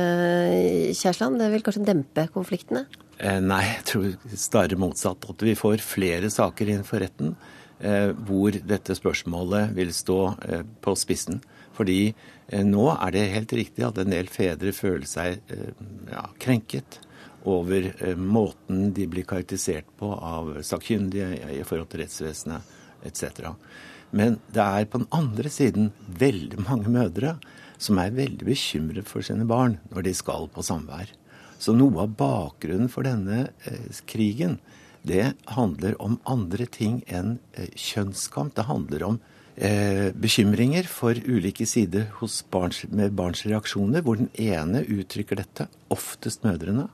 Kjærsland? 0.95 1.41
Det 1.41 1.51
vil 1.51 1.65
kanskje 1.65 1.87
dempe 1.89 2.27
konfliktene? 2.31 2.85
Eh, 3.17 3.39
nei, 3.43 3.63
jeg 3.65 3.85
tror 3.91 4.35
snarere 4.37 4.79
motsatt. 4.79 5.27
At 5.27 5.43
vi 5.43 5.57
får 5.57 5.83
flere 5.83 6.31
saker 6.31 6.71
innenfor 6.71 7.03
retten 7.03 7.35
eh, 7.79 8.13
hvor 8.27 8.55
dette 8.55 8.95
spørsmålet 8.97 9.73
vil 9.77 9.93
stå 9.95 10.19
eh, 10.47 10.65
på 10.83 10.95
spissen. 10.99 11.41
Fordi 11.77 11.99
eh, 12.09 12.63
nå 12.65 12.87
er 12.95 13.13
det 13.13 13.27
helt 13.33 13.53
riktig 13.59 13.85
at 13.85 13.99
en 14.01 14.13
del 14.13 14.31
fedre 14.31 14.73
føler 14.75 15.05
seg 15.09 15.53
eh, 15.53 15.83
ja, 16.11 16.25
krenket 16.41 17.01
over 17.47 17.91
eh, 17.91 18.17
måten 18.17 18.91
de 18.97 19.05
blir 19.09 19.27
karakterisert 19.27 19.89
på 19.99 20.09
av 20.15 20.57
sakkyndige 20.65 21.29
i 21.53 21.61
forhold 21.67 21.91
til 21.91 22.03
rettsvesenet 22.03 22.73
etc. 23.07 23.53
Men 24.09 24.39
det 24.55 24.63
er 24.63 24.89
på 24.89 25.03
den 25.03 25.11
andre 25.13 25.51
siden 25.53 25.91
veldig 26.07 26.63
mange 26.65 26.91
mødre 26.91 27.37
som 27.77 27.99
er 28.01 28.15
veldig 28.17 28.47
bekymret 28.47 29.09
for 29.09 29.25
sine 29.25 29.45
barn 29.47 29.77
når 29.91 30.07
de 30.07 30.17
skal 30.17 30.49
på 30.49 30.65
samvær. 30.65 31.11
Så 31.61 31.73
noe 31.73 32.03
av 32.05 32.13
bakgrunnen 32.17 32.89
for 32.89 33.05
denne 33.05 33.47
krigen, 34.09 34.57
det 35.05 35.33
handler 35.53 35.95
om 36.01 36.19
andre 36.29 36.67
ting 36.69 36.99
enn 37.09 37.37
kjønnskamp. 37.73 38.53
Det 38.57 38.65
handler 38.69 39.05
om 39.05 39.19
eh, 39.57 40.13
bekymringer 40.13 40.87
for 40.89 41.17
ulike 41.17 41.65
sider 41.69 42.07
barns, 42.53 42.83
med 42.89 43.15
barns 43.17 43.43
reaksjoner, 43.45 44.05
hvor 44.05 44.19
den 44.19 44.29
ene 44.33 44.83
uttrykker 44.85 45.41
dette, 45.41 45.67
oftest 45.93 46.45
mødrene, 46.47 46.87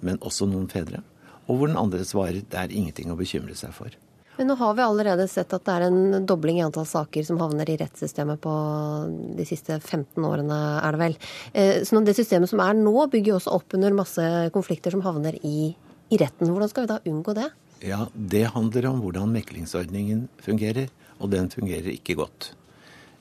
men 0.00 0.20
også 0.20 0.48
noen 0.50 0.68
fedre, 0.72 1.02
og 1.46 1.58
hvor 1.58 1.70
den 1.70 1.80
andre 1.80 2.04
svarer 2.06 2.42
det 2.42 2.58
er 2.58 2.72
ingenting 2.72 3.12
å 3.12 3.18
bekymre 3.18 3.56
seg 3.58 3.74
for. 3.76 3.94
Men 4.38 4.48
nå 4.48 4.54
har 4.56 4.72
vi 4.74 4.84
allerede 4.84 5.26
sett 5.28 5.52
at 5.52 5.64
det 5.66 5.72
er 5.74 5.84
en 5.90 6.24
dobling 6.26 6.56
i 6.58 6.64
antall 6.64 6.86
saker 6.88 7.24
som 7.26 7.40
havner 7.42 7.68
i 7.68 7.76
rettssystemet 7.76 8.40
på 8.40 8.52
de 9.36 9.44
siste 9.46 9.76
15 9.76 10.24
årene, 10.24 10.60
er 10.80 10.96
det 10.96 11.00
vel. 11.02 11.16
Eh, 11.52 11.74
så 11.84 12.00
det 12.00 12.16
systemet 12.16 12.50
som 12.50 12.62
er 12.64 12.78
nå, 12.78 12.94
bygger 13.12 13.34
jo 13.34 13.40
også 13.40 13.58
opp 13.58 13.76
under 13.76 13.92
masse 13.96 14.24
konflikter 14.54 14.94
som 14.94 15.04
havner 15.04 15.36
i, 15.44 15.74
i 16.08 16.20
retten. 16.20 16.48
Hvordan 16.48 16.72
skal 16.72 16.86
vi 16.86 16.92
da 16.94 16.98
unngå 17.12 17.36
det? 17.36 17.50
Ja, 17.84 18.06
Det 18.14 18.46
handler 18.54 18.88
om 18.92 19.02
hvordan 19.04 19.32
meklingsordningen 19.34 20.28
fungerer 20.40 20.88
og 21.22 21.30
den 21.32 21.50
fungerer 21.52 21.92
ikke 21.94 22.18
godt. 22.18 22.52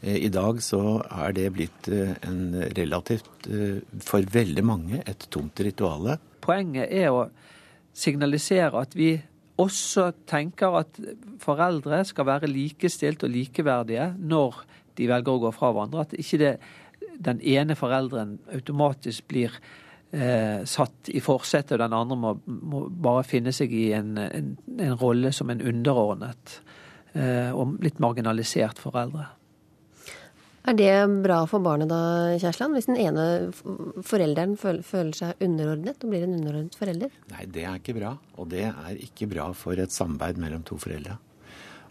Eh, 0.02 0.18
I 0.26 0.32
dag 0.34 0.62
så 0.66 1.00
er 1.06 1.36
det 1.38 1.48
blitt 1.56 1.90
eh, 1.94 2.16
en 2.28 2.56
relativt, 2.78 3.32
eh, 3.48 3.82
for 4.02 4.26
veldig 4.34 4.66
mange, 4.66 5.02
et 5.06 5.28
tomt 5.34 5.62
rituale. 5.62 6.18
Poenget 6.42 6.90
er 6.90 7.12
å 7.14 7.28
signalisere 7.94 8.82
at 8.82 8.96
vi 8.98 9.14
også 9.62 10.12
tenker 10.30 10.80
at 10.80 10.98
foreldre 11.42 12.02
skal 12.08 12.28
være 12.30 12.50
likestilt 12.50 13.24
og 13.28 13.34
likeverdige 13.34 14.14
når 14.18 14.64
de 14.98 15.10
velger 15.12 15.36
å 15.36 15.44
gå 15.46 15.52
fra 15.56 15.72
hverandre. 15.74 16.08
At 16.08 16.18
ikke 16.18 16.40
det, 16.42 16.56
den 17.22 17.42
ene 17.46 17.78
forelderen 17.78 18.40
automatisk 18.56 19.28
blir 19.30 19.54
eh, 20.12 20.64
satt 20.66 21.12
i 21.14 21.22
forsetet, 21.24 21.76
og 21.78 21.84
den 21.84 21.98
andre 21.98 22.18
må, 22.18 22.36
må, 22.46 22.86
bare 22.90 23.26
finne 23.28 23.54
seg 23.56 23.74
i 23.76 23.92
en, 23.98 24.16
en, 24.18 24.54
en 24.80 24.98
rolle 25.00 25.34
som 25.36 25.52
en 25.54 25.62
underordnet. 25.62 26.58
Eh, 27.12 27.52
og 27.52 27.78
litt 27.84 28.00
marginalisert 28.00 28.80
foreldre. 28.80 29.28
Er 30.62 30.78
det 30.78 30.92
bra 31.24 31.40
for 31.50 31.64
barnet 31.66 31.90
da, 31.90 32.38
Kjærsland? 32.38 32.78
Hvis 32.78 32.86
den 32.86 33.00
ene 33.02 33.24
forelderen 34.06 34.54
føler 34.62 35.16
seg 35.18 35.42
underordnet 35.42 36.04
og 36.06 36.14
blir 36.14 36.28
en 36.28 36.38
underordnet 36.38 36.78
forelder? 36.78 37.16
Nei, 37.34 37.48
det 37.50 37.66
er 37.66 37.80
ikke 37.80 37.98
bra. 37.98 38.14
Og 38.38 38.52
det 38.54 38.68
er 38.70 39.00
ikke 39.02 39.28
bra 39.32 39.50
for 39.58 39.82
et 39.82 39.94
samarbeid 39.94 40.38
mellom 40.42 40.64
to 40.68 40.78
foreldre. 40.82 41.18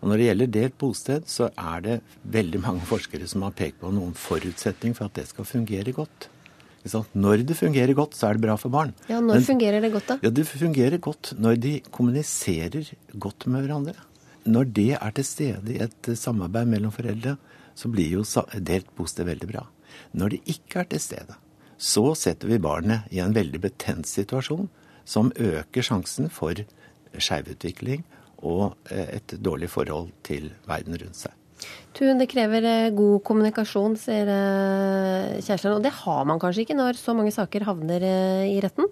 Og 0.00 0.08
Når 0.08 0.16
det 0.16 0.26
gjelder 0.30 0.52
delt 0.54 0.76
bosted, 0.80 1.26
så 1.28 1.50
er 1.50 1.80
det 1.84 1.96
veldig 2.24 2.60
mange 2.62 2.86
forskere 2.88 3.26
som 3.28 3.42
har 3.44 3.56
pekt 3.58 3.82
på 3.82 3.90
noen 3.92 4.14
forutsetning 4.16 4.94
for 4.96 5.10
at 5.10 5.18
det 5.18 5.26
skal 5.28 5.44
fungere 5.44 5.92
godt. 5.92 6.30
Når 7.12 7.42
det 7.44 7.58
fungerer 7.58 7.92
godt, 7.92 8.14
så 8.16 8.30
er 8.30 8.38
det 8.38 8.46
bra 8.46 8.54
for 8.56 8.72
barn. 8.72 8.94
Ja, 9.10 9.20
Når 9.20 9.34
Men, 9.34 9.44
fungerer 9.44 9.80
det 9.82 9.92
godt, 9.92 10.06
da? 10.08 10.18
Ja, 10.22 10.30
Det 10.30 10.46
fungerer 10.46 10.96
godt 10.98 11.34
når 11.36 11.60
de 11.60 11.80
kommuniserer 11.90 12.94
godt 13.18 13.46
med 13.46 13.66
hverandre. 13.66 13.94
Når 14.50 14.72
det 14.74 14.90
er 14.96 15.14
til 15.14 15.26
stede 15.26 15.74
i 15.74 15.80
et 15.84 16.10
samarbeid 16.18 16.70
mellom 16.70 16.92
foreldre, 16.94 17.36
så 17.78 17.90
blir 17.92 18.18
jo 18.18 18.24
delt 18.58 18.90
bosted 18.98 19.28
veldig 19.28 19.48
bra. 19.50 19.64
Når 20.12 20.34
det 20.34 20.40
ikke 20.54 20.82
er 20.82 20.90
til 20.90 21.02
stede, 21.02 21.36
så 21.80 22.10
setter 22.18 22.50
vi 22.50 22.60
barnet 22.60 23.08
i 23.14 23.22
en 23.22 23.34
veldig 23.34 23.60
betent 23.62 24.08
situasjon 24.10 24.68
som 25.08 25.30
øker 25.38 25.86
sjansen 25.86 26.28
for 26.32 26.58
skjevutvikling 27.16 28.02
og 28.46 28.74
eh, 28.90 29.20
et 29.20 29.36
dårlig 29.42 29.70
forhold 29.72 30.10
til 30.26 30.50
verden 30.68 30.98
rundt 31.00 31.18
seg. 31.18 31.36
Tun, 31.96 32.20
det 32.20 32.28
krever 32.30 32.66
eh, 32.66 32.92
god 32.96 33.22
kommunikasjon, 33.26 33.96
sier 34.00 34.28
kjæresten, 35.40 35.76
Og 35.76 35.84
det 35.84 35.94
har 36.02 36.26
man 36.28 36.40
kanskje 36.42 36.66
ikke 36.66 36.78
når 36.78 37.00
så 37.00 37.14
mange 37.16 37.34
saker 37.34 37.66
havner 37.68 38.06
i 38.48 38.58
retten? 38.62 38.88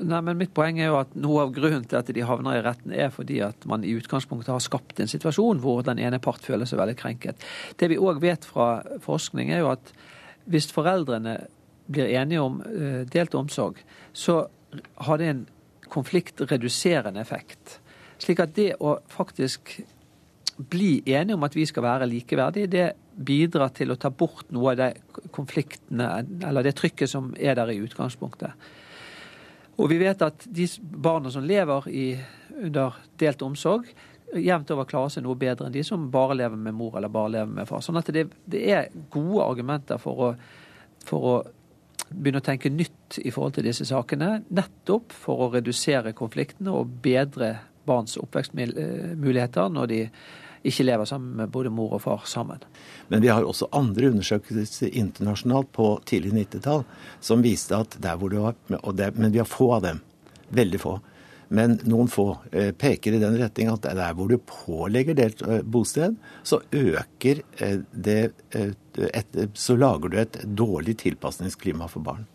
Nei, 0.00 0.20
men 0.24 0.38
Mitt 0.40 0.52
poeng 0.56 0.78
er 0.80 0.88
jo 0.88 0.98
at 1.02 1.12
noe 1.18 1.42
av 1.44 1.52
grunnen 1.52 1.84
til 1.84 1.98
at 1.98 2.08
de 2.16 2.24
havner 2.24 2.56
i 2.56 2.62
retten, 2.64 2.92
er 2.96 3.10
fordi 3.12 3.40
at 3.44 3.66
man 3.68 3.84
i 3.84 3.92
utgangspunktet 3.98 4.52
har 4.52 4.62
skapt 4.64 5.02
en 5.02 5.10
situasjon 5.10 5.60
hvor 5.60 5.82
den 5.84 6.00
ene 6.00 6.20
part 6.22 6.46
føler 6.46 6.68
seg 6.68 6.80
veldig 6.80 6.96
krenket. 6.96 7.44
Det 7.76 7.90
vi 7.92 8.00
òg 8.00 8.22
vet 8.22 8.48
fra 8.48 8.80
forskning, 9.04 9.52
er 9.52 9.60
jo 9.64 9.72
at 9.74 9.92
hvis 10.50 10.70
foreldrene 10.72 11.36
blir 11.90 12.14
enige 12.16 12.40
om 12.40 12.60
uh, 12.64 13.02
delt 13.12 13.36
omsorg, 13.36 13.80
så 14.16 14.42
har 15.04 15.20
det 15.20 15.30
en 15.34 15.46
konfliktreduserende 15.90 17.20
effekt. 17.20 17.78
Slik 18.22 18.40
at 18.40 18.54
det 18.56 18.72
å 18.80 18.96
faktisk 19.10 19.80
bli 20.70 21.00
enige 21.08 21.36
om 21.36 21.44
at 21.44 21.56
vi 21.56 21.66
skal 21.68 21.84
være 21.84 22.08
likeverdige, 22.08 22.70
det 22.70 22.88
bidrar 23.20 23.72
til 23.76 23.92
å 23.92 23.98
ta 24.00 24.10
bort 24.12 24.48
noe 24.54 24.72
av 24.72 24.80
de 24.80 25.28
konfliktene, 25.34 26.08
eller 26.46 26.64
det 26.64 26.76
trykket 26.78 27.10
som 27.10 27.34
er 27.36 27.58
der 27.58 27.72
i 27.72 27.80
utgangspunktet. 27.84 28.70
Og 29.80 29.88
vi 29.88 29.98
vet 30.02 30.22
at 30.22 30.44
de 30.44 30.66
barna 30.80 31.30
som 31.32 31.44
lever 31.46 31.86
i, 31.88 32.06
under 32.60 32.98
delt 33.20 33.42
omsorg, 33.42 33.88
jevnt 34.36 34.70
over 34.70 34.86
klarer 34.86 35.12
seg 35.14 35.24
noe 35.24 35.38
bedre 35.38 35.66
enn 35.66 35.74
de 35.74 35.82
som 35.86 36.10
bare 36.12 36.36
lever 36.38 36.58
med 36.60 36.76
mor 36.76 36.98
eller 36.98 37.10
bare 37.12 37.32
lever 37.38 37.54
med 37.56 37.68
far. 37.68 37.82
Sånn 37.82 37.98
at 37.98 38.10
det, 38.14 38.28
det 38.50 38.60
er 38.70 38.92
gode 39.10 39.46
argumenter 39.46 39.98
for 40.02 40.26
å, 40.26 40.28
for 41.06 41.30
å 41.30 41.34
begynne 42.10 42.42
å 42.42 42.46
tenke 42.46 42.70
nytt 42.72 43.18
i 43.22 43.32
forhold 43.32 43.56
til 43.56 43.66
disse 43.66 43.86
sakene. 43.88 44.42
Nettopp 44.54 45.14
for 45.16 45.46
å 45.46 45.50
redusere 45.54 46.14
konfliktene 46.16 46.74
og 46.76 46.92
bedre 47.02 47.56
barns 47.88 48.18
oppvekstmuligheter 48.20 49.72
når 49.72 49.90
de 49.90 50.00
ikke 50.62 50.84
lever 50.84 51.08
sammen 51.08 51.36
med 51.36 51.52
både 51.52 51.72
mor 51.72 51.94
og 51.96 52.02
far 52.04 52.26
sammen. 52.28 52.60
Men 53.08 53.22
vi 53.24 53.30
har 53.32 53.46
også 53.46 53.70
andre 53.76 54.10
undersøkelser 54.12 54.92
internasjonalt 54.92 55.72
på 55.72 55.92
tidlig 56.08 56.34
90-tall 56.36 56.84
som 57.20 57.44
viste 57.44 57.78
at 57.78 57.96
der 58.02 58.18
hvor 58.20 58.32
det 58.32 58.42
var 58.42 58.92
det, 58.92 59.14
Men 59.16 59.32
vi 59.32 59.38
har 59.38 59.48
få 59.48 59.72
av 59.74 59.82
dem. 59.82 60.02
Veldig 60.48 60.80
få. 60.80 60.98
Men 61.50 61.80
noen 61.82 62.08
få 62.10 62.36
eh, 62.52 62.70
peker 62.70 63.16
i 63.16 63.22
den 63.22 63.38
retning 63.40 63.72
at 63.72 63.82
der 63.82 64.14
hvor 64.14 64.30
du 64.30 64.36
pålegger 64.38 65.18
delt 65.18 65.42
eh, 65.42 65.64
bosted, 65.66 66.14
så 66.46 66.60
øker 66.70 67.42
eh, 67.58 67.80
det 67.90 68.32
et, 68.54 69.40
Så 69.54 69.76
lager 69.76 70.08
du 70.08 70.18
et 70.20 70.42
dårlig 70.44 70.98
tilpasningsklima 71.02 71.88
for 71.88 72.06
barn. 72.06 72.26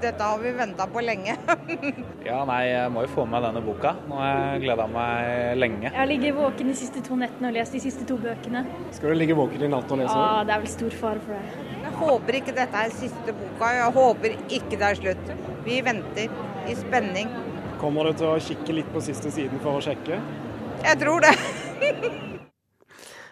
Dette 0.00 0.24
har 0.24 0.38
vi 0.40 0.52
venta 0.56 0.86
på 0.88 1.02
lenge. 1.04 1.34
ja, 2.28 2.38
nei, 2.48 2.60
jeg 2.70 2.92
må 2.94 3.04
jo 3.04 3.10
få 3.12 3.26
med 3.28 3.44
denne 3.44 3.60
boka. 3.64 3.92
Nå 4.08 4.16
har 4.20 4.30
jeg 4.30 4.62
gleda 4.64 4.86
meg 4.90 5.58
lenge. 5.60 5.84
Jeg 5.90 5.98
har 5.98 6.08
ligget 6.08 6.36
våken 6.38 6.72
de 6.72 6.76
siste 6.78 7.02
to 7.04 7.18
nettene 7.20 7.50
og 7.50 7.58
lest 7.58 7.76
de 7.76 7.82
siste 7.84 8.06
to 8.08 8.16
bøkene. 8.20 8.64
Skal 8.96 9.12
du 9.12 9.18
ligge 9.20 9.36
våken 9.36 9.66
i 9.66 9.70
natt 9.72 9.92
og 9.92 10.00
lese? 10.00 10.14
Ja, 10.16 10.40
det 10.48 10.56
er 10.56 10.64
vel 10.64 10.72
stor 10.72 10.96
fare 11.02 11.24
for 11.26 11.36
det. 11.36 11.66
Jeg 11.84 11.92
håper 12.00 12.40
ikke 12.40 12.56
dette 12.56 12.86
er 12.86 12.96
siste 12.96 13.36
boka. 13.42 13.74
Jeg 13.76 13.92
håper 13.98 14.38
ikke 14.38 14.80
det 14.80 14.88
er 14.88 15.00
slutt. 15.02 15.36
Vi 15.68 15.82
venter 15.84 16.40
i 16.70 16.78
spenning. 16.80 17.36
Kommer 17.80 18.08
du 18.08 18.16
til 18.16 18.32
å 18.32 18.40
kikke 18.48 18.80
litt 18.80 18.90
på 18.94 19.04
siste 19.04 19.32
siden 19.34 19.60
for 19.60 19.80
å 19.80 19.84
sjekke? 19.84 20.20
Jeg 20.80 21.00
tror 21.04 21.28
det. 21.28 21.36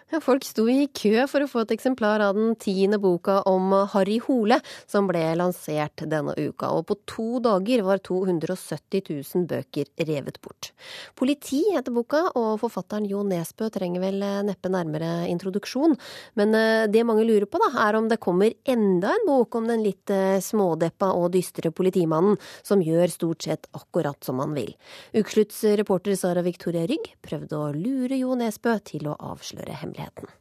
Ja, 0.09 0.17
folk 0.25 0.41
sto 0.41 0.63
i 0.65 0.87
kø 0.89 1.27
for 1.29 1.45
å 1.45 1.47
få 1.49 1.61
et 1.61 1.71
eksemplar 1.75 2.23
av 2.25 2.33
den 2.33 2.55
tiende 2.57 2.97
boka 2.97 3.43
om 3.45 3.75
Harry 3.91 4.15
Hole, 4.25 4.55
som 4.89 5.05
ble 5.05 5.21
lansert 5.37 6.01
denne 6.09 6.33
uka. 6.33 6.71
Og 6.73 6.87
på 6.89 6.95
to 7.05 7.37
dager 7.45 7.83
var 7.85 8.01
270 8.01 9.03
000 9.05 9.45
bøker 9.51 9.91
revet 10.09 10.39
bort. 10.41 10.71
Politi 11.13 11.59
heter 11.75 11.93
boka, 11.93 12.23
og 12.33 12.55
forfatteren 12.63 13.05
Jo 13.05 13.21
Nesbø 13.21 13.67
trenger 13.75 14.01
vel 14.01 14.25
neppe 14.47 14.71
nærmere 14.73 15.27
introduksjon. 15.29 15.93
Men 16.41 16.57
eh, 16.57 16.87
det 16.89 17.05
mange 17.05 17.27
lurer 17.29 17.45
på, 17.45 17.61
da, 17.61 17.69
er 17.85 17.99
om 18.01 18.09
det 18.09 18.17
kommer 18.17 18.57
enda 18.65 19.13
en 19.13 19.29
bok 19.29 19.59
om 19.61 19.69
den 19.69 19.85
litt 19.85 20.09
eh, 20.09 20.41
smådeppa 20.41 21.11
og 21.21 21.35
dystre 21.37 21.69
politimannen, 21.69 22.41
som 22.65 22.81
gjør 22.81 23.13
stort 23.13 23.45
sett 23.45 23.69
akkurat 23.77 24.17
som 24.25 24.41
han 24.41 24.57
vil. 24.57 24.73
Ukeslutts 25.13 25.61
reporter 25.83 26.17
Sara 26.17 26.41
Victoria 26.41 26.89
Rygg 26.89 27.13
prøvde 27.21 27.61
å 27.61 27.71
lure 27.77 28.17
Jo 28.17 28.33
Nesbø 28.41 28.79
til 28.89 29.05
å 29.05 29.19
avsløre 29.35 29.77
hemmeligheten 29.77 29.98
virkeligheten. 29.99 30.35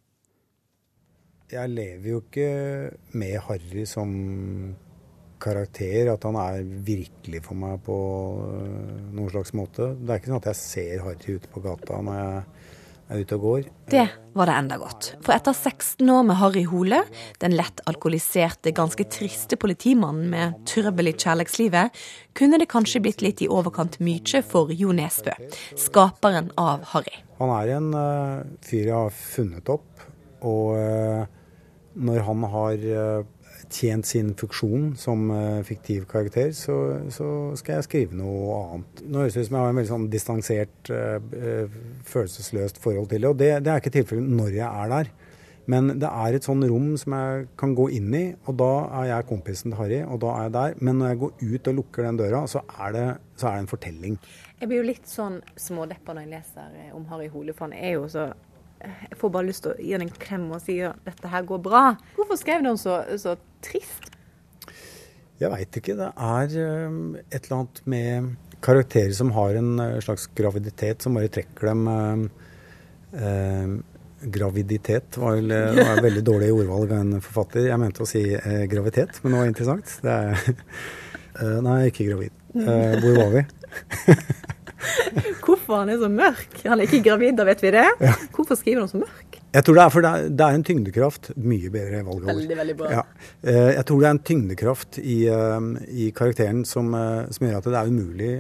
Jeg 1.48 1.68
lever 1.72 2.10
jo 2.10 2.20
ikke 2.20 2.48
med 3.16 3.38
Harry 3.46 3.84
som 3.88 4.10
karakter, 5.40 6.12
at 6.12 6.24
han 6.26 6.36
er 6.36 6.62
virkelig 6.84 7.40
for 7.46 7.56
meg 7.56 7.80
på 7.86 7.96
noen 9.14 9.30
slags 9.32 9.54
måte. 9.56 9.94
Det 9.96 10.10
er 10.10 10.20
ikke 10.20 10.32
sånn 10.32 10.42
at 10.42 10.50
jeg 10.50 10.60
ser 10.60 11.04
Harry 11.06 11.38
ute 11.38 11.52
på 11.52 11.62
gata 11.64 12.02
når 12.04 12.18
jeg 12.18 12.57
er 13.08 13.22
ute 13.22 13.36
og 13.38 13.44
går. 13.44 13.68
Det 13.90 14.04
var 14.36 14.50
det 14.50 14.56
enda 14.60 14.76
godt. 14.80 15.10
For 15.24 15.34
etter 15.34 15.56
16 15.56 16.10
år 16.12 16.26
med 16.28 16.38
Harry 16.40 16.64
Hole, 16.68 17.00
den 17.42 17.56
lett 17.58 17.80
alkoholiserte, 17.90 18.72
ganske 18.76 19.06
triste 19.10 19.58
politimannen 19.60 20.28
med 20.32 20.58
trøbbel 20.68 21.10
i 21.10 21.14
kjærlighetslivet, 21.16 21.96
kunne 22.38 22.60
det 22.60 22.68
kanskje 22.70 23.02
blitt 23.04 23.24
litt 23.24 23.42
i 23.44 23.50
overkant 23.50 23.98
mye 24.04 24.42
for 24.46 24.70
Jo 24.74 24.92
Nesbø, 24.96 25.34
skaperen 25.78 26.52
av 26.60 26.86
Harry. 26.92 27.16
Han 27.40 27.54
er 27.54 27.74
en 27.78 27.90
uh, 27.94 28.46
fyr 28.66 28.90
jeg 28.90 28.96
har 28.96 29.14
funnet 29.14 29.72
opp, 29.72 30.06
og 30.46 30.76
uh, 30.76 31.24
når 31.98 32.24
han 32.28 32.46
har 32.52 32.86
uh, 32.92 33.26
tjent 33.74 34.08
sin 34.08 34.32
funksjon 34.38 34.90
som 34.98 35.28
uh, 35.30 35.60
fiktiv 35.66 36.06
karakter, 36.10 36.52
så, 36.56 36.76
så, 37.14 37.28
skal 37.60 37.78
jeg 37.78 37.86
skrive 37.88 38.18
noe 38.18 38.58
annet. 38.58 39.02
Nå 39.06 39.22
høres 39.22 39.36
det 39.36 39.44
ut 39.44 39.50
som 39.50 39.58
jeg 39.58 39.64
har 39.64 39.72
en 39.72 39.80
veldig 39.80 39.92
sånn 39.92 40.10
distansert, 40.12 40.92
uh, 40.92 41.78
følelsesløst 42.08 42.82
forhold 42.82 43.10
til 43.12 43.24
det. 43.24 43.32
Og 43.32 43.40
det, 43.40 43.50
det 43.66 43.72
er 43.72 43.82
ikke 43.82 43.96
tilfellet 43.98 44.36
når 44.40 44.54
jeg 44.60 44.68
er 44.68 44.94
der. 44.94 45.12
Men 45.68 45.90
det 46.00 46.08
er 46.08 46.32
et 46.32 46.46
sånn 46.46 46.64
rom 46.64 46.94
som 46.96 47.12
jeg 47.12 47.48
kan 47.60 47.74
gå 47.76 47.90
inn 47.98 48.08
i, 48.16 48.24
og 48.48 48.56
da 48.56 48.72
er 49.02 49.10
jeg 49.10 49.28
kompisen 49.28 49.68
til 49.68 49.76
Harry, 49.76 49.98
og 50.00 50.22
da 50.22 50.30
er 50.32 50.46
jeg 50.46 50.54
der. 50.54 50.76
Men 50.80 50.96
når 51.02 51.10
jeg 51.10 51.20
går 51.22 51.42
ut 51.42 51.68
og 51.68 51.76
lukker 51.82 52.08
den 52.08 52.20
døra, 52.22 52.40
så 52.48 52.62
er 52.80 52.94
det, 52.96 53.06
så 53.36 53.50
er 53.50 53.58
det 53.58 53.64
en 53.66 53.72
fortelling. 53.74 54.16
Jeg 54.62 54.70
blir 54.70 54.80
jo 54.80 54.86
litt 54.88 55.10
sånn 55.10 55.36
smådeppa 55.60 56.16
når 56.16 56.24
jeg 56.24 56.32
leser 56.38 56.94
om 56.96 57.04
Harry 57.12 57.28
Hole, 57.34 57.52
for 57.52 57.68
han 57.68 57.76
er 57.76 57.98
jo 57.98 58.08
så 58.08 58.30
jeg 58.78 59.18
får 59.18 59.32
bare 59.34 59.48
lyst 59.48 59.64
til 59.64 59.72
å 59.72 59.78
gi 59.80 59.94
henne 59.94 60.06
en 60.06 60.20
klem 60.22 60.46
og 60.54 60.62
si 60.62 60.78
at 60.86 61.00
dette 61.06 61.32
her 61.32 61.46
går 61.46 61.60
bra. 61.64 61.82
Hvorfor 62.16 62.38
skrev 62.38 62.62
du 62.62 62.70
den 62.70 62.80
så, 62.80 63.00
så 63.18 63.34
trist? 63.64 64.10
Jeg 65.38 65.50
veit 65.52 65.78
ikke. 65.80 65.96
Det 65.98 66.08
er 66.14 66.56
eh, 66.62 66.98
et 67.30 67.44
eller 67.44 67.56
annet 67.60 67.82
med 67.90 68.32
karakterer 68.64 69.14
som 69.14 69.30
har 69.36 69.58
en 69.58 69.78
eh, 69.82 70.00
slags 70.02 70.26
graviditet, 70.38 71.02
som 71.02 71.18
bare 71.18 71.30
trekker 71.34 71.72
dem 71.72 71.86
eh, 71.94 72.26
eh, 73.22 73.78
Graviditet 74.18 75.14
var 75.22 75.36
vel 75.36 75.52
var 75.76 76.00
veldig 76.02 76.24
dårlig 76.26 76.48
ordvalg 76.50 76.90
av 76.90 77.04
en 77.04 77.20
forfatter. 77.22 77.68
Jeg 77.68 77.78
mente 77.78 78.02
å 78.02 78.08
si 78.10 78.24
eh, 78.34 78.64
gravitet, 78.66 79.20
men 79.22 79.30
det 79.30 79.38
var 79.38 79.50
interessant. 79.52 79.92
Det 80.02 80.16
er, 80.16 80.48
eh, 81.44 81.60
nei, 81.62 81.76
ikke 81.92 82.08
gravid. 82.08 82.34
hvor 82.50 83.14
var 83.20 83.30
vi? 83.36 83.44
Hvorfor 85.68 85.82
han 85.84 85.90
er 85.92 85.98
så 86.00 86.08
mørk? 86.08 86.54
Han 86.64 86.80
er 86.80 86.86
ikke 86.86 87.02
gravid, 87.04 87.34
da 87.36 87.44
vet 87.44 87.60
vi 87.60 87.70
det. 87.74 87.82
Ja. 88.00 88.12
Hvorfor 88.32 88.56
skriver 88.56 88.80
han 88.80 88.88
så 88.88 89.00
mørk? 89.02 89.34
Jeg 89.52 89.64
tror 89.66 89.76
det 89.76 89.82
er 89.82 89.90
for 89.92 90.04
det 90.04 90.12
er, 90.12 90.30
det 90.32 90.46
er 90.46 90.56
en 90.56 90.64
tyngdekraft. 90.64 91.28
Mye 91.44 91.72
bedre 91.74 92.00
valg 92.06 92.22
av 92.22 92.30
ord. 92.30 92.38
Veldig, 92.38 92.56
veldig 92.56 92.76
bra. 92.78 92.92
Ja. 92.94 93.02
Eh, 93.42 93.68
jeg 93.74 93.84
tror 93.90 94.00
det 94.00 94.06
er 94.08 94.14
en 94.14 94.20
tyngdekraft 94.30 94.98
i, 95.02 95.18
eh, 95.28 95.66
i 95.92 96.06
karakteren 96.16 96.64
som, 96.68 96.88
eh, 96.96 97.28
som, 97.36 97.44
gjør 97.44 97.58
at 97.58 97.68
det 97.68 97.76
er 97.82 97.92
umulig 97.92 98.30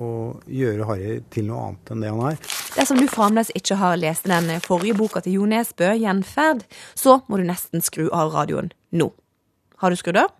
å 0.00 0.10
gjøre 0.48 0.88
Harry 0.88 1.18
til 1.36 1.48
noe 1.50 1.66
annet 1.66 1.92
enn 1.92 2.06
det 2.06 2.14
han 2.14 2.24
er. 2.30 2.40
Dersom 2.78 3.04
du 3.04 3.06
fremdeles 3.12 3.52
ikke 3.60 3.76
har 3.82 4.00
lest 4.00 4.24
den 4.24 4.48
forrige 4.64 4.96
boka 4.96 5.20
til 5.20 5.36
Jo 5.36 5.52
Nesbø, 5.52 5.92
'Gjenferd', 5.92 6.64
så 6.96 7.20
må 7.28 7.36
du 7.36 7.44
nesten 7.44 7.84
skru 7.84 8.08
av 8.08 8.32
radioen 8.32 8.72
nå. 8.96 9.12
Har 9.84 9.92
du 9.92 10.00
skrudd 10.00 10.24
av? 10.24 10.32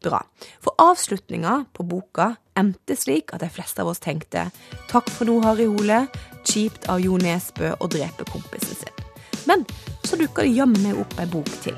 Bra. 0.00 0.24
For 0.64 0.72
avslutninga 0.80 1.66
på 1.76 1.84
boka 1.84 2.36
endte 2.58 2.96
slik 2.98 3.32
at 3.34 3.42
de 3.44 3.50
fleste 3.52 3.82
av 3.82 3.92
oss 3.92 4.02
tenkte 4.02 4.48
takk 4.90 5.10
for 5.12 5.28
nå, 5.28 5.38
Harry 5.46 5.68
Hole. 5.70 6.04
Kjipt 6.48 6.88
av 6.90 7.02
Jo 7.04 7.18
Nesbø 7.20 7.74
å 7.78 7.90
drepe 7.90 8.26
kompisen 8.32 8.78
sin. 8.80 9.04
Men 9.48 9.64
så 10.04 10.18
dukka 10.20 10.44
det 10.44 10.56
jammen 10.56 10.98
opp 11.00 11.14
ei 11.20 11.28
bok 11.30 11.50
til. 11.62 11.76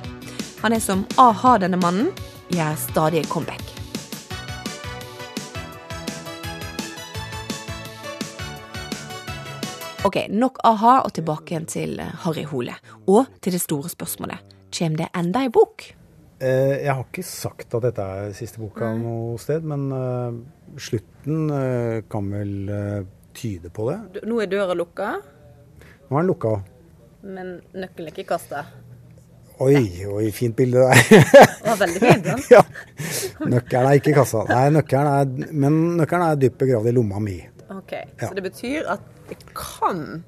Han 0.63 0.75
er 0.77 0.83
som 0.85 1.07
a-ha, 1.19 1.57
denne 1.63 1.79
mannen, 1.81 2.11
gjør 2.53 2.79
stadig 2.79 3.27
comeback. 3.31 3.63
Ok, 10.05 10.17
nok 10.33 10.59
a-ha 10.65 11.01
og 11.05 11.13
tilbake 11.13 11.53
igjen 11.53 11.67
til 11.69 11.99
eh, 12.01 12.13
Harry 12.25 12.47
Hole. 12.49 12.73
Og 13.13 13.29
til 13.45 13.53
det 13.53 13.61
store 13.61 13.93
spørsmålet. 13.93 14.41
Kjem 14.73 14.97
det 14.97 15.11
enda 15.17 15.45
ei 15.45 15.53
bok? 15.53 15.91
Eh, 16.41 16.77
jeg 16.87 16.95
har 16.95 17.03
ikke 17.05 17.23
sagt 17.27 17.75
at 17.77 17.83
dette 17.85 18.01
er 18.01 18.31
siste 18.37 18.61
boka 18.63 18.95
noe 18.97 19.37
sted, 19.43 19.65
men 19.69 19.83
uh, 19.93 20.39
slutten 20.81 21.51
uh, 21.53 21.99
kan 22.09 22.31
vel 22.33 22.55
uh, 22.73 23.01
tyde 23.37 23.69
på 23.77 23.91
det. 23.91 23.99
Du- 24.15 24.23
Nå 24.31 24.39
er 24.41 24.49
døra 24.49 24.77
lukka, 24.79 25.11
Nå 26.09 26.17
er 26.17 26.23
den 26.23 26.31
lukka. 26.33 26.55
men 27.23 27.51
nøkkelen 27.77 28.09
er 28.09 28.15
ikke 28.15 28.25
kasta. 28.33 28.63
Oi, 29.61 29.83
oi, 30.09 30.31
fint 30.33 30.57
bilde 30.57 30.81
der. 30.81 31.03
Det 31.13 31.69
var 31.69 31.77
veldig 31.83 32.01
fint, 32.01 32.29
ja. 32.57 32.63
Nøkkelen 33.45 33.91
er 33.91 33.99
ikke 34.01 34.15
i 34.15 34.17
kassa. 34.17 34.47
Nei, 34.49 34.65
nøkkelen 34.79 35.11
er, 35.13 35.53
men 35.53 35.77
nøkkelen 36.01 36.25
er 36.31 36.41
dypt 36.41 36.57
begravd 36.63 36.89
i 36.89 36.95
lomma 36.97 37.21
mi. 37.21 37.37
Ok, 37.77 37.93
Ja. 37.93 38.31
Så 38.31 38.33
det 38.39 38.47
betyr 38.49 38.89
at 38.97 39.05
det 39.29 39.37
kan 39.55 40.23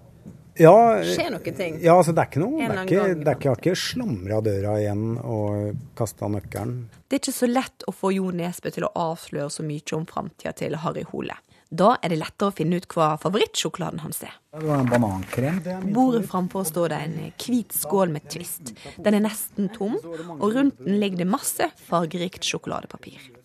Ja, 0.63 0.75
skjer 1.05 1.31
noen 1.35 1.57
ting? 1.59 1.79
Ja, 1.83 1.99
altså 1.99 2.15
det 2.15 2.25
er 2.25 2.31
ikke 2.31 2.43
noe 2.43 2.59
Det 2.59 2.67
er 2.67 2.83
ikke, 2.83 2.99
gang, 2.99 3.23
det 3.23 3.31
er 3.31 3.39
ikke, 3.39 3.49
jeg 3.49 3.55
har 3.55 3.63
ikke 3.63 3.79
slamra 3.83 4.41
døra 4.47 4.75
igjen 4.81 5.07
og 5.21 5.79
kasta 5.99 6.31
nøkkelen. 6.33 6.77
Det 7.09 7.19
er 7.19 7.25
ikke 7.25 7.39
så 7.39 7.49
lett 7.51 7.89
å 7.89 7.95
få 7.97 8.13
Jo 8.15 8.31
Nesbø 8.35 8.73
til 8.75 8.87
å 8.89 8.93
avsløre 9.11 9.51
så 9.53 9.67
mye 9.67 9.97
om 9.99 10.07
framtida 10.09 10.55
til 10.63 10.79
Harry 10.85 11.05
Hole. 11.11 11.37
Da 11.73 11.95
er 12.05 12.13
det 12.13 12.19
lettere 12.21 12.51
å 12.51 12.53
finne 12.53 12.77
ut 12.77 12.87
hva 12.93 13.15
favorittsjokoladen 13.23 14.03
hans 14.05 14.21
er. 14.27 14.35
Det 14.53 14.67
var 14.69 14.83
en 14.83 14.91
banankrem. 14.93 15.61
Bordet 15.95 16.27
framfor 16.29 16.67
står 16.69 16.93
det 16.93 16.99
en 17.07 17.15
hvit 17.41 17.73
skål 17.73 18.13
med 18.13 18.29
Twist. 18.29 18.75
Den 19.01 19.17
er 19.17 19.25
nesten 19.25 19.73
tom, 19.73 19.97
og 20.37 20.49
rundt 20.53 20.83
den 20.85 21.01
ligger 21.01 21.25
det 21.25 21.31
masse 21.33 21.71
fargerikt 21.89 22.45
sjokoladepapir. 22.45 23.42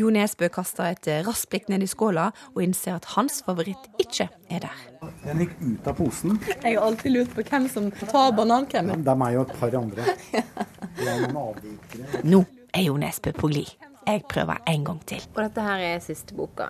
Jo 0.00 0.10
Nesbø 0.10 0.48
kaster 0.52 0.90
et 0.90 1.06
raskt 1.26 1.50
blikk 1.52 1.68
ned 1.70 1.84
i 1.84 1.88
skåla 1.90 2.28
og 2.54 2.60
innser 2.64 2.96
at 2.96 3.04
hans 3.14 3.40
favoritt 3.46 3.86
ikke 4.02 4.26
er 4.50 4.64
der. 4.66 4.80
Den 5.24 5.44
gikk 5.44 5.54
ut 5.62 5.88
av 5.92 5.96
posen. 6.00 6.38
Jeg 6.64 6.76
har 6.78 6.82
alltid 6.88 7.14
lurt 7.14 7.34
på 7.36 7.44
hvem 7.46 7.68
som 7.70 7.90
tar 8.02 8.32
banankremen. 8.36 9.04
Det 9.06 9.12
er 9.14 9.20
meg 9.20 9.38
og 9.38 9.48
et 9.50 9.58
par 9.60 9.76
andre. 9.78 10.06
Det 10.32 11.08
er 11.08 11.24
noen 11.26 11.38
avvikere. 11.44 12.22
Nå 12.26 12.42
er 12.74 12.86
Jo 12.88 12.96
Nesbø 12.98 13.32
på 13.38 13.50
glid. 13.52 13.70
Jeg 14.04 14.24
prøver 14.28 14.58
en 14.68 14.84
gang 14.84 14.98
til. 15.08 15.22
Og 15.36 15.42
dette 15.46 15.62
her 15.64 15.80
er 15.94 16.02
siste 16.04 16.34
boka. 16.36 16.66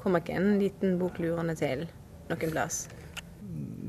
Kommer 0.00 0.22
ikke 0.22 0.36
en 0.38 0.54
liten 0.60 0.94
bok 1.00 1.18
lurende 1.20 1.56
til 1.58 1.86
noen 2.30 2.52
plass? 2.54 2.84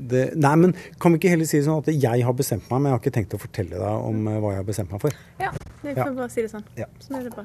Det, 0.06 0.36
nei, 0.38 0.52
men 0.60 0.74
kan 1.02 1.10
vi 1.14 1.18
ikke 1.18 1.30
heller 1.32 1.48
si 1.48 1.58
det 1.58 1.66
sånn 1.66 1.80
at 1.80 1.88
jeg 1.90 2.22
har 2.26 2.34
bestemt 2.36 2.66
meg, 2.70 2.78
men 2.82 2.90
jeg 2.90 2.94
har 2.98 3.00
ikke 3.02 3.14
tenkt 3.16 3.34
å 3.34 3.40
fortelle 3.42 3.80
deg 3.80 4.04
om 4.10 4.28
eh, 4.30 4.36
hva 4.42 4.52
jeg 4.52 4.60
har 4.60 4.66
bestemt 4.68 4.92
meg 4.94 5.02
for. 5.02 5.16
Ja, 5.40 5.50
Ja. 5.86 6.04
får 6.04 6.14
bare 6.18 6.30
si 6.34 6.42
det 6.44 6.50
sånn. 6.52 6.64
Ja. 6.78 6.86
Sånn 7.02 7.16
er 7.18 7.24
det 7.26 7.32
bra. 7.34 7.44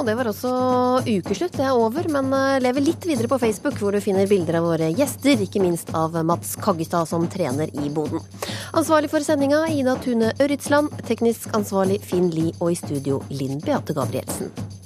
Og 0.00 0.06
det 0.06 0.14
var 0.16 0.30
også 0.30 0.50
ukeslutt. 1.04 1.56
Det 1.58 1.66
er 1.66 1.76
over, 1.76 2.06
men 2.08 2.32
eh, 2.32 2.60
lever 2.64 2.86
litt 2.86 3.04
videre 3.04 3.28
på 3.28 3.40
Facebook, 3.42 3.76
hvor 3.82 3.92
du 3.92 4.00
finner 4.00 4.28
bilder 4.30 4.60
av 4.60 4.68
våre 4.70 4.88
gjester, 4.96 5.42
ikke 5.44 5.60
minst 5.60 5.92
av 5.98 6.16
Mats 6.24 6.54
Kaggestad, 6.62 7.10
som 7.10 7.28
trener 7.28 7.68
i 7.76 7.92
boden. 7.92 8.22
Ansvarlig 8.72 9.12
for 9.12 9.26
sendinga 9.26 9.66
Ida 9.74 9.98
Tune 10.00 10.32
Ørritsland, 10.40 10.94
teknisk 11.10 11.52
ansvarlig 11.56 12.00
Finn 12.06 12.30
Lie, 12.32 12.56
og 12.60 12.72
i 12.72 12.80
studio 12.80 13.20
Linn 13.28 13.60
Beate 13.60 13.96
Gabrielsen. 13.96 14.79